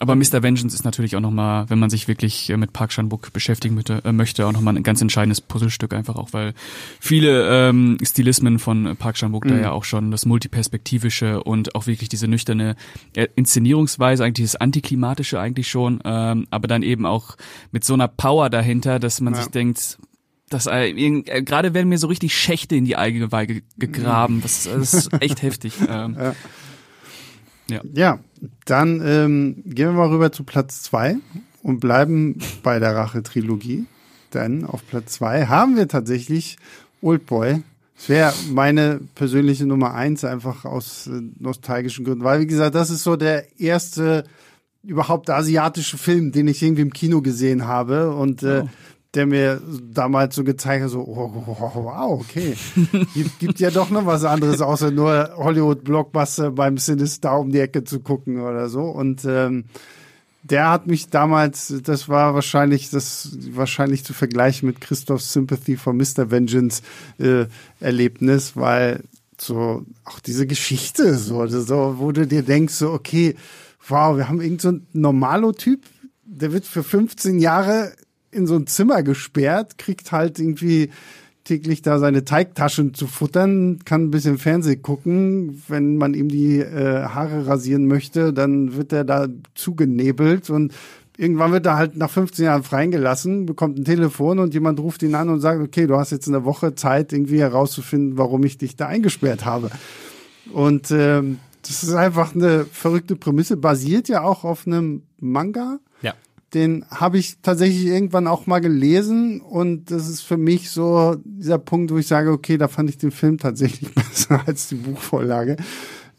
aber 0.00 0.16
Mr. 0.16 0.42
Vengeance 0.42 0.74
ist 0.74 0.84
natürlich 0.84 1.16
auch 1.16 1.20
nochmal, 1.20 1.68
wenn 1.70 1.78
man 1.78 1.90
sich 1.90 2.08
wirklich 2.08 2.50
äh, 2.50 2.56
mit 2.56 2.72
Park 2.72 2.90
Chan-wook 2.90 3.32
beschäftigen 3.32 3.74
möchte, 3.74 4.04
äh, 4.04 4.12
möchte, 4.12 4.46
auch 4.46 4.52
nochmal 4.52 4.76
ein 4.76 4.82
ganz 4.82 5.00
entscheidendes 5.00 5.40
Puzzlestück 5.40 5.92
einfach 5.92 6.16
auch, 6.16 6.32
weil 6.32 6.54
viele 7.00 7.68
ähm, 7.68 7.98
Stilismen 8.02 8.58
von 8.58 8.96
Park 8.96 9.16
Chan-wook 9.16 9.44
mhm. 9.44 9.50
da 9.50 9.56
ja 9.56 9.70
auch 9.72 9.84
schon 9.84 10.10
das 10.10 10.26
multiperspektivische 10.26 11.42
und 11.42 11.74
auch 11.74 11.86
wirklich 11.86 12.08
diese 12.08 12.26
nüchterne 12.26 12.76
äh, 13.14 13.28
Inszenierungsweise, 13.36 14.24
eigentlich 14.24 14.46
das 14.46 14.56
antiklimatische 14.56 15.38
eigentlich 15.38 15.68
schon, 15.68 16.00
ähm, 16.04 16.46
aber 16.50 16.66
dann 16.66 16.82
eben 16.82 17.06
auch 17.06 17.36
mit 17.70 17.84
so 17.84 17.94
einer 17.94 18.08
Power 18.08 18.50
dahinter, 18.50 18.98
dass 18.98 19.20
man 19.20 19.34
ja. 19.34 19.42
sich 19.42 19.50
denkt, 19.50 19.98
das, 20.50 20.66
äh, 20.66 20.90
äh, 20.90 21.42
gerade 21.42 21.74
werden 21.74 21.88
mir 21.88 21.98
so 21.98 22.06
richtig 22.06 22.34
Schächte 22.34 22.76
in 22.76 22.84
die 22.84 22.96
Eigeweih 22.96 23.62
gegraben. 23.76 24.40
Das, 24.42 24.64
das 24.64 24.94
ist 24.94 25.12
echt 25.20 25.42
heftig. 25.42 25.74
Ähm, 25.88 26.16
ja. 26.18 26.34
Ja. 27.68 27.80
ja, 27.94 28.18
dann 28.66 29.00
ähm, 29.04 29.62
gehen 29.64 29.88
wir 29.88 29.92
mal 29.92 30.08
rüber 30.08 30.32
zu 30.32 30.44
Platz 30.44 30.82
zwei 30.82 31.16
und 31.62 31.80
bleiben 31.80 32.38
bei 32.62 32.78
der 32.78 32.94
Rache-Trilogie. 32.94 33.86
Denn 34.34 34.64
auf 34.64 34.86
Platz 34.86 35.14
zwei 35.14 35.46
haben 35.46 35.76
wir 35.76 35.88
tatsächlich 35.88 36.56
Oldboy. 37.00 37.62
Das 37.96 38.08
wäre 38.08 38.34
meine 38.50 39.00
persönliche 39.14 39.66
Nummer 39.66 39.94
eins, 39.94 40.24
einfach 40.24 40.64
aus 40.64 41.06
äh, 41.06 41.22
nostalgischen 41.38 42.04
Gründen. 42.04 42.24
Weil, 42.24 42.40
wie 42.40 42.46
gesagt, 42.46 42.74
das 42.74 42.90
ist 42.90 43.04
so 43.04 43.16
der 43.16 43.58
erste 43.58 44.24
überhaupt 44.82 45.30
asiatische 45.30 45.96
Film, 45.96 46.32
den 46.32 46.48
ich 46.48 46.62
irgendwie 46.62 46.82
im 46.82 46.92
Kino 46.92 47.22
gesehen 47.22 47.66
habe. 47.66 48.14
Und 48.14 48.42
äh, 48.42 48.64
oh 48.64 48.68
der 49.14 49.26
mir 49.26 49.60
damals 49.92 50.34
so 50.34 50.44
gezeigt 50.44 50.84
hat, 50.84 50.90
so, 50.90 51.00
oh, 51.00 51.32
wow, 51.46 52.20
okay. 52.20 52.56
Gibt, 53.14 53.38
gibt 53.38 53.60
ja 53.60 53.70
doch 53.70 53.90
noch 53.90 54.06
was 54.06 54.24
anderes, 54.24 54.60
außer 54.60 54.90
nur 54.90 55.30
Hollywood-Blockbuster 55.36 56.50
beim 56.50 56.78
Sinister 56.78 57.38
um 57.38 57.50
die 57.50 57.60
Ecke 57.60 57.84
zu 57.84 58.00
gucken 58.00 58.40
oder 58.40 58.68
so. 58.68 58.82
Und 58.82 59.24
ähm, 59.24 59.64
der 60.42 60.70
hat 60.70 60.86
mich 60.86 61.08
damals, 61.08 61.72
das 61.84 62.08
war 62.08 62.34
wahrscheinlich, 62.34 62.90
das 62.90 63.30
wahrscheinlich 63.52 64.04
zu 64.04 64.12
vergleichen 64.12 64.66
mit 64.66 64.80
Christophs 64.80 65.32
Sympathy 65.32 65.76
for 65.76 65.94
Mr. 65.94 66.30
Vengeance 66.30 66.82
äh, 67.18 67.46
Erlebnis, 67.80 68.56
weil 68.56 69.04
so 69.38 69.84
auch 70.04 70.20
diese 70.20 70.46
Geschichte, 70.46 71.16
so, 71.16 71.46
so, 71.46 71.96
wo 71.98 72.12
du 72.12 72.26
dir 72.26 72.42
denkst, 72.42 72.74
so, 72.74 72.92
okay, 72.92 73.36
wow, 73.88 74.16
wir 74.16 74.28
haben 74.28 74.40
irgend 74.40 74.60
so 74.60 74.72
Normalo-Typ, 74.92 75.80
der 76.24 76.52
wird 76.52 76.66
für 76.66 76.82
15 76.82 77.38
Jahre 77.38 77.92
in 78.34 78.46
so 78.46 78.56
ein 78.56 78.66
Zimmer 78.66 79.02
gesperrt, 79.02 79.78
kriegt 79.78 80.12
halt 80.12 80.38
irgendwie 80.38 80.90
täglich 81.44 81.82
da 81.82 81.98
seine 81.98 82.24
Teigtaschen 82.24 82.94
zu 82.94 83.06
futtern, 83.06 83.80
kann 83.84 84.04
ein 84.04 84.10
bisschen 84.10 84.38
Fernseh 84.38 84.76
gucken. 84.76 85.62
Wenn 85.68 85.96
man 85.96 86.14
ihm 86.14 86.28
die 86.28 86.58
äh, 86.58 87.04
Haare 87.04 87.46
rasieren 87.46 87.86
möchte, 87.86 88.32
dann 88.32 88.76
wird 88.76 88.92
er 88.92 89.04
da 89.04 89.28
zugenebelt 89.54 90.48
und 90.50 90.72
irgendwann 91.16 91.52
wird 91.52 91.66
er 91.66 91.76
halt 91.76 91.96
nach 91.96 92.10
15 92.10 92.46
Jahren 92.46 92.62
freigelassen, 92.62 93.46
bekommt 93.46 93.78
ein 93.78 93.84
Telefon 93.84 94.38
und 94.38 94.54
jemand 94.54 94.80
ruft 94.80 95.02
ihn 95.02 95.14
an 95.14 95.28
und 95.28 95.40
sagt, 95.40 95.60
okay, 95.62 95.86
du 95.86 95.96
hast 95.96 96.10
jetzt 96.10 96.28
eine 96.28 96.44
Woche 96.44 96.74
Zeit, 96.74 97.12
irgendwie 97.12 97.40
herauszufinden, 97.40 98.18
warum 98.18 98.42
ich 98.44 98.58
dich 98.58 98.76
da 98.76 98.88
eingesperrt 98.88 99.44
habe. 99.44 99.70
Und 100.52 100.90
ähm, 100.90 101.38
das 101.62 101.82
ist 101.82 101.94
einfach 101.94 102.34
eine 102.34 102.64
verrückte 102.64 103.16
Prämisse, 103.16 103.56
basiert 103.56 104.08
ja 104.08 104.22
auch 104.22 104.44
auf 104.44 104.66
einem 104.66 105.02
Manga. 105.18 105.78
Den 106.54 106.84
habe 106.88 107.18
ich 107.18 107.38
tatsächlich 107.42 107.86
irgendwann 107.86 108.28
auch 108.28 108.46
mal 108.46 108.60
gelesen 108.60 109.40
und 109.40 109.90
das 109.90 110.08
ist 110.08 110.22
für 110.22 110.36
mich 110.36 110.70
so 110.70 111.16
dieser 111.24 111.58
Punkt, 111.58 111.90
wo 111.90 111.98
ich 111.98 112.06
sage, 112.06 112.30
okay, 112.30 112.56
da 112.56 112.68
fand 112.68 112.88
ich 112.88 112.98
den 112.98 113.10
Film 113.10 113.38
tatsächlich 113.38 113.92
besser 113.94 114.42
als 114.46 114.68
die 114.68 114.76
Buchvorlage. 114.76 115.56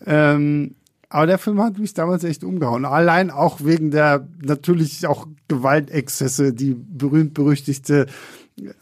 Ähm, 0.06 0.76
aber 1.10 1.28
der 1.28 1.38
Film 1.38 1.62
hat 1.62 1.78
mich 1.78 1.94
damals 1.94 2.26
echt 2.26 2.44
umgehauen. 2.44 2.84
Allein 2.84 3.32
auch 3.32 3.64
wegen 3.64 3.92
der 3.92 4.28
natürlich 4.44 5.08
auch 5.08 5.28
Gewaltexzesse, 5.48 6.54
die 6.54 6.76
berühmt-berüchtigte 6.76 8.08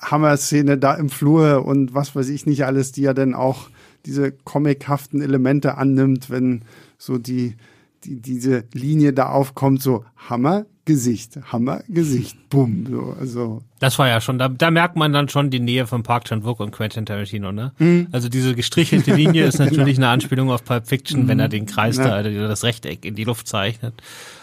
Hammer-Szene 0.02 0.78
da 0.78 0.96
im 0.96 1.10
Flur 1.10 1.66
und 1.66 1.94
was 1.94 2.16
weiß 2.16 2.30
ich 2.30 2.46
nicht 2.46 2.66
alles, 2.66 2.92
die 2.92 3.04
ja 3.04 3.14
dann 3.14 3.36
auch 3.36 3.70
diese 4.06 4.32
comichaften 4.32 5.22
Elemente 5.22 5.78
annimmt, 5.78 6.30
wenn 6.30 6.64
so 6.98 7.18
die, 7.18 7.56
die 8.04 8.20
diese 8.20 8.64
Linie 8.74 9.14
da 9.14 9.30
aufkommt, 9.30 9.82
so 9.82 10.06
Hammer, 10.18 10.66
Gesicht, 10.86 11.40
Hammer, 11.52 11.82
Gesicht, 11.88 12.50
bumm, 12.50 12.86
so, 12.90 13.16
also. 13.18 13.62
Das 13.80 13.98
war 14.00 14.10
ja 14.10 14.20
schon, 14.20 14.38
da, 14.38 14.50
da 14.50 14.70
merkt 14.70 14.98
man 14.98 15.14
dann 15.14 15.30
schon 15.30 15.50
die 15.50 15.62
Nähe 15.62 15.88
von 15.88 16.04
Park 16.04 16.26
Chan-wook 16.26 16.60
und 16.60 16.72
Quentin 16.72 17.06
Tarantino, 17.06 17.54
ne? 17.54 17.72
Mhm. 17.80 18.08
Also 18.12 18.28
diese 18.28 18.54
gestrichelte 18.54 19.14
Linie 19.16 19.46
ist 19.48 19.60
natürlich 19.60 19.98
eine 19.98 20.10
Anspielung 20.10 20.52
auf 20.52 20.66
Pulp 20.66 20.88
Fiction, 20.88 21.24
mhm. 21.24 21.28
wenn 21.30 21.40
er 21.40 21.48
den 21.48 21.68
Kreis 21.68 21.98
ja. 21.98 22.08
da, 22.08 22.14
also 22.16 22.30
das 22.30 22.66
Rechteck 22.66 23.06
in 23.06 23.16
die 23.16 23.24
Luft 23.24 23.48
zeichnet. 23.48 23.94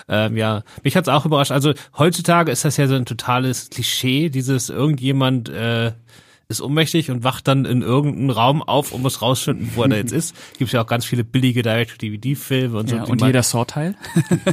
Ähm, 0.09 0.37
ja, 0.39 0.63
mich 0.83 0.97
hat's 0.97 1.09
auch 1.09 1.27
überrascht. 1.27 1.53
Also 1.53 1.75
heutzutage 1.99 2.51
ist 2.51 2.65
das 2.65 2.79
ja 2.79 2.87
so 2.87 2.95
ein 2.95 3.05
totales 3.05 3.69
Klischee, 3.69 4.31
dieses 4.31 4.71
irgendjemand, 4.71 5.51
äh, 5.51 5.93
ist 6.51 6.61
ohnmächtig 6.61 7.11
und 7.11 7.23
wacht 7.23 7.47
dann 7.49 7.65
in 7.65 7.81
irgendeinem 7.81 8.31
Raum 8.31 8.63
auf 8.63 8.93
und 8.93 9.03
muss 9.03 9.23
rausfinden, 9.23 9.71
wo 9.75 9.85
er 9.85 9.89
da 9.89 9.97
jetzt 9.97 10.13
ist. 10.21 10.35
Gibt 10.59 10.73
ja 10.73 10.83
auch 10.83 10.87
ganz 10.87 11.05
viele 11.05 11.25
billige 11.25 11.63
Direct-to-DVD-Filme 11.63 12.77
und 12.77 12.89
so. 12.91 12.97
Ja, 12.97 13.05
und 13.05 13.23
jeder 13.23 13.43
Saw-Teil. 13.43 13.95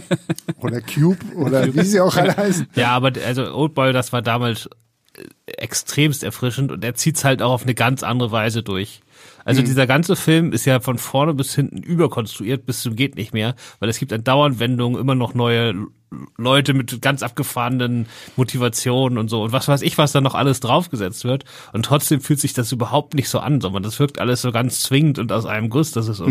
oder 0.60 0.80
Cube 0.82 1.18
oder 1.36 1.74
wie 1.74 1.82
sie 1.82 2.00
auch 2.00 2.16
alle 2.16 2.38
heißen. 2.38 2.68
Ja, 2.76 2.92
aber 2.92 3.12
also 3.26 3.54
Oldboy, 3.54 3.94
das 3.94 4.14
war 4.14 4.22
damals 4.22 4.70
äh, 5.16 5.24
extremst 5.54 6.24
erfrischend 6.24 6.72
und 6.72 6.84
er 6.84 6.94
zieht's 6.94 7.24
halt 7.24 7.42
auch 7.42 7.52
auf 7.52 7.64
eine 7.64 7.74
ganz 7.74 8.04
andere 8.04 8.32
Weise 8.32 8.62
durch. 8.62 9.02
Also 9.46 9.62
mhm. 9.62 9.66
dieser 9.66 9.88
ganze 9.88 10.16
Film 10.16 10.52
ist 10.52 10.66
ja 10.66 10.80
von 10.80 10.98
vorne 10.98 11.34
bis 11.34 11.56
hinten 11.56 11.78
überkonstruiert 11.84 12.66
bis 12.66 12.82
zum 12.82 12.96
geht 12.96 13.16
nicht 13.16 13.34
mehr, 13.34 13.56
weil 13.80 13.90
es 13.90 14.00
gibt 14.00 14.14
an 14.14 14.24
dauernd 14.24 14.60
Wendungen 14.60 15.00
immer 15.00 15.16
noch 15.16 15.34
neue 15.34 15.74
Leute 16.38 16.74
mit 16.74 17.02
ganz 17.02 17.22
abgefahrenen 17.22 18.08
Motivationen 18.36 19.18
und 19.18 19.30
so 19.30 19.44
und 19.44 19.52
was 19.52 19.68
weiß 19.68 19.82
ich, 19.82 19.98
was 19.98 20.14
da 20.14 20.22
noch 20.22 20.36
alles 20.36 20.60
draufgesetzt 20.60 21.26
wird. 21.26 21.44
Und 21.74 21.84
trotzdem 21.84 22.22
fühlt 22.22 22.40
sich 22.40 22.54
das 22.54 22.72
überhaupt 22.72 23.14
nicht 23.14 23.30
so 23.30 23.40
an, 23.40 23.60
sondern 23.60 23.84
das 23.84 24.00
wirkt 24.00 24.20
alles 24.20 24.42
so 24.42 24.52
ganz 24.52 24.82
zwingend 24.82 25.20
und 25.20 25.32
aus 25.32 25.46
einem 25.46 25.70
Guss. 25.70 25.92
Das 25.92 26.08
ist 26.08 26.20
mhm. 26.20 26.28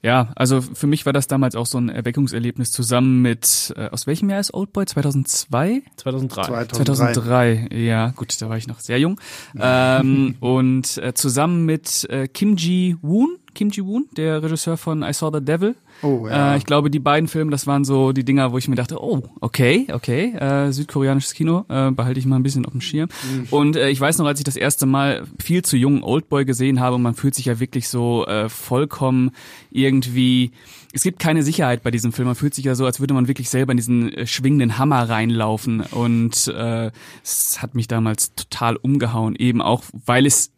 Ja, 0.00 0.30
also 0.36 0.60
für 0.60 0.86
mich 0.86 1.06
war 1.06 1.12
das 1.12 1.26
damals 1.26 1.56
auch 1.56 1.66
so 1.66 1.76
ein 1.78 1.88
Erweckungserlebnis 1.88 2.70
zusammen 2.70 3.20
mit, 3.20 3.74
äh, 3.76 3.88
aus 3.88 4.06
welchem 4.06 4.30
Jahr 4.30 4.38
ist 4.38 4.54
Oldboy? 4.54 4.86
2002? 4.86 5.82
2003. 5.96 6.42
2003. 6.46 7.12
2003, 7.12 7.68
ja, 7.76 8.10
gut, 8.10 8.40
da 8.40 8.48
war 8.48 8.56
ich 8.56 8.68
noch 8.68 8.78
sehr 8.78 9.00
jung. 9.00 9.20
ähm, 9.60 10.36
und 10.40 10.98
äh, 10.98 11.14
zusammen 11.14 11.66
mit 11.66 12.08
äh, 12.10 12.28
Kim 12.28 12.56
Ji-woon, 12.56 13.38
Kim 13.54 13.70
Ji-woon, 13.70 14.06
der 14.16 14.40
Regisseur 14.42 14.76
von 14.76 15.02
I 15.02 15.12
Saw 15.12 15.36
the 15.36 15.44
Devil, 15.44 15.74
Oh, 16.02 16.26
ja. 16.28 16.54
Äh, 16.54 16.58
ich 16.58 16.66
glaube, 16.66 16.90
die 16.90 16.98
beiden 16.98 17.28
Filme, 17.28 17.50
das 17.50 17.66
waren 17.66 17.84
so 17.84 18.12
die 18.12 18.24
Dinger, 18.24 18.52
wo 18.52 18.58
ich 18.58 18.68
mir 18.68 18.76
dachte, 18.76 19.02
oh, 19.02 19.22
okay, 19.40 19.86
okay, 19.92 20.34
äh, 20.34 20.72
südkoreanisches 20.72 21.34
Kino, 21.34 21.64
äh, 21.68 21.90
behalte 21.90 22.18
ich 22.20 22.26
mal 22.26 22.36
ein 22.36 22.42
bisschen 22.42 22.66
auf 22.66 22.72
dem 22.72 22.80
Schirm. 22.80 23.08
Mhm. 23.30 23.46
Und 23.50 23.76
äh, 23.76 23.90
ich 23.90 24.00
weiß 24.00 24.18
noch, 24.18 24.26
als 24.26 24.40
ich 24.40 24.44
das 24.44 24.56
erste 24.56 24.86
Mal 24.86 25.24
viel 25.42 25.62
zu 25.62 25.76
jungen 25.76 26.02
Oldboy 26.02 26.44
gesehen 26.44 26.80
habe, 26.80 26.98
man 26.98 27.14
fühlt 27.14 27.34
sich 27.34 27.46
ja 27.46 27.60
wirklich 27.60 27.88
so 27.88 28.26
äh, 28.26 28.48
vollkommen 28.48 29.32
irgendwie 29.70 30.52
es 30.92 31.02
gibt 31.02 31.18
keine 31.18 31.42
Sicherheit 31.42 31.82
bei 31.82 31.90
diesem 31.90 32.12
Film. 32.12 32.26
Man 32.26 32.34
fühlt 32.34 32.54
sich 32.54 32.64
ja 32.64 32.74
so, 32.74 32.86
als 32.86 33.00
würde 33.00 33.14
man 33.14 33.28
wirklich 33.28 33.50
selber 33.50 33.72
in 33.72 33.76
diesen 33.76 34.12
äh, 34.12 34.26
schwingenden 34.26 34.78
Hammer 34.78 35.08
reinlaufen. 35.08 35.80
Und 35.80 36.48
äh, 36.48 36.90
es 37.22 37.60
hat 37.60 37.74
mich 37.74 37.88
damals 37.88 38.34
total 38.34 38.76
umgehauen, 38.76 39.36
eben 39.36 39.60
auch, 39.60 39.84
weil 39.92 40.26
es 40.26 40.50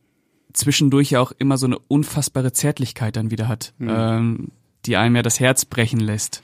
zwischendurch 0.53 1.11
ja 1.11 1.21
auch 1.21 1.33
immer 1.39 1.59
so 1.59 1.67
eine 1.67 1.79
unfassbare 1.79 2.53
Zärtlichkeit 2.53 3.17
dann 3.17 3.31
wieder 3.31 3.49
hat. 3.49 3.75
Mhm. 3.79 3.89
Ähm, 3.91 4.49
die 4.87 4.97
einem 4.97 5.17
ja 5.17 5.23
das 5.23 5.41
Herz 5.41 5.65
brechen 5.65 6.01
lässt. 6.01 6.43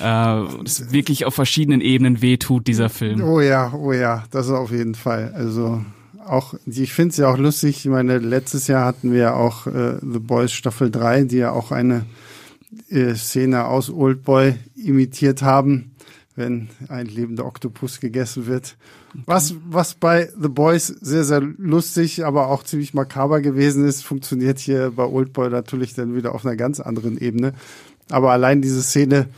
Äh, 0.00 0.42
es 0.64 0.92
wirklich 0.92 1.24
auf 1.24 1.34
verschiedenen 1.34 1.80
Ebenen 1.80 2.22
wehtut, 2.22 2.66
dieser 2.66 2.88
Film. 2.88 3.22
Oh 3.22 3.40
ja, 3.40 3.72
oh 3.72 3.92
ja, 3.92 4.24
das 4.30 4.50
auf 4.50 4.70
jeden 4.70 4.94
Fall. 4.94 5.32
Also 5.34 5.84
auch, 6.26 6.54
ich 6.66 6.92
finde 6.92 7.12
es 7.12 7.16
ja 7.16 7.28
auch 7.28 7.38
lustig. 7.38 7.78
Ich 7.78 7.86
meine, 7.86 8.18
letztes 8.18 8.66
Jahr 8.66 8.84
hatten 8.84 9.12
wir 9.12 9.36
auch 9.36 9.66
äh, 9.66 9.98
The 10.00 10.18
Boys 10.18 10.52
Staffel 10.52 10.90
3, 10.90 11.24
die 11.24 11.38
ja 11.38 11.52
auch 11.52 11.72
eine 11.72 12.04
äh, 12.90 13.14
Szene 13.14 13.66
aus 13.66 13.90
Oldboy 13.90 14.54
imitiert 14.76 15.42
haben, 15.42 15.92
wenn 16.36 16.68
ein 16.88 17.06
lebender 17.06 17.46
Oktopus 17.46 17.98
gegessen 17.98 18.46
wird. 18.46 18.76
Was, 19.24 19.54
was 19.68 19.94
bei 19.94 20.30
The 20.40 20.48
Boys 20.48 20.86
sehr, 20.86 21.24
sehr 21.24 21.40
lustig, 21.40 22.24
aber 22.24 22.48
auch 22.48 22.62
ziemlich 22.62 22.94
makaber 22.94 23.40
gewesen 23.40 23.86
ist, 23.86 24.02
funktioniert 24.02 24.58
hier 24.58 24.92
bei 24.94 25.04
Oldboy 25.04 25.48
natürlich 25.50 25.94
dann 25.94 26.14
wieder 26.14 26.34
auf 26.34 26.44
einer 26.44 26.56
ganz 26.56 26.78
anderen 26.78 27.18
Ebene. 27.18 27.54
Aber 28.10 28.32
allein 28.32 28.60
diese 28.60 28.82
Szene, 28.82 29.28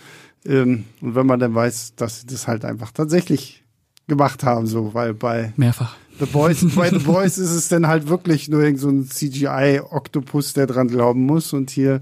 ähm, 0.44 0.84
und 1.00 1.14
wenn 1.14 1.26
man 1.26 1.40
dann 1.40 1.54
weiß, 1.54 1.94
dass 1.94 2.20
sie 2.20 2.26
das 2.26 2.48
halt 2.48 2.64
einfach 2.64 2.90
tatsächlich 2.90 3.64
gemacht 4.08 4.42
haben, 4.42 4.66
so, 4.66 4.92
weil 4.94 5.14
bei 5.14 5.52
mehrfach 5.56 5.96
The 6.18 6.26
Boys, 6.26 6.64
bei 6.74 6.90
The 6.90 6.98
Boys 6.98 7.38
ist 7.38 7.52
es 7.52 7.68
dann 7.68 7.86
halt 7.86 8.08
wirklich 8.08 8.48
nur 8.48 8.62
irgend 8.62 8.80
so 8.80 8.88
ein 8.88 9.08
CGI-Oktopus, 9.08 10.52
der 10.54 10.66
dran 10.66 10.88
glauben 10.88 11.24
muss 11.24 11.52
und 11.52 11.70
hier 11.70 12.00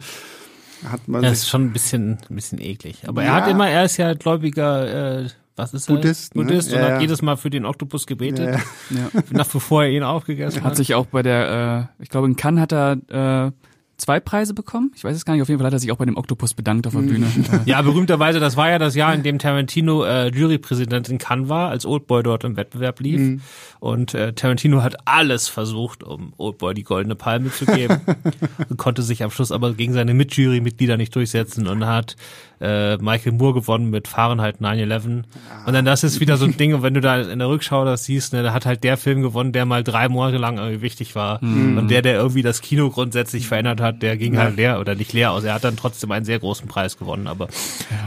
hat 0.85 1.09
man. 1.09 1.23
Das 1.23 1.33
ist 1.33 1.49
schon 1.49 1.67
ein 1.67 1.73
bisschen, 1.73 2.19
ein 2.29 2.35
bisschen 2.35 2.61
eklig. 2.61 3.03
Aber 3.07 3.23
ja. 3.23 3.29
er 3.29 3.35
hat 3.35 3.51
immer, 3.51 3.69
er 3.69 3.85
ist 3.85 3.97
ja 3.97 4.15
gläubiger, 4.15 5.23
äh, 5.23 5.29
was 5.57 5.73
ist 5.73 5.89
er? 5.89 5.97
Buddhist, 5.97 6.35
ne? 6.35 6.43
Buddhist 6.43 6.73
und 6.73 6.79
ja, 6.79 6.93
hat 6.93 7.01
jedes 7.01 7.23
Mal 7.23 7.37
für 7.37 7.51
den 7.51 7.65
Oktopus 7.65 8.07
gebetet. 8.07 8.61
Ja, 8.91 8.99
ja. 8.99 9.23
Nach 9.31 9.47
bevor 9.47 9.85
er 9.85 9.91
ihn 9.91 10.03
aufgegessen 10.03 10.63
hat. 10.63 10.71
Hat 10.71 10.77
sich 10.77 10.95
auch 10.95 11.07
bei 11.07 11.23
der, 11.23 11.89
äh, 11.99 12.03
ich 12.03 12.11
glaube 12.11 12.27
in 12.27 12.37
Cannes 12.37 12.61
hat 12.61 12.73
er 12.73 13.47
äh, 13.47 13.53
zwei 13.97 14.21
Preise 14.21 14.55
bekommen. 14.55 14.93
Ich 14.95 15.05
weiß 15.05 15.17
es 15.17 15.25
gar 15.25 15.35
nicht. 15.35 15.43
Auf 15.43 15.49
jeden 15.49 15.59
Fall 15.59 15.67
hat 15.67 15.73
er 15.73 15.79
sich 15.79 15.91
auch 15.91 15.97
bei 15.97 16.05
dem 16.05 16.17
Oktopus 16.17 16.55
bedankt 16.55 16.87
auf 16.87 16.93
der 16.93 17.03
mhm. 17.03 17.09
Bühne. 17.09 17.27
ja, 17.65 17.81
berühmterweise, 17.83 18.41
das 18.41 18.57
war 18.57 18.69
ja 18.69 18.79
das 18.79 18.95
Jahr, 18.95 19.15
in 19.15 19.23
dem 19.23 19.39
Tarantino 19.39 20.05
äh, 20.05 20.29
Jurypräsident 20.29 21.09
in 21.09 21.19
Cannes 21.19 21.49
war, 21.49 21.71
als 21.71 21.87
Oldboy 21.87 22.23
dort 22.23 22.45
im 22.45 22.57
Wettbewerb 22.57 23.01
lief. 23.01 23.21
Mhm. 23.21 23.41
Und 23.81 24.15
äh, 24.15 24.33
Tarantino 24.33 24.83
hat 24.83 24.97
alles 25.07 25.49
versucht, 25.49 26.03
um 26.03 26.33
Oldboy 26.37 26.75
die 26.75 26.85
goldene 26.85 27.15
Palme 27.15 27.51
zu 27.51 27.67
geben. 27.67 28.01
konnte 28.77 29.03
sich 29.03 29.23
am 29.23 29.31
Schluss 29.31 29.53
aber 29.53 29.75
gegen 29.75 29.93
seine 29.93 30.15
Mitjurymitglieder 30.15 30.97
nicht 30.97 31.15
durchsetzen 31.15 31.67
und 31.67 31.87
hat 31.87 32.17
äh, 32.61 32.97
Michael 32.99 33.33
Moore 33.33 33.55
gewonnen 33.55 33.91
mit 33.91 34.09
Fahrenheit 34.09 34.61
9-11. 34.61 35.25
Und 35.67 35.73
dann 35.73 35.85
das 35.85 36.05
ist 36.05 36.21
wieder 36.21 36.37
so 36.37 36.47
ein 36.47 36.57
Ding, 36.57 36.75
und 36.75 36.83
wenn 36.83 36.95
du 36.95 37.01
da 37.01 37.21
in 37.21 37.39
der 37.39 37.49
Rückschau 37.49 37.85
das 37.85 38.05
siehst, 38.05 38.33
ne, 38.33 38.43
da 38.43 38.53
hat 38.53 38.67
halt 38.67 38.85
der 38.85 38.97
Film 38.97 39.23
gewonnen, 39.23 39.53
der 39.53 39.67
mal 39.67 39.85
drei 39.85 40.09
Monate 40.09 40.39
lang 40.39 40.59
irgendwie 40.59 40.83
wichtig 40.83 41.15
war. 41.15 41.43
Mhm. 41.45 41.79
Und 41.79 41.91
der, 41.91 42.03
der 42.03 42.15
irgendwie 42.15 42.43
das 42.43 42.61
Kino 42.61 42.91
grundsätzlich 42.91 43.47
verändert 43.47 43.81
hat, 43.81 43.86
der 43.93 44.17
ging 44.17 44.35
ja. 44.35 44.41
halt 44.41 44.57
leer 44.57 44.81
oder 44.81 44.95
nicht 44.95 45.13
leer 45.13 45.33
aus. 45.33 45.45
Er 45.45 45.55
hat 45.55 45.65
dann 45.65 45.77
trotzdem 45.77 46.11
einen 46.13 46.25
sehr 46.25 46.39
großen 46.39 46.69
Preis 46.69 46.99
gewonnen, 46.99 47.27
aber 47.27 47.49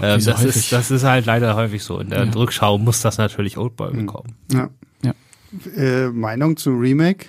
ja, 0.02 0.16
äh, 0.16 0.20
das, 0.20 0.44
ist, 0.44 0.72
das 0.72 0.92
ist 0.92 1.04
halt 1.04 1.26
leider 1.26 1.56
häufig 1.56 1.84
so. 1.84 2.00
In 2.00 2.10
der 2.10 2.26
ja. 2.26 2.32
Rückschau 2.32 2.78
muss 2.78 3.02
das 3.02 3.18
natürlich 3.18 3.58
Oldboy 3.58 3.94
mhm. 3.94 4.06
bekommen. 4.06 4.36
Ja. 4.52 4.70
ja. 5.04 5.14
Äh, 5.76 6.10
Meinung 6.10 6.58
zu 6.58 6.72
Remake? 6.72 7.28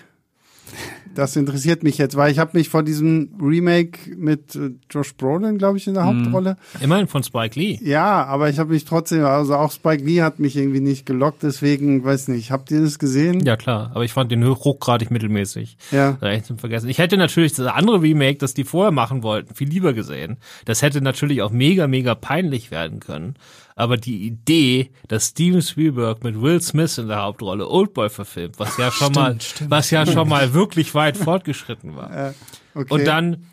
Das 1.14 1.36
interessiert 1.36 1.82
mich 1.82 1.98
jetzt, 1.98 2.16
weil 2.16 2.30
ich 2.30 2.38
habe 2.38 2.56
mich 2.56 2.68
vor 2.68 2.82
diesem 2.82 3.30
Remake 3.40 4.14
mit 4.16 4.54
äh, 4.54 4.70
Josh 4.90 5.14
Brolin, 5.14 5.58
glaube 5.58 5.78
ich, 5.78 5.86
in 5.86 5.94
der 5.94 6.04
mhm. 6.04 6.24
Hauptrolle. 6.24 6.56
Immerhin 6.80 7.08
von 7.08 7.22
Spike 7.22 7.58
Lee. 7.58 7.78
Ja, 7.82 8.24
aber 8.24 8.48
ich 8.48 8.58
habe 8.58 8.72
mich 8.72 8.84
trotzdem, 8.84 9.24
also 9.24 9.54
auch 9.56 9.72
Spike 9.72 10.04
Lee 10.04 10.22
hat 10.22 10.38
mich 10.38 10.56
irgendwie 10.56 10.80
nicht 10.80 11.06
gelockt, 11.06 11.42
deswegen 11.42 12.04
weiß 12.04 12.28
nicht. 12.28 12.50
Habt 12.50 12.70
ihr 12.70 12.80
das 12.80 12.98
gesehen? 12.98 13.40
Ja 13.44 13.56
klar, 13.56 13.90
aber 13.94 14.04
ich 14.04 14.12
fand 14.12 14.30
den 14.30 14.46
hochgradig 14.46 15.11
mittelmäßig. 15.11 15.76
Ja. 15.90 16.16
Echt 16.20 16.46
zum 16.46 16.58
Vergessen. 16.58 16.88
Ich 16.88 16.98
hätte 16.98 17.16
natürlich 17.16 17.54
das 17.54 17.66
andere 17.66 18.02
Remake, 18.02 18.38
das 18.38 18.54
die 18.54 18.64
vorher 18.64 18.92
machen 18.92 19.22
wollten, 19.22 19.54
viel 19.54 19.68
lieber 19.68 19.92
gesehen. 19.92 20.36
Das 20.64 20.82
hätte 20.82 21.00
natürlich 21.00 21.42
auch 21.42 21.50
mega, 21.50 21.86
mega 21.86 22.14
peinlich 22.14 22.70
werden 22.70 23.00
können 23.00 23.34
aber 23.77 23.97
die 23.97 24.27
Idee, 24.27 24.91
dass 25.09 25.29
Steven 25.29 25.62
Spielberg 25.62 26.23
mit 26.25 26.41
Will 26.41 26.61
Smith 26.61 26.99
in 26.99 27.09
der 27.09 27.23
Hauptrolle 27.23 27.68
Oldboy 27.68 28.11
verfilmt, 28.11 28.59
was 28.59 28.77
ja 28.77 28.91
schon 28.91 29.12
stimmt, 29.12 29.16
mal, 29.16 29.41
stimmt. 29.41 29.71
was 29.71 29.91
ja 29.91 30.07
schon 30.07 30.29
mal 30.29 30.53
wirklich 30.55 30.95
weit 30.95 31.16
fortgeschritten 31.16 31.97
war. 31.97 32.35
Okay. 32.73 32.95
Und 32.95 33.05
dann, 33.05 33.47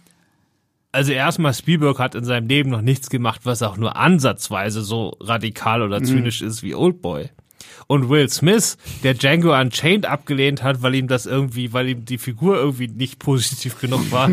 also 0.91 1.11
erstmal 1.11 1.51
Spielberg 1.51 1.97
hat 1.97 2.13
in 2.13 2.23
seinem 2.23 2.47
Leben 2.47 2.69
noch 2.69 2.81
nichts 2.81 3.09
gemacht, 3.09 3.41
was 3.45 3.63
auch 3.63 3.75
nur 3.75 3.95
ansatzweise 3.95 4.83
so 4.83 5.17
radikal 5.19 5.81
oder 5.81 5.99
mhm. 5.99 6.05
zynisch 6.05 6.41
mhm. 6.41 6.47
ist 6.47 6.61
wie 6.61 6.75
Oldboy. 6.75 7.29
Und 7.85 8.09
Will 8.09 8.27
Smith, 8.29 8.77
der 9.03 9.13
Django 9.13 9.57
Unchained 9.57 10.05
abgelehnt 10.05 10.63
hat, 10.63 10.81
weil 10.81 10.95
ihm 10.95 11.07
das 11.07 11.25
irgendwie, 11.25 11.73
weil 11.73 11.89
ihm 11.89 12.05
die 12.05 12.17
Figur 12.17 12.57
irgendwie 12.57 12.87
nicht 12.87 13.19
positiv 13.19 13.79
genug 13.79 14.11
war. 14.11 14.29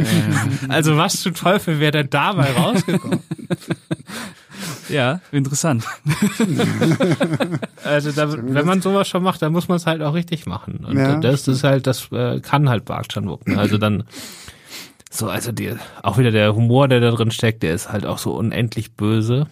also 0.68 0.96
was 0.96 1.20
zum 1.20 1.34
Teufel 1.34 1.78
wäre 1.80 1.92
denn 1.92 2.10
dabei 2.10 2.50
rausgekommen? 2.52 3.20
Ja, 4.88 5.20
interessant. 5.32 5.84
also 7.84 8.12
da, 8.12 8.32
wenn 8.32 8.66
man 8.66 8.82
sowas 8.82 9.08
schon 9.08 9.22
macht, 9.22 9.42
dann 9.42 9.52
muss 9.52 9.68
man 9.68 9.76
es 9.76 9.86
halt 9.86 10.02
auch 10.02 10.14
richtig 10.14 10.46
machen. 10.46 10.84
Und 10.84 10.96
ja. 10.96 11.16
das 11.16 11.48
ist 11.48 11.64
halt, 11.64 11.86
das 11.86 12.10
äh, 12.12 12.40
kann 12.40 12.68
halt 12.68 12.84
Park 12.84 13.08
Chan-wook. 13.08 13.48
Ne? 13.48 13.58
Also 13.58 13.78
dann 13.78 14.04
so, 15.10 15.28
also 15.28 15.52
die, 15.52 15.74
auch 16.02 16.18
wieder 16.18 16.32
der 16.32 16.54
Humor, 16.54 16.88
der 16.88 17.00
da 17.00 17.10
drin 17.12 17.30
steckt, 17.30 17.62
der 17.62 17.74
ist 17.74 17.90
halt 17.90 18.04
auch 18.04 18.18
so 18.18 18.34
unendlich 18.34 18.94
böse, 18.94 19.46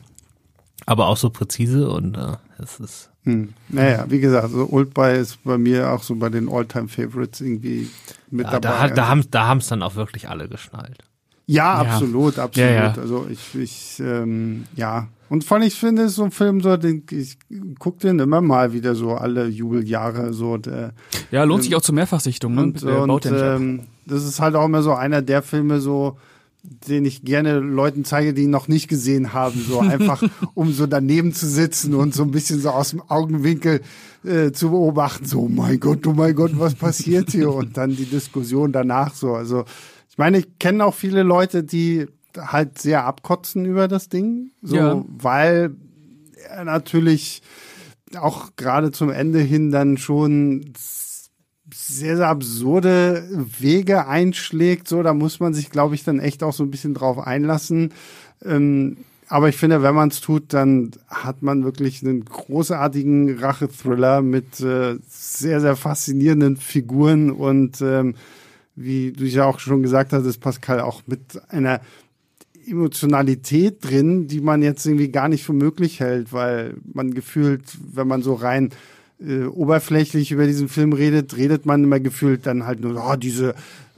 aber 0.87 1.07
auch 1.07 1.17
so 1.17 1.31
präzise 1.31 1.89
und 1.89 2.17
äh, 2.17 2.37
es 2.63 2.81
ist. 2.81 3.11
Hm. 3.25 3.53
Naja, 3.69 4.07
wie 4.09 4.21
gesagt, 4.21 4.51
so 4.51 4.69
Old 4.71 4.95
Boy 4.95 5.19
ist 5.19 5.43
bei 5.45 5.59
mir 5.59 5.91
auch 5.91 6.03
so 6.03 6.15
bei 6.17 6.29
den 6.29 6.49
Alltime 6.49 6.89
Favorites 6.89 7.41
irgendwie 7.41 7.89
mit 8.31 8.47
ja, 8.47 8.59
dabei. 8.59 8.89
Da, 8.89 8.95
da 8.95 9.03
also 9.03 9.11
haben 9.11 9.31
da 9.31 9.47
haben 9.47 9.59
es 9.59 9.69
dann 9.69 9.83
auch 9.83 9.95
wirklich 9.95 10.29
alle 10.29 10.49
geschnallt. 10.49 11.05
Ja, 11.47 11.83
ja. 11.83 11.91
absolut, 11.91 12.39
absolut. 12.39 12.71
Ja, 12.71 12.75
ja. 12.75 12.95
Also 12.97 13.27
ich, 13.31 13.55
ich 13.55 14.01
ähm, 14.01 14.65
ja. 14.77 15.09
Und 15.29 15.45
vor 15.45 15.57
allem, 15.57 15.67
ich 15.67 15.79
finde, 15.79 16.09
so 16.09 16.25
ein 16.25 16.31
Film, 16.31 16.61
so, 16.61 16.77
den, 16.77 17.05
ich 17.11 17.39
gucke 17.79 18.01
den 18.01 18.19
immer 18.19 18.41
mal 18.43 18.73
wieder 18.73 18.95
so 18.95 19.15
alle 19.15 19.47
Jubeljahre 19.47 20.33
so. 20.35 20.59
Der, 20.59 20.93
ja, 21.31 21.45
lohnt 21.45 21.61
ähm, 21.61 21.65
sich 21.65 21.77
auch 21.77 21.81
zur 21.81 21.95
Mehrfachsichtung. 21.95 22.55
Ne? 22.55 22.63
Und, 22.63 22.83
und 22.85 23.27
ähm, 23.27 23.81
das 24.05 24.25
ist 24.25 24.41
halt 24.41 24.55
auch 24.55 24.67
immer 24.67 24.83
so 24.83 24.93
einer 24.93 25.23
der 25.23 25.43
Filme 25.43 25.81
so, 25.81 26.19
den 26.63 27.05
ich 27.05 27.25
gerne 27.25 27.59
Leuten 27.59 28.05
zeige, 28.05 28.35
die 28.35 28.45
ihn 28.45 28.51
noch 28.51 28.69
nicht 28.69 28.89
gesehen 28.89 29.33
haben, 29.33 29.61
so 29.61 29.81
einfach, 29.81 30.23
um 30.55 30.73
so 30.73 30.87
daneben 30.87 31.33
zu 31.33 31.47
sitzen 31.47 31.95
und 31.95 32.15
so 32.15 32.23
ein 32.23 32.31
bisschen 32.31 32.61
so 32.61 32.71
aus 32.71 32.91
dem 32.91 33.03
Augenwinkel 33.03 33.81
äh, 34.25 34.53
zu 34.53 34.71
beobachten, 34.71 35.25
so, 35.25 35.41
oh 35.41 35.49
mein 35.49 35.81
Gott, 35.81 36.07
oh 36.07 36.13
mein 36.13 36.35
Gott, 36.35 36.53
was 36.55 36.75
passiert 36.75 37.31
hier? 37.31 37.53
Und 37.53 37.77
dann 37.77 37.97
die 37.97 38.05
Diskussion 38.05 38.71
danach 38.73 39.15
so. 39.15 39.35
Also 39.35 39.65
ich 40.09 40.19
meine, 40.19 40.39
ich 40.39 40.59
kenne 40.59 40.85
auch 40.85 40.95
viele 40.95 41.25
Leute, 41.25 41.65
die 41.65 42.07
halt 42.37 42.79
sehr 42.79 43.05
abkotzen 43.05 43.65
über 43.65 43.89
das 43.89 44.09
Ding, 44.09 44.53
so, 44.63 44.77
ja. 44.77 45.05
weil 45.09 45.75
er 46.49 46.65
natürlich 46.65 47.43
auch 48.17 48.51
gerade 48.57 48.93
zum 48.93 49.11
Ende 49.11 49.41
hin 49.41 49.71
dann 49.71 49.97
schon 49.97 50.73
sehr, 51.73 52.17
sehr 52.17 52.29
absurde 52.29 53.25
Wege 53.59 54.07
einschlägt. 54.07 54.89
So, 54.89 55.03
da 55.03 55.15
muss 55.15 55.41
man 55.41 55.55
sich, 55.55 55.71
glaube 55.71 55.95
ich, 55.95 56.05
dann 56.05 56.21
echt 56.21 56.43
auch 56.43 56.53
so 56.53 56.63
ein 56.63 56.71
bisschen 56.71 56.95
drauf 56.95 57.19
einlassen. 57.19 57.93
Ähm, 58.45 58.99
aber 59.29 59.49
ich 59.49 59.57
finde, 59.57 59.83
wenn 59.83 59.95
man 59.95 60.11
es 60.11 60.21
tut, 60.21 60.53
dann 60.53 60.91
hat 61.09 61.43
man 61.43 61.65
wirklich 61.65 62.03
einen 62.03 62.25
großartigen 62.25 63.39
Rachethriller 63.39 64.21
mit 64.21 64.61
äh, 64.61 64.97
sehr, 65.09 65.61
sehr 65.61 65.75
faszinierenden 65.75 66.59
Figuren 66.59 67.31
und 67.31 67.81
ähm, 67.81 68.15
wie 68.77 69.13
du 69.13 69.25
ja 69.25 69.47
auch 69.47 69.59
schon 69.59 69.83
gesagt 69.83 70.13
hast, 70.13 70.27
ist 70.27 70.39
Pascal 70.39 70.81
auch 70.81 71.03
mit 71.07 71.41
einer 71.49 71.81
Emotionalität 72.67 73.79
drin, 73.81 74.29
die 74.29 74.41
man 74.41 74.63
jetzt 74.63 74.85
irgendwie 74.87 75.09
gar 75.09 75.29
nicht 75.29 75.45
für 75.45 75.53
möglich 75.53 76.01
hält, 76.01 76.33
weil 76.33 76.75
man 76.93 77.15
gefühlt, 77.15 77.63
wenn 77.93 78.09
man 78.09 78.23
so 78.23 78.35
rein 78.35 78.71
äh, 79.27 79.45
oberflächlich 79.45 80.33
über 80.33 80.47
diesen 80.47 80.69
Film 80.69 80.93
redet, 80.93 81.37
redet 81.37 81.67
man 81.67 81.85
immer 81.85 82.01
gefühlt 82.01 82.47
dann 82.47 82.67
halt 82.67 82.81
nur, 82.81 83.03
oh, 83.05 83.17
diese 83.17 83.55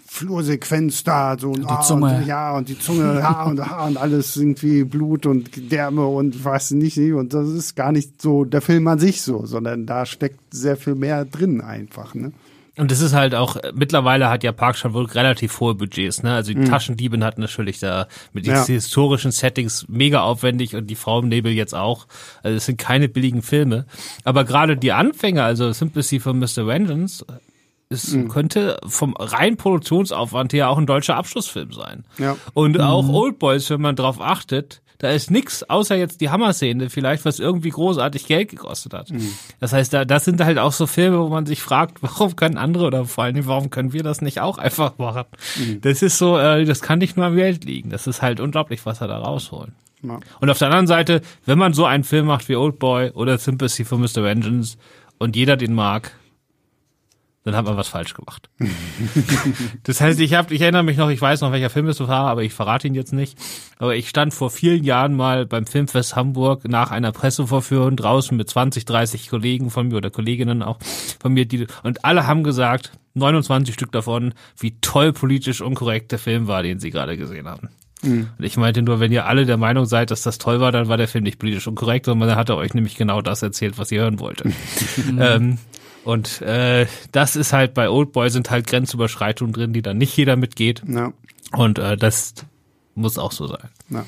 Flursequenz 0.07 1.03
da, 1.03 1.37
so 1.39 1.53
die 1.53 1.65
oh, 1.67 1.81
Zunge. 1.81 2.19
Und, 2.19 2.27
ja, 2.27 2.57
und 2.57 2.69
die 2.69 2.79
Zunge, 2.79 3.19
ja, 3.19 3.43
und, 3.45 3.59
ja, 3.59 3.85
und 3.85 3.97
alles 3.97 4.37
irgendwie 4.37 4.85
Blut 4.85 5.27
und 5.27 5.51
Gedärme 5.51 6.07
und 6.07 6.45
was 6.45 6.71
nicht, 6.71 6.99
und 6.99 7.35
das 7.35 7.49
ist 7.49 7.75
gar 7.75 7.91
nicht 7.91 8.23
so 8.23 8.45
der 8.45 8.61
Film 8.61 8.87
an 8.87 9.01
sich 9.01 9.23
so, 9.23 9.45
sondern 9.45 9.87
da 9.87 10.07
steckt 10.07 10.39
sehr 10.55 10.77
viel 10.77 10.95
mehr 10.95 11.25
drin 11.25 11.61
einfach, 11.61 12.15
ne? 12.15 12.33
Und 12.77 12.91
das 12.91 13.01
ist 13.01 13.15
halt 13.15 13.37
auch, 13.37 13.57
mittlerweile 13.73 14.29
hat 14.29 14.43
ja 14.43 14.51
Park 14.51 14.77
Chan-wook 14.77 15.15
relativ 15.15 15.61
hohe 15.61 15.75
Budgets, 15.75 16.25
ne? 16.25 16.35
Also 16.35 16.53
die 16.53 16.59
mhm. 16.59 16.65
Taschendieben 16.65 17.23
hat 17.23 17.39
natürlich 17.39 17.79
da 17.79 18.09
mit 18.33 18.47
ja. 18.47 18.55
diesen 18.55 18.75
historischen 18.75 19.31
Settings 19.31 19.87
mega 19.89 20.23
aufwendig 20.23 20.75
und 20.75 20.89
die 20.89 20.97
Frau 20.97 21.21
im 21.21 21.29
Nebel 21.29 21.53
jetzt 21.53 21.75
auch. 21.75 22.07
Also 22.43 22.57
es 22.57 22.67
sind 22.67 22.79
keine 22.79 23.09
billigen 23.09 23.43
Filme. 23.43 23.87
Aber 24.25 24.45
gerade 24.45 24.77
die 24.77 24.91
Anfänge, 24.91 25.45
also 25.45 25.73
Sympathy 25.73 26.19
for 26.19 26.35
Mr. 26.35 26.67
Vengeance, 26.67 27.25
es 27.91 28.13
mhm. 28.13 28.29
könnte 28.29 28.79
vom 28.87 29.15
rein 29.17 29.57
Produktionsaufwand 29.57 30.53
her 30.53 30.69
auch 30.69 30.79
ein 30.79 30.87
deutscher 30.87 31.17
Abschlussfilm 31.17 31.73
sein. 31.73 32.05
Ja. 32.19 32.37
Und 32.55 32.81
auch 32.81 33.05
mhm. 33.05 33.15
Old 33.15 33.39
Boys, 33.39 33.71
wenn 33.71 33.81
man 33.81 33.95
drauf 33.95 34.21
achtet, 34.21 34.83
da 34.99 35.11
ist 35.11 35.31
nix, 35.31 35.63
außer 35.65 35.97
jetzt 35.97 36.21
die 36.21 36.31
Hammer-Szene 36.31 36.91
vielleicht, 36.91 37.25
was 37.25 37.41
irgendwie 37.41 37.71
großartig 37.71 38.27
Geld 38.27 38.51
gekostet 38.51 38.95
hat. 38.95 39.11
Mhm. 39.11 39.33
Das 39.61 39.73
heißt, 39.73 39.93
da, 39.93 40.05
das 40.05 40.25
sind 40.25 40.43
halt 40.43 40.59
auch 40.59 40.73
so 40.73 40.87
Filme, 40.87 41.21
wo 41.21 41.29
man 41.29 41.47
sich 41.47 41.63
fragt, 41.63 41.99
warum 42.03 42.37
können 42.37 42.57
andere 42.57 42.87
oder 42.87 43.05
vor 43.05 43.25
allem, 43.25 43.47
warum 43.47 43.71
können 43.71 43.93
wir 43.93 44.03
das 44.03 44.21
nicht 44.21 44.41
auch 44.41 44.59
einfach 44.59 44.99
machen? 44.99 45.25
Mhm. 45.57 45.81
Das 45.81 46.03
ist 46.03 46.19
so, 46.19 46.39
äh, 46.39 46.65
das 46.65 46.81
kann 46.81 46.99
nicht 46.99 47.17
nur 47.17 47.27
am 47.27 47.37
Geld 47.37 47.65
liegen. 47.65 47.91
Das 47.91 48.07
ist 48.07 48.23
halt 48.23 48.41
unglaublich, 48.41 48.87
was 48.87 49.01
er 49.01 49.09
da 49.09 49.19
rausholen. 49.19 49.75
Ja. 50.03 50.21
Und 50.41 50.51
auf 50.51 50.59
der 50.59 50.69
anderen 50.69 50.87
Seite, 50.87 51.23
wenn 51.47 51.59
man 51.59 51.73
so 51.73 51.87
einen 51.87 52.05
Film 52.05 52.27
macht 52.27 52.49
wie 52.49 52.57
Old 52.57 52.79
Boy 52.79 53.11
oder 53.11 53.39
Sympathy 53.39 53.85
for 53.85 53.99
Mr. 53.99 54.23
Vengeance 54.23 54.77
und 55.19 55.35
jeder 55.35 55.57
den 55.57 55.75
mag, 55.75 56.13
dann 57.45 57.55
hat 57.55 57.67
man 57.67 57.77
was 57.77 57.89
falsch 57.89 58.15
gemacht. 58.15 58.49
das 59.83 60.01
heißt, 60.01 60.19
ich 60.21 60.33
habe, 60.35 60.55
ich 60.55 60.63
erinnere 60.63 60.83
mich 60.83 60.97
noch, 60.97 61.11
ich 61.11 61.21
weiß 61.21 61.43
noch, 61.43 61.53
welcher 61.53 61.69
Film 61.69 61.87
es 61.89 62.01
war, 62.01 62.27
aber 62.27 62.43
ich 62.43 62.55
verrate 62.55 62.89
ihn 62.89 62.95
jetzt 62.95 63.13
nicht. 63.13 63.39
Aber 63.79 63.95
ich 63.95 64.09
stand 64.09 64.33
vor 64.33 64.51
vielen 64.51 64.83
Jahren 64.83 65.15
mal 65.15 65.45
beim 65.45 65.67
Filmfest 65.67 66.17
Hamburg 66.17 66.67
nach 66.67 66.91
einer 66.91 67.13
Pressevorführung 67.13 67.97
draußen 67.97 68.35
mit 68.35 68.49
20, 68.49 68.87
30 68.87 69.29
Kollegen 69.29 69.71
von 69.71 69.89
mir 69.89 69.99
oder 69.99 70.11
Kolleginnen 70.11 70.63
auch 70.63 70.79
von 71.21 71.35
mir, 71.35 71.45
die 71.45 71.67
und 71.83 72.05
alle 72.05 72.27
haben 72.27 72.45
gesagt, 72.45 72.93
29 73.13 73.75
Stück 73.75 73.93
davon, 73.93 74.33
wie 74.59 74.77
toll 74.81 75.13
politisch 75.13 75.61
unkorrekt 75.61 76.13
der 76.13 76.19
Film 76.19 76.49
war, 76.49 76.63
den 76.63 76.81
sie 76.81 76.91
gerade 76.91 77.17
gesehen 77.17 77.47
haben. 77.47 77.69
Mhm. 78.03 78.29
Und 78.39 78.45
ich 78.45 78.57
meinte 78.57 78.83
nur, 78.83 79.01
wenn 79.01 79.13
ihr 79.13 79.27
alle 79.27 79.47
der 79.47 79.59
Meinung 79.59 79.85
seid, 79.85 80.11
dass 80.11 80.23
das 80.23 80.39
toll 80.39 80.61
war, 80.61 80.73
dann 80.73 80.89
war 80.89 80.97
der 80.97 81.09
Film 81.09 81.25
nicht 81.25 81.39
politisch 81.39 81.67
unkorrekt, 81.67 82.07
sondern 82.07 82.31
dann 82.31 82.39
hat 82.39 82.49
er 82.49 82.57
euch 82.57 82.75
nämlich 82.75 82.97
genau 82.97 83.21
das 83.21 83.43
erzählt, 83.43 83.79
was 83.79 83.93
ihr 83.93 84.01
hören 84.01 84.19
wolltet. 84.19 84.53
ähm, 85.19 85.59
und 86.05 86.43
äh, 86.43 86.87
das 87.13 87.37
ist 87.37 87.53
halt 87.53 87.75
bei 87.75 87.89
Oldboy 87.89 88.31
sind 88.31 88.51
halt 88.51 88.67
Grenzüberschreitungen 88.67 89.53
drin, 89.53 89.73
die 89.73 89.83
dann 89.83 89.99
nicht 89.99 90.17
jeder 90.17 90.37
mitgeht. 90.37 90.83
Ja. 90.87 91.13
Und 91.53 91.79
äh, 91.79 91.97
das 91.97 92.35
muss 92.95 93.19
auch 93.19 93.33
so 93.33 93.47
sein. 93.47 93.69
Ja. 93.91 94.05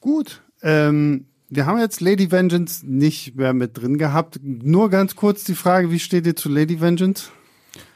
Gut. 0.00 0.42
Ähm, 0.62 1.26
wir 1.48 1.66
haben 1.66 1.78
jetzt 1.78 2.00
Lady 2.00 2.30
Vengeance 2.30 2.86
nicht 2.86 3.36
mehr 3.36 3.52
mit 3.52 3.76
drin 3.76 3.98
gehabt. 3.98 4.40
Nur 4.42 4.88
ganz 4.88 5.16
kurz 5.16 5.44
die 5.44 5.54
Frage, 5.54 5.90
wie 5.90 5.98
steht 5.98 6.26
ihr 6.26 6.36
zu 6.36 6.48
Lady 6.48 6.80
Vengeance? 6.80 7.30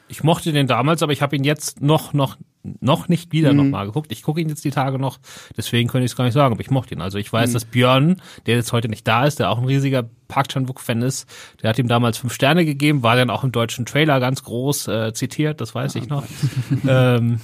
Ich 0.08 0.22
mochte 0.22 0.52
den 0.52 0.66
damals, 0.66 1.02
aber 1.02 1.12
ich 1.12 1.22
habe 1.22 1.36
ihn 1.36 1.44
jetzt 1.44 1.80
noch 1.80 2.12
noch 2.12 2.36
noch 2.80 3.08
nicht 3.08 3.32
wieder 3.32 3.52
mhm. 3.52 3.58
nochmal 3.58 3.86
geguckt. 3.86 4.10
Ich 4.10 4.22
gucke 4.22 4.40
ihn 4.40 4.48
jetzt 4.48 4.64
die 4.64 4.70
Tage 4.70 4.98
noch, 4.98 5.18
deswegen 5.56 5.88
könnte 5.88 6.06
ich 6.06 6.12
es 6.12 6.16
gar 6.16 6.24
nicht 6.24 6.34
sagen, 6.34 6.52
aber 6.52 6.62
ich 6.62 6.70
mochte 6.70 6.94
ihn. 6.94 7.02
Also 7.02 7.18
ich 7.18 7.32
weiß, 7.32 7.50
mhm. 7.50 7.54
dass 7.54 7.64
Björn, 7.64 8.22
der 8.46 8.56
jetzt 8.56 8.72
heute 8.72 8.88
nicht 8.88 9.06
da 9.06 9.26
ist, 9.26 9.38
der 9.38 9.50
auch 9.50 9.58
ein 9.58 9.66
riesiger 9.66 10.08
Park 10.34 10.48
Chan-wook-Fan 10.48 11.00
ist, 11.02 11.28
der 11.62 11.70
hat 11.70 11.78
ihm 11.78 11.86
damals 11.86 12.18
fünf 12.18 12.34
Sterne 12.34 12.64
gegeben, 12.64 13.04
war 13.04 13.14
dann 13.14 13.30
auch 13.30 13.44
im 13.44 13.52
deutschen 13.52 13.86
Trailer 13.86 14.18
ganz 14.18 14.42
groß 14.42 14.88
äh, 14.88 15.12
zitiert, 15.14 15.60
das 15.60 15.76
weiß 15.76 15.94
ja, 15.94 16.02
ich 16.02 16.08
noch. 16.08 16.24
ähm, 16.88 17.38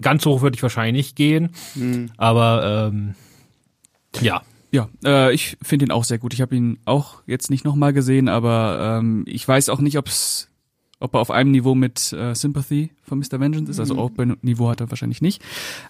ganz 0.00 0.26
hoch 0.26 0.42
würde 0.42 0.56
ich 0.56 0.62
wahrscheinlich 0.62 1.06
nicht 1.06 1.16
gehen, 1.16 1.50
mhm. 1.76 2.10
aber 2.16 2.90
ähm, 2.92 3.14
ja. 4.20 4.42
Ja, 4.72 4.88
äh, 5.04 5.32
ich 5.32 5.56
finde 5.62 5.84
ihn 5.84 5.92
auch 5.92 6.02
sehr 6.02 6.18
gut. 6.18 6.34
Ich 6.34 6.40
habe 6.40 6.56
ihn 6.56 6.80
auch 6.84 7.22
jetzt 7.26 7.48
nicht 7.48 7.64
nochmal 7.64 7.92
gesehen, 7.92 8.28
aber 8.28 8.98
ähm, 8.98 9.22
ich 9.28 9.46
weiß 9.46 9.68
auch 9.68 9.78
nicht, 9.78 9.96
ob 9.98 10.08
es 10.08 10.48
ob 10.98 11.14
er 11.14 11.20
auf 11.20 11.30
einem 11.30 11.52
Niveau 11.52 11.76
mit 11.76 12.12
äh, 12.12 12.34
Sympathy 12.34 12.90
von 13.04 13.20
Mr. 13.20 13.38
Vengeance 13.38 13.70
ist. 13.70 13.78
Also 13.78 13.94
mhm. 13.94 14.00
Open-Niveau 14.00 14.68
hat 14.70 14.80
er 14.80 14.90
wahrscheinlich 14.90 15.22
nicht. 15.22 15.42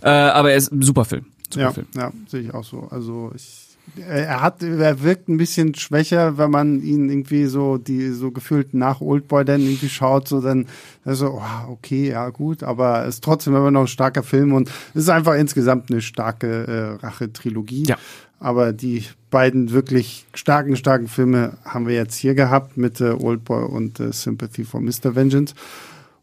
Äh, 0.02 0.10
aber 0.10 0.50
er 0.50 0.58
ist 0.58 0.70
ein 0.70 0.82
super 0.82 1.06
Film. 1.06 1.24
Super 1.48 1.64
ja, 1.64 1.72
Film. 1.72 1.86
ja, 1.94 2.12
sehe 2.26 2.42
ich 2.42 2.52
auch 2.52 2.64
so. 2.64 2.88
Also 2.90 3.32
ich 3.34 3.63
er 3.96 4.40
hat, 4.42 4.62
er 4.62 5.02
wirkt 5.02 5.28
ein 5.28 5.36
bisschen 5.36 5.74
schwächer, 5.74 6.36
wenn 6.38 6.50
man 6.50 6.82
ihn 6.82 7.08
irgendwie 7.08 7.46
so, 7.46 7.78
die, 7.78 8.10
so 8.10 8.30
gefühlt 8.30 8.74
nach 8.74 9.00
Oldboy 9.00 9.44
dann 9.44 9.60
irgendwie 9.60 9.88
schaut, 9.88 10.26
so 10.26 10.40
dann, 10.40 10.66
so, 11.04 11.40
oh, 11.40 11.72
okay, 11.72 12.08
ja, 12.08 12.30
gut, 12.30 12.62
aber 12.62 13.02
es 13.06 13.16
ist 13.16 13.24
trotzdem 13.24 13.54
immer 13.54 13.70
noch 13.70 13.82
ein 13.82 13.86
starker 13.86 14.22
Film 14.22 14.52
und 14.52 14.68
es 14.94 15.02
ist 15.02 15.08
einfach 15.10 15.34
insgesamt 15.34 15.90
eine 15.90 16.00
starke 16.00 16.98
äh, 17.00 17.06
Rache-Trilogie. 17.06 17.84
Ja. 17.86 17.96
Aber 18.40 18.72
die 18.72 19.04
beiden 19.30 19.70
wirklich 19.70 20.26
starken, 20.34 20.76
starken 20.76 21.08
Filme 21.08 21.56
haben 21.64 21.86
wir 21.86 21.94
jetzt 21.94 22.16
hier 22.16 22.34
gehabt 22.34 22.76
mit 22.76 23.00
äh, 23.00 23.10
Oldboy 23.10 23.64
und 23.64 24.00
äh, 24.00 24.12
Sympathy 24.12 24.64
for 24.64 24.80
Mr. 24.80 25.14
Vengeance. 25.14 25.54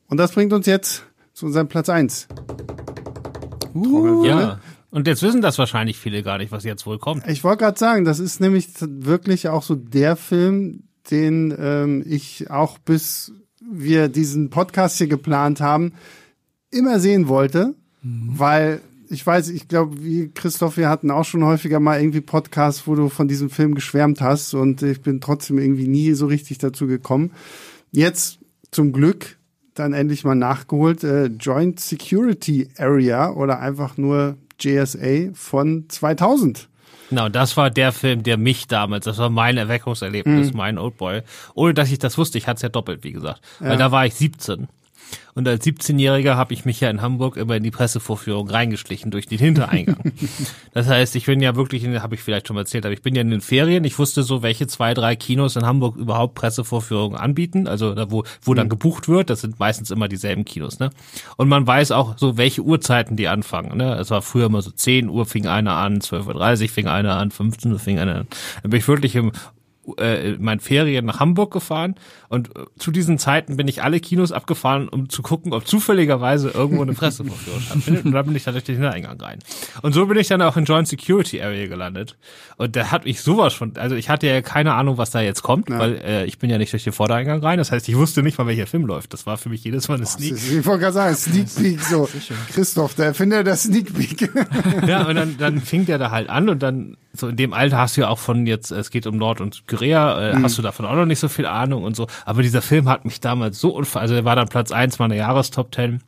Und 0.07 0.18
das 0.18 0.34
bringt 0.34 0.53
uns 0.53 0.66
jetzt 0.66 1.03
zu 1.34 1.45
unserem 1.45 1.68
Platz 1.68 1.89
eins. 1.89 2.28
Uh, 3.74 4.26
ja. 4.26 4.59
Und 4.91 5.07
jetzt 5.07 5.23
wissen 5.23 5.41
das 5.41 5.57
wahrscheinlich 5.57 5.97
viele 5.97 6.21
gar 6.21 6.37
nicht, 6.37 6.51
was 6.51 6.65
jetzt 6.65 6.85
wohl 6.85 6.99
kommt. 6.99 7.25
Ich 7.27 7.43
wollte 7.43 7.63
gerade 7.63 7.79
sagen, 7.79 8.05
das 8.05 8.19
ist 8.19 8.41
nämlich 8.41 8.67
wirklich 8.81 9.47
auch 9.47 9.63
so 9.63 9.75
der 9.75 10.17
Film, 10.17 10.83
den 11.09 11.55
ähm, 11.57 12.03
ich 12.05 12.51
auch 12.51 12.77
bis 12.77 13.31
wir 13.61 14.09
diesen 14.09 14.49
Podcast 14.49 14.97
hier 14.97 15.07
geplant 15.07 15.61
haben, 15.61 15.93
immer 16.71 16.99
sehen 16.99 17.27
wollte, 17.27 17.75
mhm. 18.01 18.33
weil 18.37 18.81
ich 19.09 19.25
weiß, 19.25 19.49
ich 19.49 19.67
glaube, 19.67 20.03
wie 20.03 20.31
Christoph, 20.33 20.77
wir 20.77 20.89
hatten 20.89 21.11
auch 21.11 21.25
schon 21.25 21.43
häufiger 21.43 21.79
mal 21.79 21.99
irgendwie 21.99 22.21
Podcasts, 22.21 22.87
wo 22.87 22.95
du 22.95 23.09
von 23.09 23.27
diesem 23.27 23.49
Film 23.49 23.75
geschwärmt 23.75 24.21
hast 24.21 24.53
und 24.53 24.81
ich 24.81 25.01
bin 25.01 25.19
trotzdem 25.19 25.57
irgendwie 25.57 25.87
nie 25.87 26.13
so 26.13 26.27
richtig 26.27 26.59
dazu 26.59 26.87
gekommen. 26.87 27.31
Jetzt 27.91 28.39
zum 28.71 28.93
Glück 28.93 29.37
dann 29.73 29.93
endlich 29.93 30.23
mal 30.23 30.35
nachgeholt, 30.35 31.03
äh, 31.03 31.25
Joint 31.25 31.79
Security 31.79 32.69
Area 32.77 33.31
oder 33.31 33.59
einfach 33.59 33.97
nur 33.97 34.37
JSA 34.62 35.32
von 35.34 35.86
2000. 35.89 36.68
Genau, 37.09 37.28
das 37.28 37.57
war 37.57 37.70
der 37.70 37.91
Film, 37.91 38.24
der 38.24 38.38
mich 38.38 38.68
damals, 38.68 39.03
das 39.03 39.18
war 39.18 39.30
mein 39.30 39.57
Erweckungserlebnis, 39.57 40.51
mhm. 40.51 40.57
mein 40.57 40.78
Oldboy. 40.78 41.24
Ohne 41.53 41.74
dass 41.74 41.91
ich 41.91 41.99
das 41.99 42.18
wusste, 42.18 42.38
ich 42.38 42.47
hatte 42.47 42.55
es 42.57 42.62
ja 42.62 42.70
doppelt, 42.70 43.03
wie 43.03 43.12
gesagt. 43.12 43.41
Ja. 43.59 43.70
Weil 43.70 43.78
da 43.78 43.91
war 43.91 44.05
ich 44.05 44.14
17. 44.16 44.70
Und 45.34 45.47
als 45.47 45.66
17-Jähriger 45.66 46.36
habe 46.36 46.53
ich 46.53 46.66
mich 46.66 46.82
ja 46.82 46.89
in 46.89 47.01
Hamburg 47.01 47.38
immer 47.38 47.55
in 47.55 47.64
die 47.64 47.72
Pressevorführung 47.72 48.49
reingeschlichen 48.49 49.12
durch 49.12 49.26
den 49.26 49.39
Hintereingang. 49.39 50.14
das 50.74 50.88
heißt, 50.88 51.16
ich 51.16 51.26
bin 51.26 51.41
ja 51.41 51.55
wirklich, 51.55 51.86
habe 51.88 52.16
ich 52.16 52.22
vielleicht 52.22 52.47
schon 52.47 52.55
mal 52.55 52.62
erzählt, 52.62 52.86
aber 52.86 52.93
ich 52.93 53.01
bin 53.01 53.16
ja 53.16 53.22
in 53.22 53.30
den 53.30 53.41
Ferien. 53.41 53.84
Ich 53.84 53.97
wusste 53.97 54.24
so, 54.24 54.43
welche 54.43 54.68
zwei, 54.68 54.93
drei 54.93 55.16
Kinos 55.16 55.55
in 55.55 55.66
Hamburg 55.66 55.95
überhaupt 55.95 56.36
Pressevorführungen 56.36 57.18
anbieten, 57.18 57.68
also 57.68 57.93
da, 57.93 58.12
wo, 58.12 58.24
wo 58.41 58.53
dann 58.53 58.68
mhm. 58.68 58.72
gebucht 58.72 59.07
wird. 59.07 59.30
Das 59.30 59.41
sind 59.41 59.59
meistens 59.59 59.91
immer 59.91 60.07
dieselben 60.07 60.45
Kinos, 60.45 60.80
ne? 60.80 60.89
Und 61.38 61.47
man 61.47 61.66
weiß 61.66 61.91
auch 61.91 62.18
so, 62.18 62.38
welche 62.38 62.62
Uhrzeiten 62.62 63.16
die 63.16 63.28
anfangen, 63.28 63.78
ne? 63.78 63.95
Es 63.95 64.12
war 64.12 64.22
früher 64.22 64.47
immer 64.47 64.62
so 64.62 64.72
10 64.72 65.09
Uhr 65.09 65.26
fing 65.26 65.47
einer 65.47 65.76
an, 65.76 65.99
12.30 65.99 66.64
Uhr 66.64 66.70
fing 66.70 66.88
einer 66.88 67.18
an, 67.18 67.32
15 67.32 67.72
Uhr 67.72 67.80
fing 67.80 67.99
einer 67.99 68.16
an. 68.16 68.28
Dann 68.62 68.72
bin 68.72 68.80
ich 68.80 68.88
wirklich 68.88 69.16
im 69.16 69.32
äh, 69.97 70.34
in 70.34 70.43
meinen 70.43 70.59
Ferien 70.59 71.05
nach 71.05 71.20
Hamburg 71.20 71.51
gefahren 71.51 71.95
und 72.32 72.55
äh, 72.55 72.61
zu 72.79 72.91
diesen 72.91 73.17
Zeiten 73.17 73.57
bin 73.57 73.67
ich 73.67 73.84
alle 73.84 73.99
Kinos 73.99 74.32
abgefahren, 74.32 74.88
um 74.88 75.09
zu 75.09 75.21
gucken, 75.21 75.51
ob 75.51 75.67
zufälligerweise 75.67 76.49
irgendwo 76.49 76.82
eine 76.82 76.93
Pressevorführung 76.93 77.59
stattfindet 77.59 78.05
und 78.05 78.13
dann 78.13 78.25
bin 78.25 78.36
ich 78.38 78.45
dann 78.45 78.53
durch 78.53 78.63
den 78.63 78.75
Hintereingang 78.75 79.19
rein. 79.19 79.39
Und 79.82 79.91
so 79.91 80.05
bin 80.05 80.17
ich 80.17 80.29
dann 80.29 80.41
auch 80.41 80.55
in 80.55 80.63
Joint 80.63 80.88
Security 80.88 81.41
Area 81.41 81.67
gelandet 81.67 82.17
und 82.55 82.77
da 82.77 82.89
hat 82.89 83.03
mich 83.03 83.21
sowas 83.21 83.53
von, 83.53 83.75
also 83.75 83.97
ich 83.97 84.09
hatte 84.09 84.27
ja 84.27 84.41
keine 84.41 84.75
Ahnung, 84.75 84.97
was 84.97 85.11
da 85.11 85.19
jetzt 85.19 85.43
kommt, 85.43 85.69
ja. 85.69 85.77
weil 85.77 85.95
äh, 85.95 86.25
ich 86.25 86.39
bin 86.39 86.49
ja 86.49 86.57
nicht 86.57 86.71
durch 86.71 86.86
den 86.86 86.93
Vordereingang 86.93 87.41
rein, 87.41 87.57
das 87.57 87.69
heißt, 87.69 87.89
ich 87.89 87.97
wusste 87.97 88.23
nicht 88.23 88.38
mal, 88.38 88.47
welcher 88.47 88.65
Film 88.65 88.86
läuft. 88.86 89.11
Das 89.11 89.25
war 89.25 89.38
für 89.38 89.49
mich 89.49 89.65
jedes 89.65 89.89
Mal 89.89 89.95
eine 89.95 90.05
Sneak. 90.05 90.32
Ist, 90.32 90.49
ich 90.49 90.65
wollte 90.65 90.84
gerade 90.84 90.93
sagen, 90.93 91.15
Sneak 91.15 91.53
Peek 91.53 91.82
so. 91.82 92.07
Christoph, 92.53 92.95
der 92.95 93.07
Erfinder 93.07 93.43
der 93.43 93.57
Sneak 93.57 93.93
Peek. 93.93 94.32
ja, 94.88 95.05
und 95.05 95.15
dann, 95.15 95.38
dann 95.38 95.59
fing 95.59 95.86
der 95.86 95.97
da 95.97 96.11
halt 96.11 96.29
an 96.29 96.47
und 96.47 96.63
dann 96.63 96.95
so 97.13 97.27
in 97.27 97.36
dem 97.36 97.53
Alter 97.53 97.77
hast 97.77 97.97
du 97.97 98.01
ja 98.01 98.07
auch 98.07 98.19
von 98.19 98.45
jetzt, 98.45 98.71
es 98.71 98.89
geht 98.89 99.05
um 99.05 99.17
Nord- 99.17 99.41
und 99.41 99.67
Korea, 99.67 100.32
äh, 100.32 100.36
mhm. 100.36 100.43
hast 100.43 100.57
du 100.57 100.61
davon 100.61 100.86
auch 100.86 100.95
noch 100.95 101.05
nicht 101.05 101.19
so 101.19 101.27
viel 101.27 101.45
Ahnung 101.45 101.84
und 101.84 101.95
so. 101.95 102.07
Aber 102.26 102.41
dieser 102.41 102.61
Film 102.61 102.88
hat 102.88 103.05
mich 103.05 103.19
damals 103.19 103.59
so 103.59 103.69
unfall, 103.76 104.01
also 104.01 104.15
er 104.15 104.26
war 104.26 104.36
dann 104.36 104.47
Platz 104.49 104.72
eins 104.72 104.99
meiner 104.99 105.15
Jahrestop 105.15 105.72
Ten. 105.72 106.01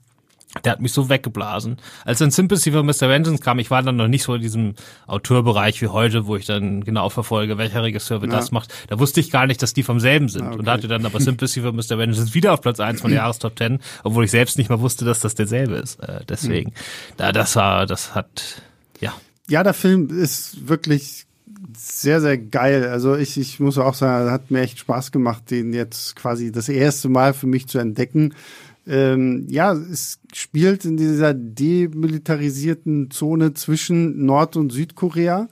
Der 0.63 0.73
hat 0.73 0.81
mich 0.81 0.93
so 0.93 1.09
weggeblasen. 1.09 1.77
Als 2.05 2.19
dann 2.19 2.29
Sympathy 2.29 2.71
for 2.71 2.83
Mr. 2.83 3.09
Vengeance 3.09 3.41
kam, 3.41 3.57
ich 3.57 3.71
war 3.71 3.81
dann 3.81 3.95
noch 3.95 4.07
nicht 4.07 4.21
so 4.21 4.35
in 4.35 4.41
diesem 4.41 4.75
Autorbereich 5.07 5.81
wie 5.81 5.87
heute, 5.87 6.27
wo 6.27 6.35
ich 6.35 6.45
dann 6.45 6.83
genau 6.83 7.09
verfolge, 7.09 7.57
welcher 7.57 7.81
Regisseur 7.81 8.21
ja. 8.21 8.27
das 8.27 8.51
macht. 8.51 8.71
Da 8.87 8.99
wusste 8.99 9.19
ich 9.19 9.31
gar 9.31 9.47
nicht, 9.47 9.63
dass 9.63 9.73
die 9.73 9.81
vom 9.81 9.99
selben 9.99 10.29
sind. 10.29 10.45
Okay. 10.45 10.59
Und 10.59 10.69
hatte 10.69 10.87
dann 10.87 11.05
aber 11.07 11.19
Sympathy 11.19 11.61
for 11.61 11.71
Mr. 11.71 11.97
Vengeance 11.97 12.35
wieder 12.35 12.53
auf 12.53 12.61
Platz 12.61 12.79
eins 12.79 13.01
von 13.01 13.09
der 13.09 13.19
Jahrestop 13.21 13.57
10, 13.57 13.79
obwohl 14.03 14.25
ich 14.25 14.31
selbst 14.31 14.59
nicht 14.59 14.69
mal 14.69 14.79
wusste, 14.79 15.05
dass 15.05 15.21
das 15.21 15.33
derselbe 15.33 15.75
ist. 15.75 15.99
Äh, 16.01 16.19
deswegen, 16.29 16.69
mhm. 16.69 17.13
da, 17.17 17.31
das 17.31 17.55
war, 17.55 17.87
das 17.87 18.13
hat, 18.13 18.61
ja. 18.99 19.13
Ja, 19.49 19.63
der 19.63 19.73
Film 19.73 20.09
ist 20.09 20.67
wirklich 20.67 21.25
sehr, 21.77 22.21
sehr 22.21 22.37
geil. 22.37 22.87
Also 22.87 23.15
ich, 23.15 23.37
ich 23.37 23.59
muss 23.59 23.77
auch 23.77 23.93
sagen, 23.93 24.31
hat 24.31 24.51
mir 24.51 24.61
echt 24.61 24.79
Spaß 24.79 25.11
gemacht, 25.11 25.51
den 25.51 25.73
jetzt 25.73 26.15
quasi 26.15 26.51
das 26.51 26.69
erste 26.69 27.09
Mal 27.09 27.33
für 27.33 27.47
mich 27.47 27.67
zu 27.67 27.79
entdecken. 27.79 28.33
Ähm, 28.85 29.45
ja, 29.49 29.73
es 29.73 30.19
spielt 30.33 30.85
in 30.85 30.97
dieser 30.97 31.33
demilitarisierten 31.33 33.11
Zone 33.11 33.53
zwischen 33.53 34.25
Nord- 34.25 34.57
und 34.57 34.71
Südkorea. 34.71 35.47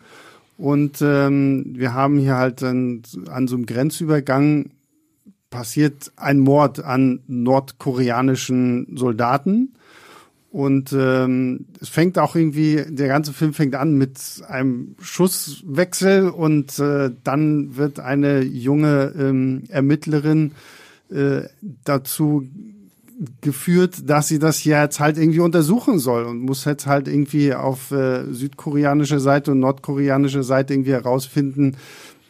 Und 0.57 1.01
ähm, 1.01 1.74
wir 1.76 1.93
haben 1.93 2.19
hier 2.19 2.36
halt 2.36 2.61
an, 2.61 3.01
an 3.30 3.47
so 3.47 3.55
einem 3.55 3.65
Grenzübergang 3.65 4.72
passiert 5.49 6.11
ein 6.15 6.39
Mord 6.39 6.84
an 6.84 7.22
nordkoreanischen 7.28 8.95
Soldaten. 8.95 9.74
Und 10.52 10.91
ähm, 10.91 11.66
es 11.80 11.88
fängt 11.88 12.20
auch 12.20 12.36
irgendwie, 12.36 12.84
der 12.89 13.08
ganze 13.08 13.32
Film 13.32 13.54
fängt 13.54 13.74
an 13.74 13.97
mit 13.97 14.20
einem 14.49 14.95
Schusswechsel 14.99 16.30
und 16.30 16.78
äh, 16.78 17.12
dann 17.24 17.78
wird 17.78 18.02
eine 18.02 18.41
junge 18.41 19.14
ähm, 19.18 19.64
Ermittlerin 19.70 20.52
äh, 21.10 21.43
dazu 21.86 22.45
geführt, 23.39 24.10
dass 24.10 24.28
sie 24.28 24.39
das 24.39 24.66
jetzt 24.66 24.99
halt 24.99 25.18
irgendwie 25.18 25.39
untersuchen 25.39 25.99
soll 25.99 26.26
und 26.26 26.39
muss 26.39 26.66
jetzt 26.66 26.86
halt 26.86 27.08
irgendwie 27.08 27.54
auf 27.54 27.91
äh, 27.91 28.26
südkoreanischer 28.34 29.22
Seite 29.22 29.52
und 29.52 29.60
nordkoreanischer 29.60 30.43
Seite 30.43 30.74
irgendwie 30.74 30.91
herausfinden, 30.91 31.78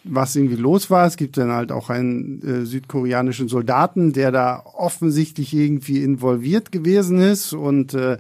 was 0.04 0.36
irgendwie 0.36 0.56
los 0.56 0.90
war. 0.90 1.06
Es 1.06 1.18
gibt 1.18 1.38
dann 1.38 1.52
halt 1.52 1.72
auch 1.72 1.90
einen 1.90 2.42
äh, 2.42 2.66
südkoreanischen 2.66 3.48
Soldaten, 3.48 4.14
der 4.14 4.32
da 4.32 4.64
offensichtlich 4.74 5.54
irgendwie 5.54 6.04
involviert 6.04 6.72
gewesen 6.72 7.20
ist 7.20 7.54
und 7.54 7.94
äh, 7.94 8.18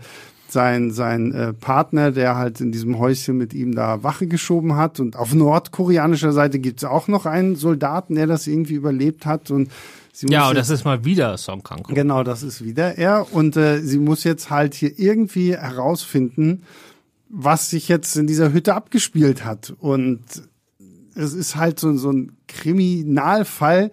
sein, 0.47 0.91
sein 0.91 1.33
äh, 1.33 1.53
Partner, 1.53 2.11
der 2.11 2.35
halt 2.35 2.61
in 2.61 2.71
diesem 2.71 2.99
Häuschen 2.99 3.37
mit 3.37 3.53
ihm 3.53 3.73
da 3.73 4.03
Wache 4.03 4.27
geschoben 4.27 4.75
hat. 4.75 4.99
Und 4.99 5.15
auf 5.15 5.33
nordkoreanischer 5.33 6.33
Seite 6.33 6.59
gibt 6.59 6.83
es 6.83 6.83
auch 6.83 7.07
noch 7.07 7.25
einen 7.25 7.55
Soldaten, 7.55 8.15
der 8.15 8.27
das 8.27 8.47
irgendwie 8.47 8.73
überlebt 8.73 9.25
hat. 9.25 9.49
Und 9.49 9.71
ja, 10.27 10.49
und 10.49 10.57
das 10.57 10.69
ist 10.69 10.83
mal 10.83 11.05
wieder 11.05 11.37
Song 11.37 11.63
Kang. 11.63 11.83
Genau, 11.87 12.23
das 12.23 12.43
ist 12.43 12.63
wieder 12.63 12.97
er. 12.97 13.33
Und 13.33 13.55
äh, 13.55 13.79
sie 13.79 13.97
muss 13.97 14.23
jetzt 14.23 14.49
halt 14.49 14.73
hier 14.73 14.99
irgendwie 14.99 15.55
herausfinden, 15.55 16.63
was 17.29 17.69
sich 17.69 17.87
jetzt 17.87 18.17
in 18.17 18.27
dieser 18.27 18.51
Hütte 18.51 18.75
abgespielt 18.75 19.45
hat. 19.45 19.73
Und 19.79 20.19
es 21.15 21.33
ist 21.33 21.55
halt 21.55 21.79
so, 21.79 21.95
so 21.97 22.11
ein 22.11 22.37
Kriminalfall, 22.47 23.91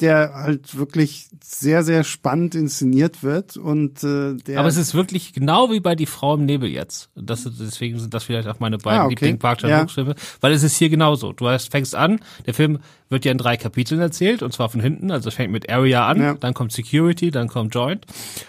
der 0.00 0.34
halt 0.34 0.76
wirklich 0.76 1.28
sehr, 1.42 1.82
sehr 1.82 2.04
spannend 2.04 2.54
inszeniert 2.54 3.22
wird 3.22 3.56
und 3.56 4.02
äh, 4.04 4.34
der 4.34 4.60
Aber 4.60 4.68
es 4.68 4.76
ist 4.76 4.94
wirklich 4.94 5.32
genau 5.32 5.70
wie 5.70 5.80
bei 5.80 5.94
Die 5.94 6.06
Frau 6.06 6.34
im 6.34 6.44
Nebel 6.44 6.68
jetzt. 6.68 7.08
Das, 7.14 7.48
deswegen 7.58 7.98
sind 7.98 8.12
das 8.12 8.24
vielleicht 8.24 8.48
auch 8.48 8.60
meine 8.60 8.78
beiden 8.78 9.00
ah, 9.00 9.04
okay. 9.04 9.14
Lieblings 9.14 9.38
Park 9.38 9.62
ja. 9.62 9.86
Filme, 9.86 10.14
weil 10.40 10.52
es 10.52 10.62
ist 10.62 10.76
hier 10.76 10.88
genauso. 10.88 11.32
Du 11.32 11.48
hast, 11.48 11.70
fängst 11.70 11.94
an, 11.94 12.20
der 12.46 12.54
Film 12.54 12.78
wird 13.08 13.24
ja 13.24 13.32
in 13.32 13.38
drei 13.38 13.56
Kapiteln 13.56 14.00
erzählt 14.00 14.42
und 14.42 14.52
zwar 14.52 14.68
von 14.68 14.80
hinten. 14.80 15.10
Also 15.10 15.28
es 15.28 15.34
fängt 15.34 15.52
mit 15.52 15.70
Area 15.70 16.06
an, 16.08 16.20
ja. 16.20 16.34
dann 16.34 16.54
kommt 16.54 16.72
Security, 16.72 17.30
dann 17.30 17.48
kommt 17.48 17.74
Joint. 17.74 18.04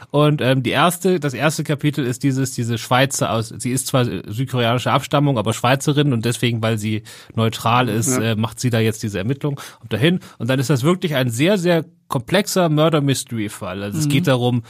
Und 0.10 0.42
ähm, 0.42 0.64
die 0.64 0.72
erste, 0.72 1.20
das 1.20 1.34
erste 1.34 1.64
Kapitel 1.64 2.06
ist 2.06 2.24
dieses, 2.24 2.52
diese 2.52 2.78
Schweizer 2.78 3.32
aus. 3.32 3.54
Sie 3.56 3.72
ist 3.72 3.88
zwar 3.88 4.06
südkoreanische 4.06 4.92
Abstammung, 4.92 5.38
aber 5.38 5.54
Schweizerin 5.54 6.12
und 6.14 6.26
deswegen, 6.26 6.62
weil 6.62 6.78
sie 6.78 7.04
neutral 7.36 7.88
ist, 7.88 8.18
ja. 8.18 8.32
äh, 8.32 8.36
macht 8.36 8.60
sie 8.60 8.70
da 8.70 8.80
jetzt 8.80 9.04
diese 9.04 9.20
Ermittlung 9.20 9.60
und 9.82 9.94
dahin. 9.94 10.20
Und 10.40 10.50
dann 10.50 10.60
ist 10.60 10.70
das 10.70 10.84
wirklich 10.84 11.16
ein 11.16 11.30
sehr, 11.38 11.58
sehr 11.58 11.86
komplexer 12.08 12.70
Murder 12.70 13.02
Mystery 13.02 13.50
Fall. 13.50 13.84
Also 13.84 13.98
mhm. 13.98 14.04
es 14.04 14.10
geht 14.10 14.28
darum, 14.28 14.64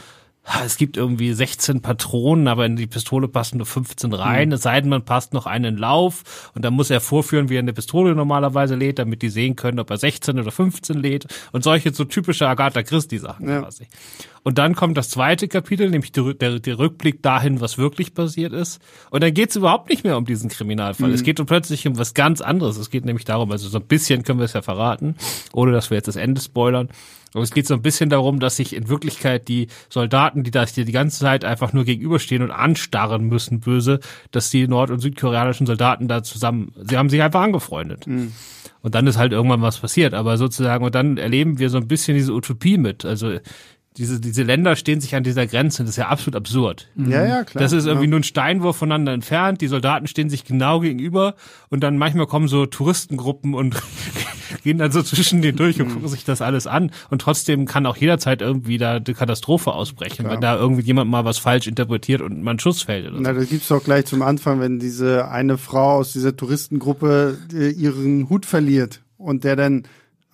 es 0.64 0.76
gibt 0.76 0.96
irgendwie 0.96 1.32
16 1.32 1.82
Patronen, 1.82 2.48
aber 2.48 2.64
in 2.66 2.76
die 2.76 2.86
Pistole 2.86 3.28
passen 3.28 3.58
nur 3.58 3.66
15 3.66 4.12
rein. 4.12 4.48
Mhm. 4.48 4.54
Es 4.54 4.62
sei 4.62 4.80
denn, 4.80 4.90
man 4.90 5.04
passt 5.04 5.34
noch 5.34 5.46
einen 5.46 5.76
Lauf 5.76 6.50
und 6.54 6.64
dann 6.64 6.74
muss 6.74 6.90
er 6.90 7.00
vorführen, 7.00 7.48
wie 7.48 7.56
er 7.56 7.60
eine 7.60 7.72
Pistole 7.72 8.14
normalerweise 8.14 8.74
lädt, 8.74 8.98
damit 8.98 9.22
die 9.22 9.28
sehen 9.28 9.56
können, 9.56 9.78
ob 9.78 9.90
er 9.90 9.98
16 9.98 10.38
oder 10.38 10.50
15 10.50 10.96
lädt 10.96 11.26
und 11.52 11.64
solche 11.64 11.92
so 11.92 12.04
typische 12.04 12.48
Agatha 12.48 12.82
Christie 12.82 13.18
Sachen 13.18 13.48
ja. 13.48 13.60
quasi. 13.60 13.88
Und 14.42 14.58
dann 14.58 14.74
kommt 14.74 14.96
das 14.96 15.10
zweite 15.10 15.48
Kapitel, 15.48 15.90
nämlich 15.90 16.12
der, 16.12 16.34
der, 16.34 16.58
der 16.58 16.78
Rückblick 16.78 17.22
dahin, 17.22 17.60
was 17.60 17.78
wirklich 17.78 18.14
passiert 18.14 18.52
ist. 18.52 18.80
Und 19.10 19.22
dann 19.22 19.34
geht 19.34 19.50
es 19.50 19.56
überhaupt 19.56 19.88
nicht 19.88 20.04
mehr 20.04 20.16
um 20.16 20.24
diesen 20.24 20.50
Kriminalfall. 20.50 21.08
Mhm. 21.08 21.14
Es 21.14 21.22
geht 21.22 21.44
plötzlich 21.46 21.86
um 21.86 21.98
was 21.98 22.14
ganz 22.14 22.40
anderes. 22.40 22.76
Es 22.76 22.90
geht 22.90 23.04
nämlich 23.04 23.24
darum, 23.24 23.50
also 23.52 23.68
so 23.68 23.78
ein 23.78 23.86
bisschen 23.86 24.22
können 24.22 24.38
wir 24.38 24.44
es 24.44 24.52
ja 24.52 24.62
verraten, 24.62 25.16
ohne 25.52 25.72
dass 25.72 25.90
wir 25.90 25.96
jetzt 25.96 26.08
das 26.08 26.16
Ende 26.16 26.40
spoilern. 26.40 26.88
Aber 27.34 27.42
es 27.42 27.52
geht 27.52 27.66
so 27.66 27.74
ein 27.74 27.82
bisschen 27.82 28.08
darum, 28.08 28.40
dass 28.40 28.56
sich 28.56 28.74
in 28.74 28.88
Wirklichkeit 28.88 29.48
die 29.48 29.68
Soldaten, 29.90 30.44
die 30.44 30.50
da 30.50 30.64
die 30.64 30.92
ganze 30.92 31.20
Zeit 31.20 31.44
einfach 31.44 31.72
nur 31.72 31.84
gegenüberstehen 31.84 32.42
und 32.42 32.50
anstarren 32.50 33.24
müssen, 33.24 33.60
böse, 33.60 34.00
dass 34.30 34.50
die 34.50 34.66
nord- 34.66 34.90
und 34.90 35.00
südkoreanischen 35.00 35.66
Soldaten 35.66 36.08
da 36.08 36.22
zusammen, 36.22 36.72
sie 36.76 36.96
haben 36.96 37.10
sich 37.10 37.22
einfach 37.22 37.42
angefreundet. 37.42 38.06
Mhm. 38.06 38.32
Und 38.80 38.94
dann 38.94 39.06
ist 39.06 39.18
halt 39.18 39.32
irgendwann 39.32 39.60
was 39.60 39.78
passiert. 39.78 40.14
Aber 40.14 40.38
sozusagen, 40.38 40.84
und 40.84 40.94
dann 40.94 41.18
erleben 41.18 41.58
wir 41.58 41.68
so 41.68 41.78
ein 41.78 41.88
bisschen 41.88 42.16
diese 42.16 42.32
Utopie 42.32 42.78
mit. 42.78 43.04
Also 43.04 43.38
diese, 43.98 44.20
diese 44.20 44.44
Länder 44.44 44.76
stehen 44.76 45.00
sich 45.00 45.16
an 45.16 45.24
dieser 45.24 45.46
Grenze. 45.46 45.82
Das 45.82 45.90
ist 45.90 45.96
ja 45.96 46.08
absolut 46.08 46.36
absurd. 46.36 46.88
Ja, 46.96 47.26
ja, 47.26 47.44
klar. 47.44 47.60
Das 47.60 47.72
ist 47.72 47.86
irgendwie 47.86 48.06
ja. 48.06 48.10
nur 48.10 48.20
ein 48.20 48.24
Steinwurf 48.24 48.76
voneinander 48.76 49.12
entfernt. 49.12 49.60
Die 49.60 49.66
Soldaten 49.66 50.06
stehen 50.06 50.30
sich 50.30 50.44
genau 50.44 50.80
gegenüber 50.80 51.34
und 51.68 51.80
dann 51.80 51.98
manchmal 51.98 52.26
kommen 52.26 52.46
so 52.46 52.64
Touristengruppen 52.66 53.54
und 53.54 53.76
gehen 54.62 54.78
dann 54.78 54.92
so 54.92 55.02
zwischen 55.02 55.42
denen 55.42 55.58
durch 55.58 55.80
und 55.80 55.88
mhm. 55.88 55.94
gucken 55.94 56.08
sich 56.08 56.24
das 56.24 56.40
alles 56.40 56.68
an. 56.68 56.92
Und 57.10 57.22
trotzdem 57.22 57.66
kann 57.66 57.86
auch 57.86 57.96
jederzeit 57.96 58.40
irgendwie 58.40 58.78
da 58.78 58.96
eine 58.96 59.02
Katastrophe 59.02 59.72
ausbrechen, 59.72 60.24
klar. 60.24 60.32
wenn 60.32 60.40
da 60.40 60.56
irgendwie 60.56 60.82
jemand 60.82 61.10
mal 61.10 61.24
was 61.24 61.38
falsch 61.38 61.66
interpretiert 61.66 62.22
und 62.22 62.42
man 62.42 62.60
Schuss 62.60 62.82
fällt. 62.82 63.08
Oder 63.08 63.18
Na, 63.20 63.34
so. 63.34 63.40
das 63.40 63.48
gibt's 63.48 63.68
doch 63.68 63.82
gleich 63.82 64.06
zum 64.06 64.22
Anfang, 64.22 64.60
wenn 64.60 64.78
diese 64.78 65.28
eine 65.28 65.58
Frau 65.58 65.96
aus 65.96 66.12
dieser 66.12 66.36
Touristengruppe 66.36 67.36
äh, 67.52 67.70
ihren 67.70 68.28
Hut 68.28 68.46
verliert 68.46 69.02
und 69.16 69.42
der 69.42 69.56
dann 69.56 69.82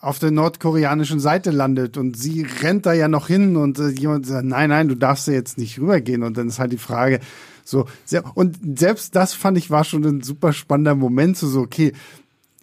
auf 0.04 0.18
der 0.18 0.30
nordkoreanischen 0.30 1.20
Seite 1.20 1.50
landet 1.50 1.96
und 1.96 2.16
sie 2.16 2.46
rennt 2.62 2.86
da 2.86 2.92
ja 2.92 3.08
noch 3.08 3.26
hin 3.26 3.56
und 3.56 3.78
äh, 3.78 3.88
jemand 3.88 4.26
sagt, 4.26 4.44
nein, 4.44 4.68
nein, 4.68 4.88
du 4.88 4.94
darfst 4.94 5.26
da 5.28 5.32
jetzt 5.32 5.58
nicht 5.58 5.78
rübergehen 5.78 6.22
und 6.22 6.36
dann 6.36 6.48
ist 6.48 6.58
halt 6.58 6.72
die 6.72 6.78
Frage, 6.78 7.20
so, 7.64 7.86
sehr, 8.04 8.22
und 8.34 8.78
selbst 8.78 9.16
das 9.16 9.32
fand 9.32 9.56
ich 9.56 9.70
war 9.70 9.84
schon 9.84 10.04
ein 10.04 10.22
super 10.22 10.52
spannender 10.52 10.94
Moment, 10.94 11.38
so, 11.38 11.48
so, 11.48 11.60
okay, 11.60 11.92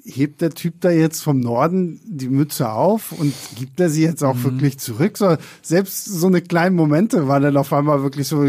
hebt 0.04 0.42
der 0.42 0.52
Typ 0.52 0.76
da 0.82 0.92
jetzt 0.92 1.22
vom 1.22 1.39
Norden 1.39 2.00
die 2.06 2.30
Mütze 2.30 2.72
auf 2.72 3.12
und 3.12 3.34
gibt 3.56 3.80
er 3.80 3.89
sie 3.89 4.04
jetzt 4.04 4.24
auch 4.24 4.36
mhm. 4.36 4.44
wirklich 4.44 4.80
zurück? 4.80 5.18
So, 5.18 5.38
selbst 5.62 6.06
so 6.06 6.28
eine 6.28 6.42
kleinen 6.42 6.76
Momente 6.76 7.28
waren 7.28 7.44
dann 7.44 7.58
auf 7.58 7.74
einmal 7.74 8.04
wirklich 8.04 8.28
so, 8.28 8.44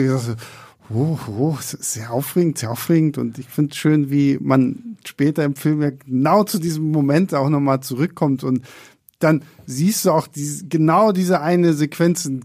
oh, 0.94 1.18
oh, 1.28 1.58
sehr 1.60 2.12
aufregend, 2.12 2.58
sehr 2.58 2.70
aufregend. 2.70 3.18
Und 3.18 3.38
ich 3.38 3.48
finde 3.48 3.72
es 3.72 3.76
schön, 3.76 4.10
wie 4.10 4.38
man 4.40 4.96
später 5.04 5.44
im 5.44 5.54
Film 5.54 5.82
ja 5.82 5.90
genau 5.90 6.44
zu 6.44 6.58
diesem 6.58 6.90
Moment 6.90 7.34
auch 7.34 7.48
nochmal 7.48 7.80
zurückkommt. 7.80 8.44
Und 8.44 8.62
dann 9.18 9.42
siehst 9.66 10.04
du 10.04 10.10
auch 10.10 10.26
diese, 10.26 10.66
genau 10.66 11.12
diese 11.12 11.40
eine 11.40 11.74
Sequenz 11.74 12.24
in 12.26 12.44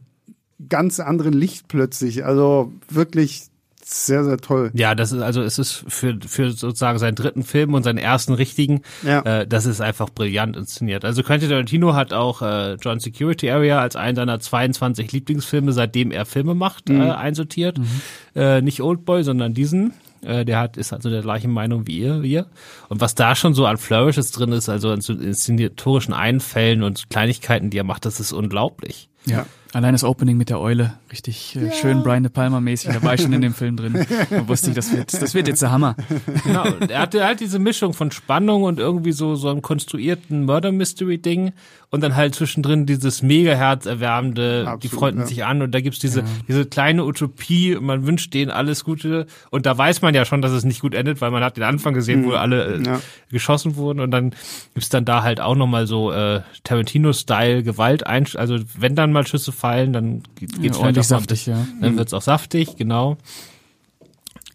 ganz 0.70 1.00
anderen 1.00 1.34
Licht 1.34 1.68
plötzlich. 1.68 2.26
Also 2.26 2.72
wirklich 2.90 3.50
sehr, 3.90 4.26
sehr 4.26 4.38
toll. 4.38 4.70
Ja, 4.74 4.96
das 4.96 5.14
ist 5.14 5.22
also 5.22 5.42
es 5.42 5.58
ist 5.58 5.86
für 5.88 6.18
für 6.26 6.52
sozusagen 6.52 7.00
seinen 7.00 7.16
dritten 7.16 7.44
Film 7.44 7.74
und 7.74 7.84
seinen 7.84 7.98
ersten 7.98 8.34
richtigen, 8.34 8.82
ja. 9.02 9.22
äh, 9.22 9.48
das 9.48 9.66
ist 9.66 9.80
einfach 9.80 10.10
brillant 10.10 10.58
inszeniert. 10.58 11.06
Also 11.06 11.24
Quentin 11.24 11.50
Tarantino 11.50 11.94
hat 11.94 12.12
auch 12.12 12.42
äh, 12.42 12.74
John 12.82 13.00
Security 13.00 13.50
Area 13.50 13.80
als 13.80 13.96
einen 13.96 14.18
seiner 14.18 14.40
22 14.42 15.12
Lieblingsfilme, 15.14 15.72
seitdem 15.72 16.12
er 16.12 16.26
Filme 16.26 16.54
macht, 16.54 16.90
mhm. 16.90 17.02
äh, 17.02 17.12
einsortiert. 17.12 17.78
Mhm. 17.78 18.02
Äh, 18.36 18.62
nicht 18.62 18.82
Oldboy, 18.82 19.24
sondern 19.24 19.54
diesen. 19.54 19.94
Äh, 20.22 20.44
der 20.44 20.60
hat 20.60 20.76
ist 20.76 20.92
also 20.92 21.10
der 21.10 21.22
gleichen 21.22 21.52
Meinung 21.52 21.88
wie 21.88 22.00
ihr, 22.00 22.24
wir. 22.24 22.48
Und 22.90 23.00
was 23.00 23.16
da 23.16 23.36
schon 23.36 23.54
so 23.54 23.66
an 23.66 23.78
Flourishes 23.78 24.32
drin 24.32 24.52
ist, 24.52 24.68
also 24.68 24.90
an 24.90 25.00
so 25.00 25.14
inszenatorischen 25.14 26.14
Einfällen 26.14 26.84
und 26.84 27.10
Kleinigkeiten, 27.10 27.70
die 27.70 27.78
er 27.78 27.86
macht, 27.86 28.06
das 28.06 28.20
ist 28.20 28.34
unglaublich. 28.34 29.10
Ja. 29.26 29.46
Allein 29.78 29.94
das 29.94 30.04
Opening 30.04 30.38
mit 30.38 30.50
der 30.50 30.60
Eule, 30.60 30.96
richtig 31.12 31.56
äh, 31.56 31.72
schön 31.72 32.02
Brian 32.02 32.24
De 32.24 32.32
Palma 32.32 32.60
mäßig, 32.60 32.96
da 32.96 33.04
war 33.04 33.14
ich 33.14 33.22
schon 33.22 33.32
in 33.32 33.42
dem 33.42 33.54
Film 33.54 33.78
drin. 33.78 33.94
Da 34.32 34.48
wusste 34.48 34.70
ich, 34.72 34.76
das 34.76 34.92
wird, 34.92 35.14
das 35.14 35.36
wird 35.36 35.48
jetzt 35.48 35.62
der 35.62 35.70
Hammer. 35.72 35.96
Genau, 36.44 36.64
er 36.88 37.00
hatte 37.00 37.24
halt 37.24 37.42
diese 37.42 37.60
Mischung 37.60 37.94
von 37.94 38.10
Spannung 38.10 38.64
und 38.64 38.80
irgendwie 38.80 39.12
so, 39.12 39.36
so 39.36 39.50
einem 39.50 39.62
konstruierten 39.62 40.46
Murder-Mystery-Ding 40.46 41.54
und 41.92 42.02
dann 42.02 42.16
halt 42.16 42.34
zwischendrin 42.34 42.88
dieses 42.88 43.22
mega 43.22 43.54
herzerwärmende, 43.54 44.64
Absolut, 44.66 44.84
die 44.84 44.88
freunden 44.90 45.20
ja. 45.22 45.26
sich 45.28 45.46
an 45.46 45.62
und 45.62 45.72
da 45.72 45.80
gibt's 45.80 46.00
diese, 46.00 46.24
diese 46.48 46.66
kleine 46.66 47.06
Utopie 47.06 47.78
man 47.80 48.06
wünscht 48.08 48.34
denen 48.34 48.50
alles 48.50 48.84
Gute 48.84 49.28
und 49.52 49.68
da 49.68 49.78
weiß 49.78 50.02
man 50.02 50.16
ja 50.16 50.26
schon, 50.26 50.42
dass 50.42 50.52
es 50.54 50.66
nicht 50.66 50.82
gut 50.82 50.96
endet, 50.96 51.22
weil 51.22 51.30
man 51.30 51.44
hat 51.44 51.56
den 51.56 51.64
Anfang 51.64 51.94
gesehen, 51.94 52.26
wo 52.26 52.32
alle 52.32 52.66
äh, 52.66 52.78
Mhm. 52.80 52.86
Ja. 52.86 53.00
geschossen 53.32 53.76
wurden 53.76 54.00
und 54.00 54.10
dann 54.10 54.32
gibt's 54.74 54.90
dann 54.90 55.06
da 55.06 55.22
halt 55.22 55.40
auch 55.40 55.56
nochmal 55.56 55.86
so 55.86 56.12
äh, 56.12 56.42
Tarantino-Style 56.64 57.62
Gewalt 57.62 58.08
ein, 58.08 58.26
also 58.36 58.58
wenn 58.78 58.96
dann 58.96 59.12
mal 59.12 59.26
Schüsse 59.28 59.52
fallen, 59.52 59.67
dann 59.76 60.24
geht- 60.36 60.54
Ja, 60.56 60.62
geht's 60.62 60.78
ordentlich 60.78 61.06
vielleicht 61.08 61.14
auch 61.14 61.20
saftig, 61.20 61.46
ja. 61.48 61.68
dann 61.82 61.98
wird's 61.98 62.14
auch 62.14 62.22
saftig, 62.22 62.76
genau. 62.78 63.18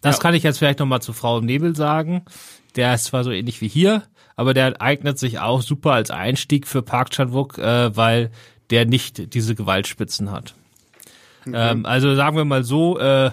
Das 0.01 0.17
Ja. 0.17 0.21
kann 0.21 0.33
ich 0.33 0.43
jetzt 0.43 0.57
vielleicht 0.57 0.79
nochmal 0.79 1.01
zu 1.01 1.13
Frau 1.13 1.37
im 1.39 1.45
Nebel 1.45 1.75
sagen. 1.75 2.23
Der 2.75 2.93
ist 2.93 3.05
zwar 3.05 3.23
so 3.23 3.31
ähnlich 3.31 3.61
wie 3.61 3.67
hier, 3.67 4.03
aber 4.35 4.53
der 4.53 4.81
eignet 4.81 5.17
sich 5.19 5.39
auch 5.39 5.61
super 5.61 5.91
als 5.93 6.11
Einstieg 6.11 6.67
für 6.67 6.81
Park 6.81 7.11
Chan-wook, 7.11 7.57
äh, 7.57 7.95
weil 7.95 8.31
der 8.69 8.85
nicht 8.85 9.33
diese 9.33 9.55
Gewaltspitzen 9.55 10.31
hat. 10.31 10.55
Ähm, 11.51 11.85
also 11.85 12.15
sagen 12.15 12.37
wir 12.37 12.45
mal 12.45 12.63
so, 12.63 12.97
äh, 12.99 13.31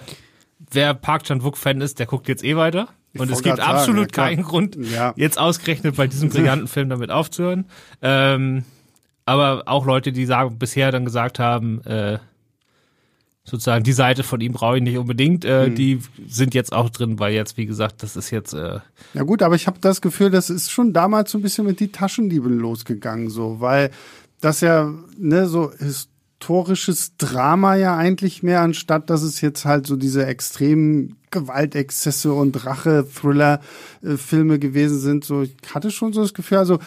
wer 0.71 0.93
Park 0.93 1.23
Chan-wook-Fan 1.23 1.81
ist, 1.81 1.99
der 1.99 2.05
guckt 2.05 2.27
jetzt 2.27 2.43
eh 2.43 2.55
weiter. 2.55 2.89
Ich 3.13 3.19
Und 3.19 3.29
es 3.31 3.41
gibt 3.41 3.57
grad 3.57 3.65
sagen, 3.65 3.77
absolut 3.79 4.15
ja, 4.15 4.23
keinen 4.23 4.43
Grund, 4.43 4.77
Ja. 4.77 5.13
jetzt 5.17 5.37
ausgerechnet 5.39 5.95
bei 5.97 6.07
diesem 6.07 6.29
brillanten 6.59 6.67
Film 6.67 6.89
damit 6.89 7.09
aufzuhören. 7.11 7.65
Ähm, 8.01 8.63
aber 9.31 9.63
auch 9.67 9.85
Leute, 9.85 10.11
die 10.11 10.25
sagen, 10.25 10.57
bisher 10.59 10.91
dann 10.91 11.05
gesagt 11.05 11.39
haben, 11.39 11.81
äh, 11.85 12.19
sozusagen 13.43 13.83
die 13.83 13.91
Seite 13.93 14.23
von 14.23 14.39
ihm 14.39 14.53
brauche 14.53 14.77
ich 14.77 14.83
nicht 14.83 14.97
unbedingt, 14.97 15.45
äh, 15.45 15.65
Hm. 15.65 15.75
die 15.75 15.99
sind 16.27 16.53
jetzt 16.53 16.71
auch 16.73 16.89
drin, 16.89 17.17
weil 17.19 17.33
jetzt, 17.33 17.57
wie 17.57 17.65
gesagt, 17.65 18.03
das 18.03 18.15
ist 18.15 18.29
jetzt 18.29 18.53
äh, 18.53 18.79
Ja 19.13 19.23
gut, 19.23 19.41
aber 19.41 19.55
ich 19.55 19.65
habe 19.67 19.79
das 19.81 20.01
Gefühl, 20.01 20.29
das 20.29 20.49
ist 20.49 20.69
schon 20.71 20.93
damals 20.93 21.31
so 21.31 21.37
ein 21.39 21.41
bisschen 21.41 21.65
mit 21.65 21.79
die 21.79 21.91
Taschendieben 21.91 22.59
losgegangen, 22.59 23.29
so, 23.29 23.59
weil 23.59 23.89
das 24.41 24.61
ja 24.61 24.93
ne 25.17 25.47
so 25.47 25.71
historisches 25.71 27.17
Drama 27.17 27.75
ja 27.75 27.97
eigentlich 27.97 28.43
mehr, 28.43 28.61
anstatt 28.61 29.09
dass 29.09 29.23
es 29.23 29.41
jetzt 29.41 29.65
halt 29.65 29.87
so 29.87 29.95
diese 29.95 30.25
extremen 30.25 31.15
Gewaltexzesse 31.31 32.33
und 32.33 32.65
Rache-Thriller-Filme 32.65 34.59
gewesen 34.59 34.99
sind. 34.99 35.23
So, 35.23 35.43
ich 35.43 35.55
hatte 35.73 35.89
schon 35.91 36.13
so 36.13 36.21
das 36.21 36.33
Gefühl, 36.33 36.57
also 36.59 36.79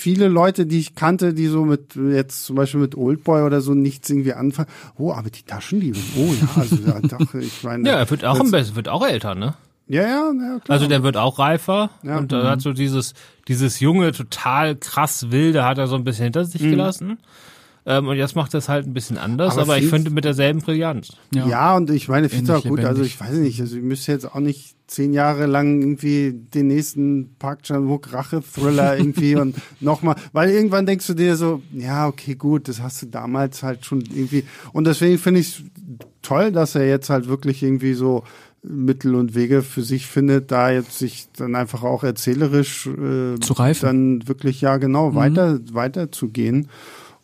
viele 0.00 0.28
Leute, 0.28 0.66
die 0.66 0.78
ich 0.80 0.94
kannte, 0.94 1.34
die 1.34 1.46
so 1.46 1.64
mit 1.64 1.94
jetzt 1.94 2.44
zum 2.44 2.56
Beispiel 2.56 2.80
mit 2.80 2.96
Oldboy 2.96 3.42
oder 3.42 3.60
so 3.60 3.74
nichts 3.74 4.08
irgendwie 4.10 4.32
anfangen. 4.32 4.68
Oh, 4.96 5.12
aber 5.12 5.30
die 5.30 5.42
Taschendiebe. 5.42 5.98
Oh 6.16 6.32
ja, 6.40 6.60
also 6.60 6.76
ja, 6.76 6.98
doch, 7.00 7.34
ich 7.34 7.62
meine. 7.62 7.86
ja, 7.88 7.96
er 7.98 8.08
wird 8.10 8.24
auch 8.24 8.40
am 8.40 8.50
besten, 8.50 8.76
wird 8.76 8.88
auch 8.88 9.06
älter, 9.06 9.34
ne? 9.34 9.54
Ja, 9.88 10.02
ja, 10.02 10.08
ja, 10.32 10.58
klar. 10.60 10.60
Also 10.68 10.86
der 10.86 11.02
wird 11.02 11.16
auch 11.16 11.38
reifer 11.38 11.90
Ja. 12.02 12.18
und 12.18 12.30
da 12.32 12.48
hat 12.50 12.60
so 12.60 12.72
dieses 12.72 13.12
dieses 13.48 13.80
junge 13.80 14.12
total 14.12 14.76
krass 14.76 15.30
wilde 15.32 15.64
hat 15.64 15.78
er 15.78 15.88
so 15.88 15.96
ein 15.96 16.04
bisschen 16.04 16.24
hinter 16.24 16.44
sich 16.44 16.62
gelassen. 16.62 17.18
Ähm, 17.86 18.08
und 18.08 18.16
jetzt 18.16 18.36
macht 18.36 18.54
er 18.54 18.58
es 18.58 18.68
halt 18.68 18.86
ein 18.86 18.92
bisschen 18.92 19.16
anders, 19.16 19.54
Aber 19.54 19.62
aber, 19.62 19.78
ich 19.78 19.88
finde 19.88 20.10
mit 20.10 20.24
derselben 20.24 20.60
Brillanz. 20.60 21.12
Ja, 21.34 21.76
und 21.76 21.90
ich 21.90 22.08
meine, 22.08 22.26
ich 22.26 22.32
finde 22.32 22.52
es 22.52 22.58
auch 22.58 22.64
gut. 22.64 22.80
Also 22.80 23.02
lebendig. 23.02 23.14
ich 23.14 23.20
weiß 23.20 23.36
nicht, 23.36 23.60
also 23.60 23.76
ich 23.76 23.82
müsste 23.82 24.12
jetzt 24.12 24.26
auch 24.26 24.40
nicht 24.40 24.76
zehn 24.86 25.12
Jahre 25.12 25.46
lang 25.46 25.80
irgendwie 25.80 26.32
den 26.32 26.66
nächsten 26.66 27.36
Park 27.38 27.62
Chan-wook 27.62 28.12
Rache-Thriller 28.12 28.98
irgendwie 28.98 29.36
und 29.36 29.56
nochmal, 29.80 30.16
weil 30.32 30.50
irgendwann 30.50 30.84
denkst 30.84 31.06
du 31.06 31.14
dir 31.14 31.36
so, 31.36 31.62
ja, 31.72 32.06
okay, 32.06 32.34
gut, 32.34 32.68
das 32.68 32.82
hast 32.82 33.02
du 33.02 33.06
damals 33.06 33.62
halt 33.62 33.86
schon 33.86 34.00
irgendwie. 34.00 34.44
Und 34.72 34.86
deswegen 34.86 35.18
finde 35.18 35.40
ich 35.40 35.48
es 35.48 35.62
toll, 36.22 36.52
dass 36.52 36.74
er 36.74 36.86
jetzt 36.86 37.08
halt 37.08 37.28
wirklich 37.28 37.62
irgendwie 37.62 37.94
so 37.94 38.24
Mittel 38.62 39.14
und 39.14 39.34
Wege 39.34 39.62
für 39.62 39.82
sich 39.82 40.06
findet, 40.06 40.50
da 40.50 40.70
jetzt 40.70 40.98
sich 40.98 41.28
dann 41.34 41.54
einfach 41.54 41.82
auch 41.82 42.04
erzählerisch 42.04 42.86
äh, 42.86 43.40
Zu 43.40 43.54
reifen. 43.54 43.86
dann 43.86 44.28
wirklich 44.28 44.60
ja 44.60 44.76
genau 44.76 45.14
weiter 45.14 45.60
weiter 45.72 46.12
zu 46.12 46.28
gehen. 46.28 46.68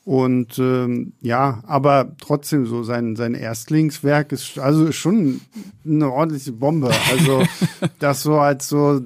Und 0.07 0.61
ähm, 0.61 1.15
ja, 1.21 1.65
aber 1.67 2.13
trotzdem 2.21 2.65
so 2.65 2.85
sein 2.85 3.17
sein 3.17 3.35
Erstlingswerk 3.35 4.31
ist 4.31 4.57
also 4.57 4.93
schon 4.93 5.41
eine 5.85 6.13
ordentliche 6.13 6.53
Bombe. 6.53 6.93
Also 7.11 7.43
das 7.99 8.23
so 8.23 8.39
als 8.39 8.69
so 8.69 9.01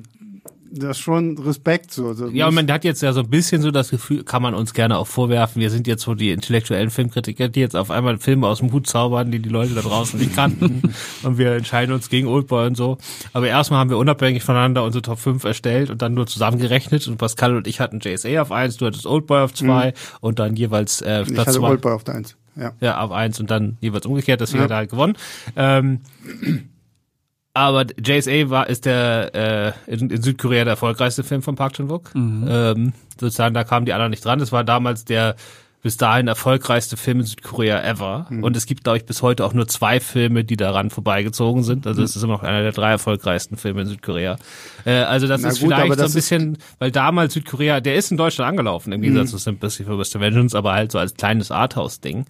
das 0.73 0.99
ist 0.99 1.03
schon 1.03 1.37
Respekt 1.39 1.93
so. 1.93 2.13
so 2.15 2.29
Ja, 2.29 2.47
und 2.49 2.55
man 2.55 2.71
hat 2.71 2.85
jetzt 2.85 3.03
ja 3.03 3.13
so 3.13 3.21
ein 3.21 3.29
bisschen 3.31 3.63
so 3.63 3.71
das 3.71 3.91
Gefühl, 3.91 4.25
kann 4.25 4.43
man 4.43 4.55
uns 4.55 4.73
gerne 4.75 4.99
auch 4.99 5.07
vorwerfen, 5.07 5.61
wir 5.61 5.71
sind 5.71 5.87
jetzt 5.87 6.03
so 6.03 6.15
die 6.15 6.31
intellektuellen 6.31 6.91
Filmkritiker, 6.91 7.49
die 7.49 7.61
jetzt 7.61 7.77
auf 7.77 7.91
einmal 7.91 8.19
Filme 8.19 8.47
aus 8.47 8.59
dem 8.61 8.73
Hut 8.73 8.87
zaubern, 8.87 9.31
die 9.31 9.41
die 9.41 9.49
Leute 9.49 9.75
da 9.75 9.81
draußen 9.83 10.19
nicht 10.19 10.35
kannten 10.35 10.83
und 11.23 11.39
wir 11.39 11.53
entscheiden 11.53 11.95
uns 11.95 12.09
gegen 12.09 12.29
Oldboy 12.29 12.67
und 12.67 12.77
so. 12.77 12.99
Aber 13.33 13.49
erstmal 13.49 13.81
haben 13.81 13.91
wir 13.91 13.99
unabhängig 13.99 14.43
voneinander 14.43 14.85
unsere 14.85 15.03
Top 15.03 15.19
5 15.19 15.43
erstellt 15.45 15.91
und 15.91 16.03
dann 16.03 16.15
nur 16.15 16.27
zusammengerechnet 16.27 17.07
und 17.09 17.19
Pascal 17.19 17.57
und 17.57 17.67
ich 17.67 17.81
hatten 17.81 18.01
JSA 18.01 18.41
auf 18.43 18.53
eins, 18.53 18.77
du 18.77 18.87
hattest 18.87 19.07
Oldboy 19.07 19.41
auf 19.43 19.55
zwei 19.55 19.93
und 20.21 20.39
dann 20.39 20.57
jeweils 20.57 21.01
äh, 21.03 21.23
ich 21.23 21.29
Platz 21.35 21.49
hatte 21.49 21.59
zwei. 21.59 21.69
Oldboy 21.69 21.93
auf 21.93 22.05
der 22.05 22.15
Eins. 22.15 22.37
Ja. 22.57 22.73
Ja, 22.81 23.01
auf 23.01 23.13
eins 23.13 23.41
und 23.41 23.51
dann 23.51 23.79
jeweils 23.81 24.07
umgekehrt, 24.07 24.41
deswegen 24.41 24.59
Ja. 24.59 24.65
hat 24.65 24.71
er 24.73 24.77
halt 24.77 24.91
gewonnen. 24.91 25.17
Ähm, 25.57 26.01
aber 27.55 27.87
JSA 27.99 28.51
war 28.51 28.69
ist 28.69 28.87
der 28.87 29.75
äh, 29.87 29.93
in, 29.93 30.11
in 30.11 30.23
Südkorea 30.23 30.65
der 30.65 30.73
erfolgreichste 30.73 31.25
Film 31.25 31.43
von 31.43 31.57
Park 31.57 31.75
Chan-wook. 31.75 32.13
Ähm, 32.49 32.93
sozusagen, 33.19 33.55
da 33.55 33.65
kamen 33.65 33.87
die 33.87 33.93
anderen 33.93 34.11
nicht 34.11 34.25
dran. 34.25 34.39
Das 34.39 34.53
war 34.53 34.65
damals 34.65 35.05
der 35.05 35.37
bis 35.83 35.97
dahin 35.97 36.29
erfolgreichste 36.29 36.97
Film 36.97 37.21
in 37.21 37.27
Südkorea 37.27 37.83
ever. 37.83 38.27
Und 38.43 38.55
es 38.57 38.67
gibt, 38.67 38.85
glaube 38.85 38.99
ich, 38.99 39.07
bis 39.07 39.23
heute 39.23 39.45
auch 39.47 39.55
nur 39.55 39.67
zwei 39.67 39.99
Filme, 39.99 40.45
die 40.45 40.57
daran 40.57 40.91
vorbeigezogen 40.91 41.63
sind. 41.63 41.87
Also 41.87 42.03
es 42.03 42.17
ist 42.17 42.23
immer 42.23 42.35
noch 42.35 42.43
einer 42.43 42.63
der 42.63 42.73
drei 42.73 42.91
erfolgreichsten 42.91 43.57
Filme 43.57 43.83
in 43.83 43.87
Südkorea. 43.87 44.37
Äh, 44.85 44.91
also 44.91 45.27
das 45.27 45.41
Na 45.41 45.49
ist 45.49 45.61
gut, 45.61 45.73
vielleicht 45.73 45.99
so 45.99 46.05
ein 46.05 46.13
bisschen, 46.13 46.59
weil 46.79 46.91
damals 46.91 47.33
Südkorea, 47.35 47.81
der 47.81 47.95
ist 47.95 48.11
in 48.11 48.19
Deutschland 48.19 48.51
angelaufen, 48.51 48.93
im 48.93 49.01
Gegensatz 49.01 49.31
zu 49.31 49.39
Sympathy 49.39 49.85
for 49.85 49.97
Mr. 49.97 50.21
Vengeance, 50.21 50.55
aber 50.57 50.73
halt 50.73 50.93
so 50.93 50.99
als 50.99 51.15
kleines 51.15 51.51
Arthouse-Ding. 51.51 52.27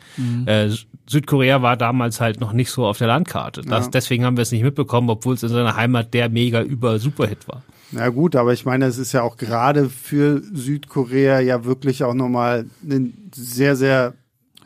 Äh, 0.46 0.68
Südkorea 1.08 1.60
war 1.60 1.76
damals 1.76 2.20
halt 2.20 2.40
noch 2.40 2.52
nicht 2.52 2.70
so 2.70 2.86
auf 2.86 2.98
der 2.98 3.08
Landkarte. 3.08 3.62
Das, 3.62 3.86
Ja. 3.86 3.90
Deswegen 3.90 4.24
haben 4.24 4.36
wir 4.36 4.42
es 4.42 4.52
nicht 4.52 4.62
mitbekommen, 4.62 5.10
obwohl 5.10 5.34
es 5.34 5.42
in 5.42 5.48
seiner 5.48 5.74
Heimat 5.74 6.14
der 6.14 6.28
mega 6.28 6.62
über 6.62 7.00
Superhit 7.00 7.48
war. 7.48 7.64
Na 7.92 8.08
gut, 8.08 8.36
aber 8.36 8.52
ich 8.52 8.64
meine, 8.64 8.86
es 8.86 8.98
ist 8.98 9.12
ja 9.12 9.22
auch 9.22 9.36
gerade 9.36 9.88
für 9.88 10.42
Südkorea 10.52 11.40
ja 11.40 11.64
wirklich 11.64 12.04
auch 12.04 12.14
nochmal 12.14 12.66
ein 12.88 13.30
sehr, 13.34 13.76
sehr 13.76 14.14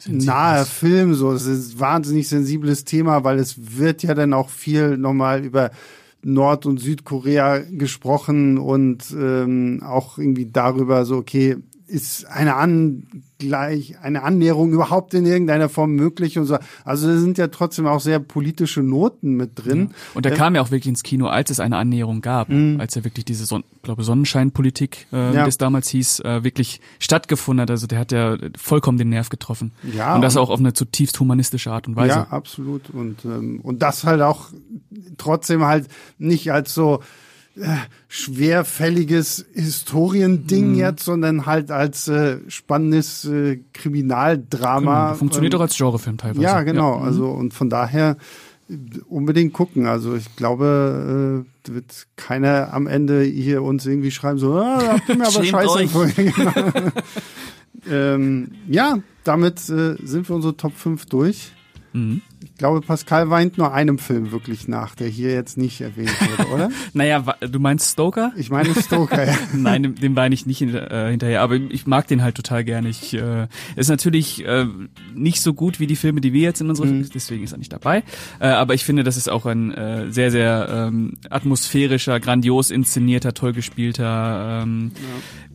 naher 0.06 0.66
Film. 0.66 1.14
So, 1.14 1.32
es 1.32 1.46
ist 1.46 1.74
ein 1.74 1.80
wahnsinnig 1.80 2.28
sensibles 2.28 2.84
Thema, 2.84 3.24
weil 3.24 3.38
es 3.38 3.78
wird 3.78 4.02
ja 4.02 4.14
dann 4.14 4.34
auch 4.34 4.50
viel 4.50 4.98
nochmal 4.98 5.44
über 5.44 5.70
Nord- 6.22 6.66
und 6.66 6.80
Südkorea 6.80 7.58
gesprochen 7.58 8.58
und 8.58 9.14
ähm, 9.18 9.82
auch 9.84 10.18
irgendwie 10.18 10.46
darüber 10.46 11.04
so, 11.04 11.16
okay, 11.16 11.56
ist 11.86 12.26
eine 12.26 12.56
Angleich, 13.44 13.96
eine 14.00 14.22
Annäherung 14.22 14.72
überhaupt 14.72 15.14
in 15.14 15.26
irgendeiner 15.26 15.68
Form 15.68 15.92
möglich 15.92 16.38
und 16.38 16.46
so. 16.46 16.56
Also 16.84 17.08
da 17.08 17.18
sind 17.18 17.38
ja 17.38 17.48
trotzdem 17.48 17.86
auch 17.86 18.00
sehr 18.00 18.18
politische 18.18 18.82
Noten 18.82 19.34
mit 19.36 19.52
drin. 19.54 19.90
Und 20.14 20.24
der 20.24 20.32
kam 20.32 20.54
ja 20.54 20.62
auch 20.62 20.70
wirklich 20.70 20.88
ins 20.88 21.02
Kino, 21.02 21.26
als 21.26 21.50
es 21.50 21.60
eine 21.60 21.76
Annäherung 21.76 22.20
gab, 22.20 22.48
als 22.78 22.96
er 22.96 23.04
wirklich 23.04 23.24
diese, 23.24 23.44
Son 23.46 23.64
glaube 23.82 24.02
Sonnenscheinpolitik, 24.02 25.06
äh, 25.12 25.16
Ja. 25.16 25.32
wie 25.32 25.46
das 25.46 25.58
damals 25.58 25.88
hieß, 25.88 26.20
äh, 26.20 26.42
wirklich 26.44 26.80
stattgefunden 26.98 27.62
hat. 27.62 27.70
Also 27.70 27.86
der 27.86 27.98
hat 27.98 28.12
ja 28.12 28.36
vollkommen 28.56 28.98
den 28.98 29.10
Nerv 29.10 29.28
getroffen. 29.28 29.72
Ja, 29.94 30.14
und 30.14 30.22
das 30.22 30.36
und- 30.36 30.42
auch 30.42 30.50
auf 30.50 30.58
eine 30.60 30.72
zutiefst 30.72 31.18
humanistische 31.20 31.70
Art 31.70 31.86
und 31.86 31.96
Weise. 31.96 32.14
Ja, 32.14 32.26
absolut. 32.30 32.90
Und, 32.90 33.24
ähm, 33.24 33.60
und 33.62 33.82
das 33.82 34.04
halt 34.04 34.22
auch 34.22 34.48
trotzdem 35.18 35.64
halt 35.64 35.88
nicht 36.18 36.50
als 36.52 36.74
so 36.74 37.00
äh, 37.56 37.76
schwerfälliges 38.08 39.46
Historiending 39.52 40.72
Mhm. 40.72 40.78
jetzt, 40.78 41.04
sondern 41.04 41.46
halt 41.46 41.70
als 41.70 42.08
äh, 42.08 42.38
spannendes 42.48 43.24
äh, 43.26 43.60
Kriminaldrama. 43.72 45.06
Genau, 45.06 45.18
Funktioniert 45.18 45.54
ähm, 45.54 45.58
auch 45.60 45.62
als 45.62 45.76
Genrefilm 45.76 46.18
teilweise. 46.18 46.42
Ja, 46.42 46.62
genau. 46.62 46.98
mhm. 46.98 47.04
Also 47.04 47.28
und 47.28 47.54
von 47.54 47.70
daher 47.70 48.16
äh, 48.68 48.74
unbedingt 49.08 49.52
gucken. 49.52 49.86
Also 49.86 50.14
ich 50.16 50.34
glaube, 50.36 51.44
äh, 51.66 51.70
wird 51.72 52.06
keiner 52.16 52.72
am 52.72 52.86
Ende 52.86 53.22
hier 53.22 53.62
uns 53.62 53.86
irgendwie 53.86 54.10
schreiben 54.10 54.38
so, 54.38 54.54
ah, 54.54 54.82
habt 54.88 55.08
ihr 55.08 55.16
mir 55.16 55.26
aber 55.28 55.44
scheiße. 55.44 55.88
Genau. 56.16 56.52
ähm, 57.90 58.50
ja, 58.68 58.98
damit 59.24 59.58
äh, 59.68 59.96
sind 60.02 60.28
wir 60.28 60.36
unsere 60.36 60.56
Top 60.56 60.74
5 60.76 61.06
durch. 61.06 61.52
Mhm. 61.94 62.20
Ich 62.42 62.54
glaube, 62.58 62.82
Pascal 62.82 63.30
weint 63.30 63.56
nur 63.56 63.72
einem 63.72 63.98
Film 63.98 64.30
wirklich 64.30 64.68
nach, 64.68 64.94
der 64.94 65.08
hier 65.08 65.32
jetzt 65.32 65.56
nicht 65.56 65.80
erwähnt 65.80 66.12
wurde, 66.20 66.48
oder? 66.50 66.70
Naja, 66.92 67.24
du 67.40 67.58
meinst 67.58 67.90
Stoker? 67.92 68.32
Ich 68.36 68.50
meine 68.50 68.74
Stoker, 68.74 69.26
ja. 69.26 69.34
Nein, 69.54 69.82
dem, 69.82 69.94
dem 69.94 70.14
war 70.14 70.28
ich 70.28 70.44
nicht 70.44 70.60
äh, 70.60 71.10
hinterher, 71.10 71.40
aber 71.40 71.56
ich 71.56 71.86
mag 71.86 72.06
den 72.06 72.22
halt 72.22 72.34
total 72.34 72.62
gerne. 72.64 72.88
Ich 72.90 73.14
äh, 73.14 73.46
ist 73.76 73.88
natürlich 73.88 74.44
äh, 74.44 74.66
nicht 75.14 75.40
so 75.40 75.54
gut 75.54 75.80
wie 75.80 75.86
die 75.86 75.96
Filme, 75.96 76.20
die 76.20 76.32
wir 76.32 76.42
jetzt 76.42 76.60
in 76.60 76.68
unserer, 76.68 76.86
Mhm. 76.86 77.08
deswegen 77.14 77.44
ist 77.44 77.52
er 77.52 77.58
nicht 77.58 77.72
dabei. 77.72 78.02
Äh, 78.40 78.48
aber 78.48 78.74
ich 78.74 78.84
finde, 78.84 79.04
das 79.04 79.16
ist 79.16 79.30
auch 79.30 79.46
ein 79.46 79.72
äh, 79.72 80.10
sehr, 80.12 80.30
sehr 80.30 80.68
ähm, 80.70 81.14
atmosphärischer, 81.30 82.20
grandios 82.20 82.70
inszenierter, 82.70 83.32
toll 83.34 83.52
gespielter, 83.52 84.62
ähm, 84.62 84.92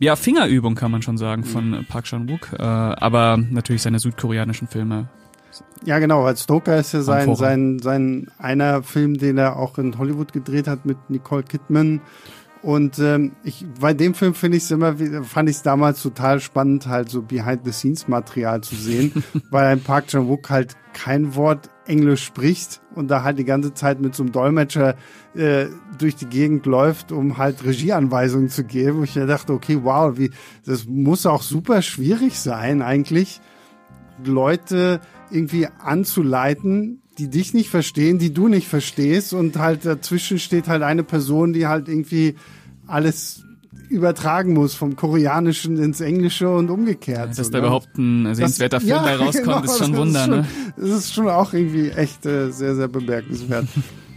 ja. 0.00 0.16
Fingerübung 0.16 0.74
kann 0.74 0.90
man 0.90 1.02
schon 1.02 1.18
sagen 1.18 1.44
von 1.44 1.72
äh, 1.74 1.82
Park 1.84 2.06
Chan 2.06 2.28
Wook. 2.28 2.52
Äh, 2.58 2.62
aber 2.62 3.36
natürlich 3.36 3.82
seine 3.82 3.98
südkoreanischen 4.00 4.66
Filme 4.66 5.08
Ja, 5.84 5.98
genau, 5.98 6.24
weil 6.24 6.36
Stoker 6.36 6.78
ist 6.78 6.92
ja 6.92 7.00
sein, 7.00 7.34
sein, 7.36 7.78
sein 7.78 8.30
einer 8.38 8.82
Film, 8.82 9.16
den 9.16 9.38
er 9.38 9.56
auch 9.56 9.78
in 9.78 9.96
Hollywood 9.98 10.32
gedreht 10.32 10.68
hat 10.68 10.84
mit 10.84 10.98
Nicole 11.08 11.42
Kidman. 11.42 12.00
Und 12.62 12.98
ähm, 12.98 13.32
ich, 13.42 13.64
bei 13.80 13.94
dem 13.94 14.12
Film 14.12 14.34
finde 14.34 14.58
ich 14.58 14.64
es 14.64 14.70
immer, 14.70 14.94
fand 15.22 15.48
ich 15.48 15.56
es 15.56 15.62
damals 15.62 16.02
total 16.02 16.40
spannend, 16.40 16.86
halt 16.86 17.08
so 17.08 17.22
Behind-the-Scenes-Material 17.22 18.60
zu 18.60 18.74
sehen, 18.74 19.24
weil 19.50 19.66
ein 19.66 19.80
Park 19.80 20.08
Chan-wook 20.08 20.50
halt 20.50 20.76
kein 20.92 21.34
Wort 21.36 21.70
Englisch 21.86 22.22
spricht 22.22 22.82
und 22.94 23.08
da 23.10 23.22
halt 23.22 23.38
die 23.38 23.44
ganze 23.44 23.72
Zeit 23.72 24.00
mit 24.00 24.14
so 24.14 24.22
einem 24.22 24.32
Dolmetscher 24.32 24.94
äh, 25.34 25.66
durch 25.98 26.16
die 26.16 26.26
Gegend 26.26 26.66
läuft, 26.66 27.12
um 27.12 27.38
halt 27.38 27.64
Regieanweisungen 27.64 28.50
zu 28.50 28.64
geben. 28.64 28.98
Und 28.98 29.04
ich 29.04 29.14
dachte, 29.14 29.54
okay, 29.54 29.78
wow, 29.82 30.18
wie, 30.18 30.30
das 30.66 30.84
muss 30.86 31.24
auch 31.24 31.42
super 31.42 31.80
schwierig 31.80 32.38
sein, 32.38 32.82
eigentlich, 32.82 33.40
Leute 34.24 35.00
irgendwie 35.30 35.68
anzuleiten, 35.78 37.02
die 37.18 37.28
dich 37.28 37.54
nicht 37.54 37.70
verstehen, 37.70 38.18
die 38.18 38.32
du 38.32 38.48
nicht 38.48 38.68
verstehst 38.68 39.34
und 39.34 39.58
halt 39.58 39.84
dazwischen 39.84 40.38
steht 40.38 40.68
halt 40.68 40.82
eine 40.82 41.02
Person, 41.02 41.52
die 41.52 41.66
halt 41.66 41.88
irgendwie 41.88 42.36
alles 42.86 43.44
übertragen 43.90 44.54
muss 44.54 44.74
vom 44.74 44.94
Koreanischen 44.96 45.76
ins 45.76 46.00
Englische 46.00 46.48
und 46.48 46.70
umgekehrt. 46.70 47.18
Ja, 47.18 47.26
dass 47.26 47.46
so, 47.46 47.52
da 47.52 47.58
ne? 47.58 47.66
überhaupt 47.66 47.98
ein 47.98 48.34
sehenswerter 48.34 48.76
das, 48.76 48.84
Film 48.84 48.96
ja, 48.96 49.02
bei 49.02 49.16
rauskommt, 49.16 49.44
genau, 49.44 49.62
ist 49.62 49.78
schon 49.78 49.92
ein 49.92 49.96
Wunder, 49.96 50.24
schon, 50.24 50.30
ne? 50.30 50.46
Das 50.76 50.88
ist 50.88 51.12
schon 51.12 51.28
auch 51.28 51.52
irgendwie 51.52 51.90
echt 51.90 52.24
äh, 52.24 52.50
sehr, 52.50 52.76
sehr 52.76 52.88
bemerkenswert. 52.88 53.66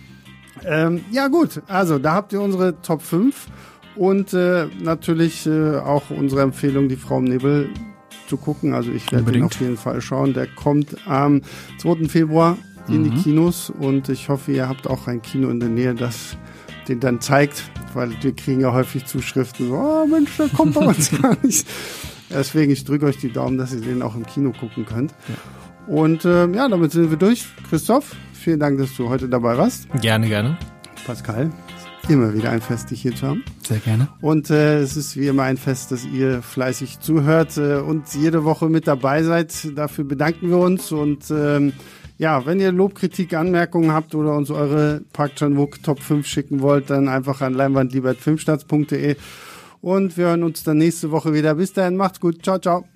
ähm, 0.66 1.02
ja 1.12 1.28
gut, 1.28 1.62
also 1.68 1.98
da 1.98 2.14
habt 2.14 2.34
ihr 2.34 2.42
unsere 2.42 2.80
Top 2.82 3.02
5 3.02 3.48
und 3.96 4.34
äh, 4.34 4.68
natürlich 4.82 5.48
äh, 5.48 5.78
auch 5.78 6.10
unsere 6.12 6.42
Empfehlung, 6.42 6.88
die 6.88 6.96
Frau 6.96 7.18
im 7.18 7.26
Nebel 7.26 7.70
zu 8.34 8.38
gucken. 8.38 8.74
Also 8.74 8.92
ich 8.92 9.12
werde 9.12 9.32
den 9.32 9.44
auf 9.44 9.60
jeden 9.60 9.78
Fall 9.78 10.02
schauen. 10.02 10.34
Der 10.34 10.48
kommt 10.48 10.96
am 11.08 11.42
2. 11.78 12.08
Februar 12.08 12.58
in 12.88 13.04
mhm. 13.04 13.12
die 13.12 13.22
Kinos 13.22 13.70
und 13.70 14.10
ich 14.10 14.30
hoffe, 14.30 14.52
ihr 14.52 14.68
habt 14.68 14.88
auch 14.88 15.08
ein 15.08 15.22
Kino 15.22 15.50
in 15.50 15.60
der 15.60 15.70
Nähe, 15.70 15.94
das 15.94 16.36
den 16.88 17.00
dann 17.00 17.22
zeigt, 17.22 17.64
weil 17.94 18.12
wir 18.22 18.36
kriegen 18.36 18.60
ja 18.60 18.74
häufig 18.74 19.06
Zuschriften, 19.06 19.70
so, 19.70 19.76
oh 19.76 20.06
Mensch, 20.06 20.36
der 20.36 20.50
kommt 20.50 20.74
bei 20.74 20.86
uns 20.86 21.12
gar 21.22 21.38
nicht. 21.42 21.66
Deswegen, 22.30 22.74
ich 22.74 22.84
drücke 22.84 23.06
euch 23.06 23.18
die 23.18 23.32
Daumen, 23.32 23.58
dass 23.58 23.74
ihr 23.74 23.80
den 23.80 24.02
auch 24.02 24.16
im 24.16 24.26
Kino 24.26 24.52
gucken 24.52 24.86
könnt. 24.86 25.14
Ja. 25.30 25.94
Und 25.94 26.26
äh, 26.26 26.48
ja, 26.52 26.68
damit 26.68 26.92
sind 26.92 27.10
wir 27.10 27.18
durch. 27.18 27.46
Christoph, 27.70 28.16
vielen 28.34 28.60
Dank, 28.60 28.80
dass 28.80 28.94
du 28.98 29.08
heute 29.08 29.30
dabei 29.30 29.58
warst. 29.58 29.88
Gerne, 30.02 30.28
gerne. 30.28 30.58
Pascal, 31.06 31.52
immer 32.10 32.34
wieder 32.34 32.50
ein 32.50 32.62
Fest, 32.62 32.92
dich 32.92 33.02
hier 33.02 33.16
zu 33.16 33.28
haben. 33.28 33.44
Sehr 33.68 33.80
gerne. 33.80 34.08
Und 34.22 34.50
äh, 34.50 34.80
es 34.80 34.98
ist 34.98 35.18
wie 35.18 35.28
immer 35.28 35.44
ein 35.44 35.58
Fest, 35.58 35.92
dass 35.92 36.06
ihr 36.06 36.42
fleißig 36.42 37.00
zuhört 37.00 37.58
äh, 37.58 37.78
und 37.78 38.14
jede 38.14 38.44
Woche 38.44 38.70
mit 38.70 38.88
dabei 38.88 39.24
seid. 39.24 39.78
Dafür 39.78 40.04
bedanken 40.04 40.50
wir 40.50 40.58
uns 40.58 40.92
und 40.92 41.32
ähm, 41.32 41.74
ja, 42.18 42.46
wenn 42.46 42.60
ihr 42.60 42.72
Lobkritik, 42.72 43.34
Anmerkungen 43.34 43.92
habt 43.92 44.16
oder 44.16 44.36
uns 44.36 44.52
eure 44.52 45.02
Park 45.14 45.36
Chan-wook 45.36 45.82
Top 45.84 46.00
5 46.00 46.26
schicken 46.26 46.62
wollt, 46.62 46.90
dann 46.90 47.08
einfach 47.08 47.42
an 47.42 47.54
leinwandliebertfilmstarts.de 47.54 49.16
und 49.82 50.18
wir 50.18 50.28
hören 50.28 50.44
uns 50.44 50.64
dann 50.64 50.78
nächste 50.78 51.12
Woche 51.12 51.34
wieder. 51.34 51.56
Bis 51.56 51.74
dahin, 51.74 51.98
macht's 51.98 52.20
gut. 52.20 52.44
Ciao, 52.44 52.60
ciao. 52.60 52.93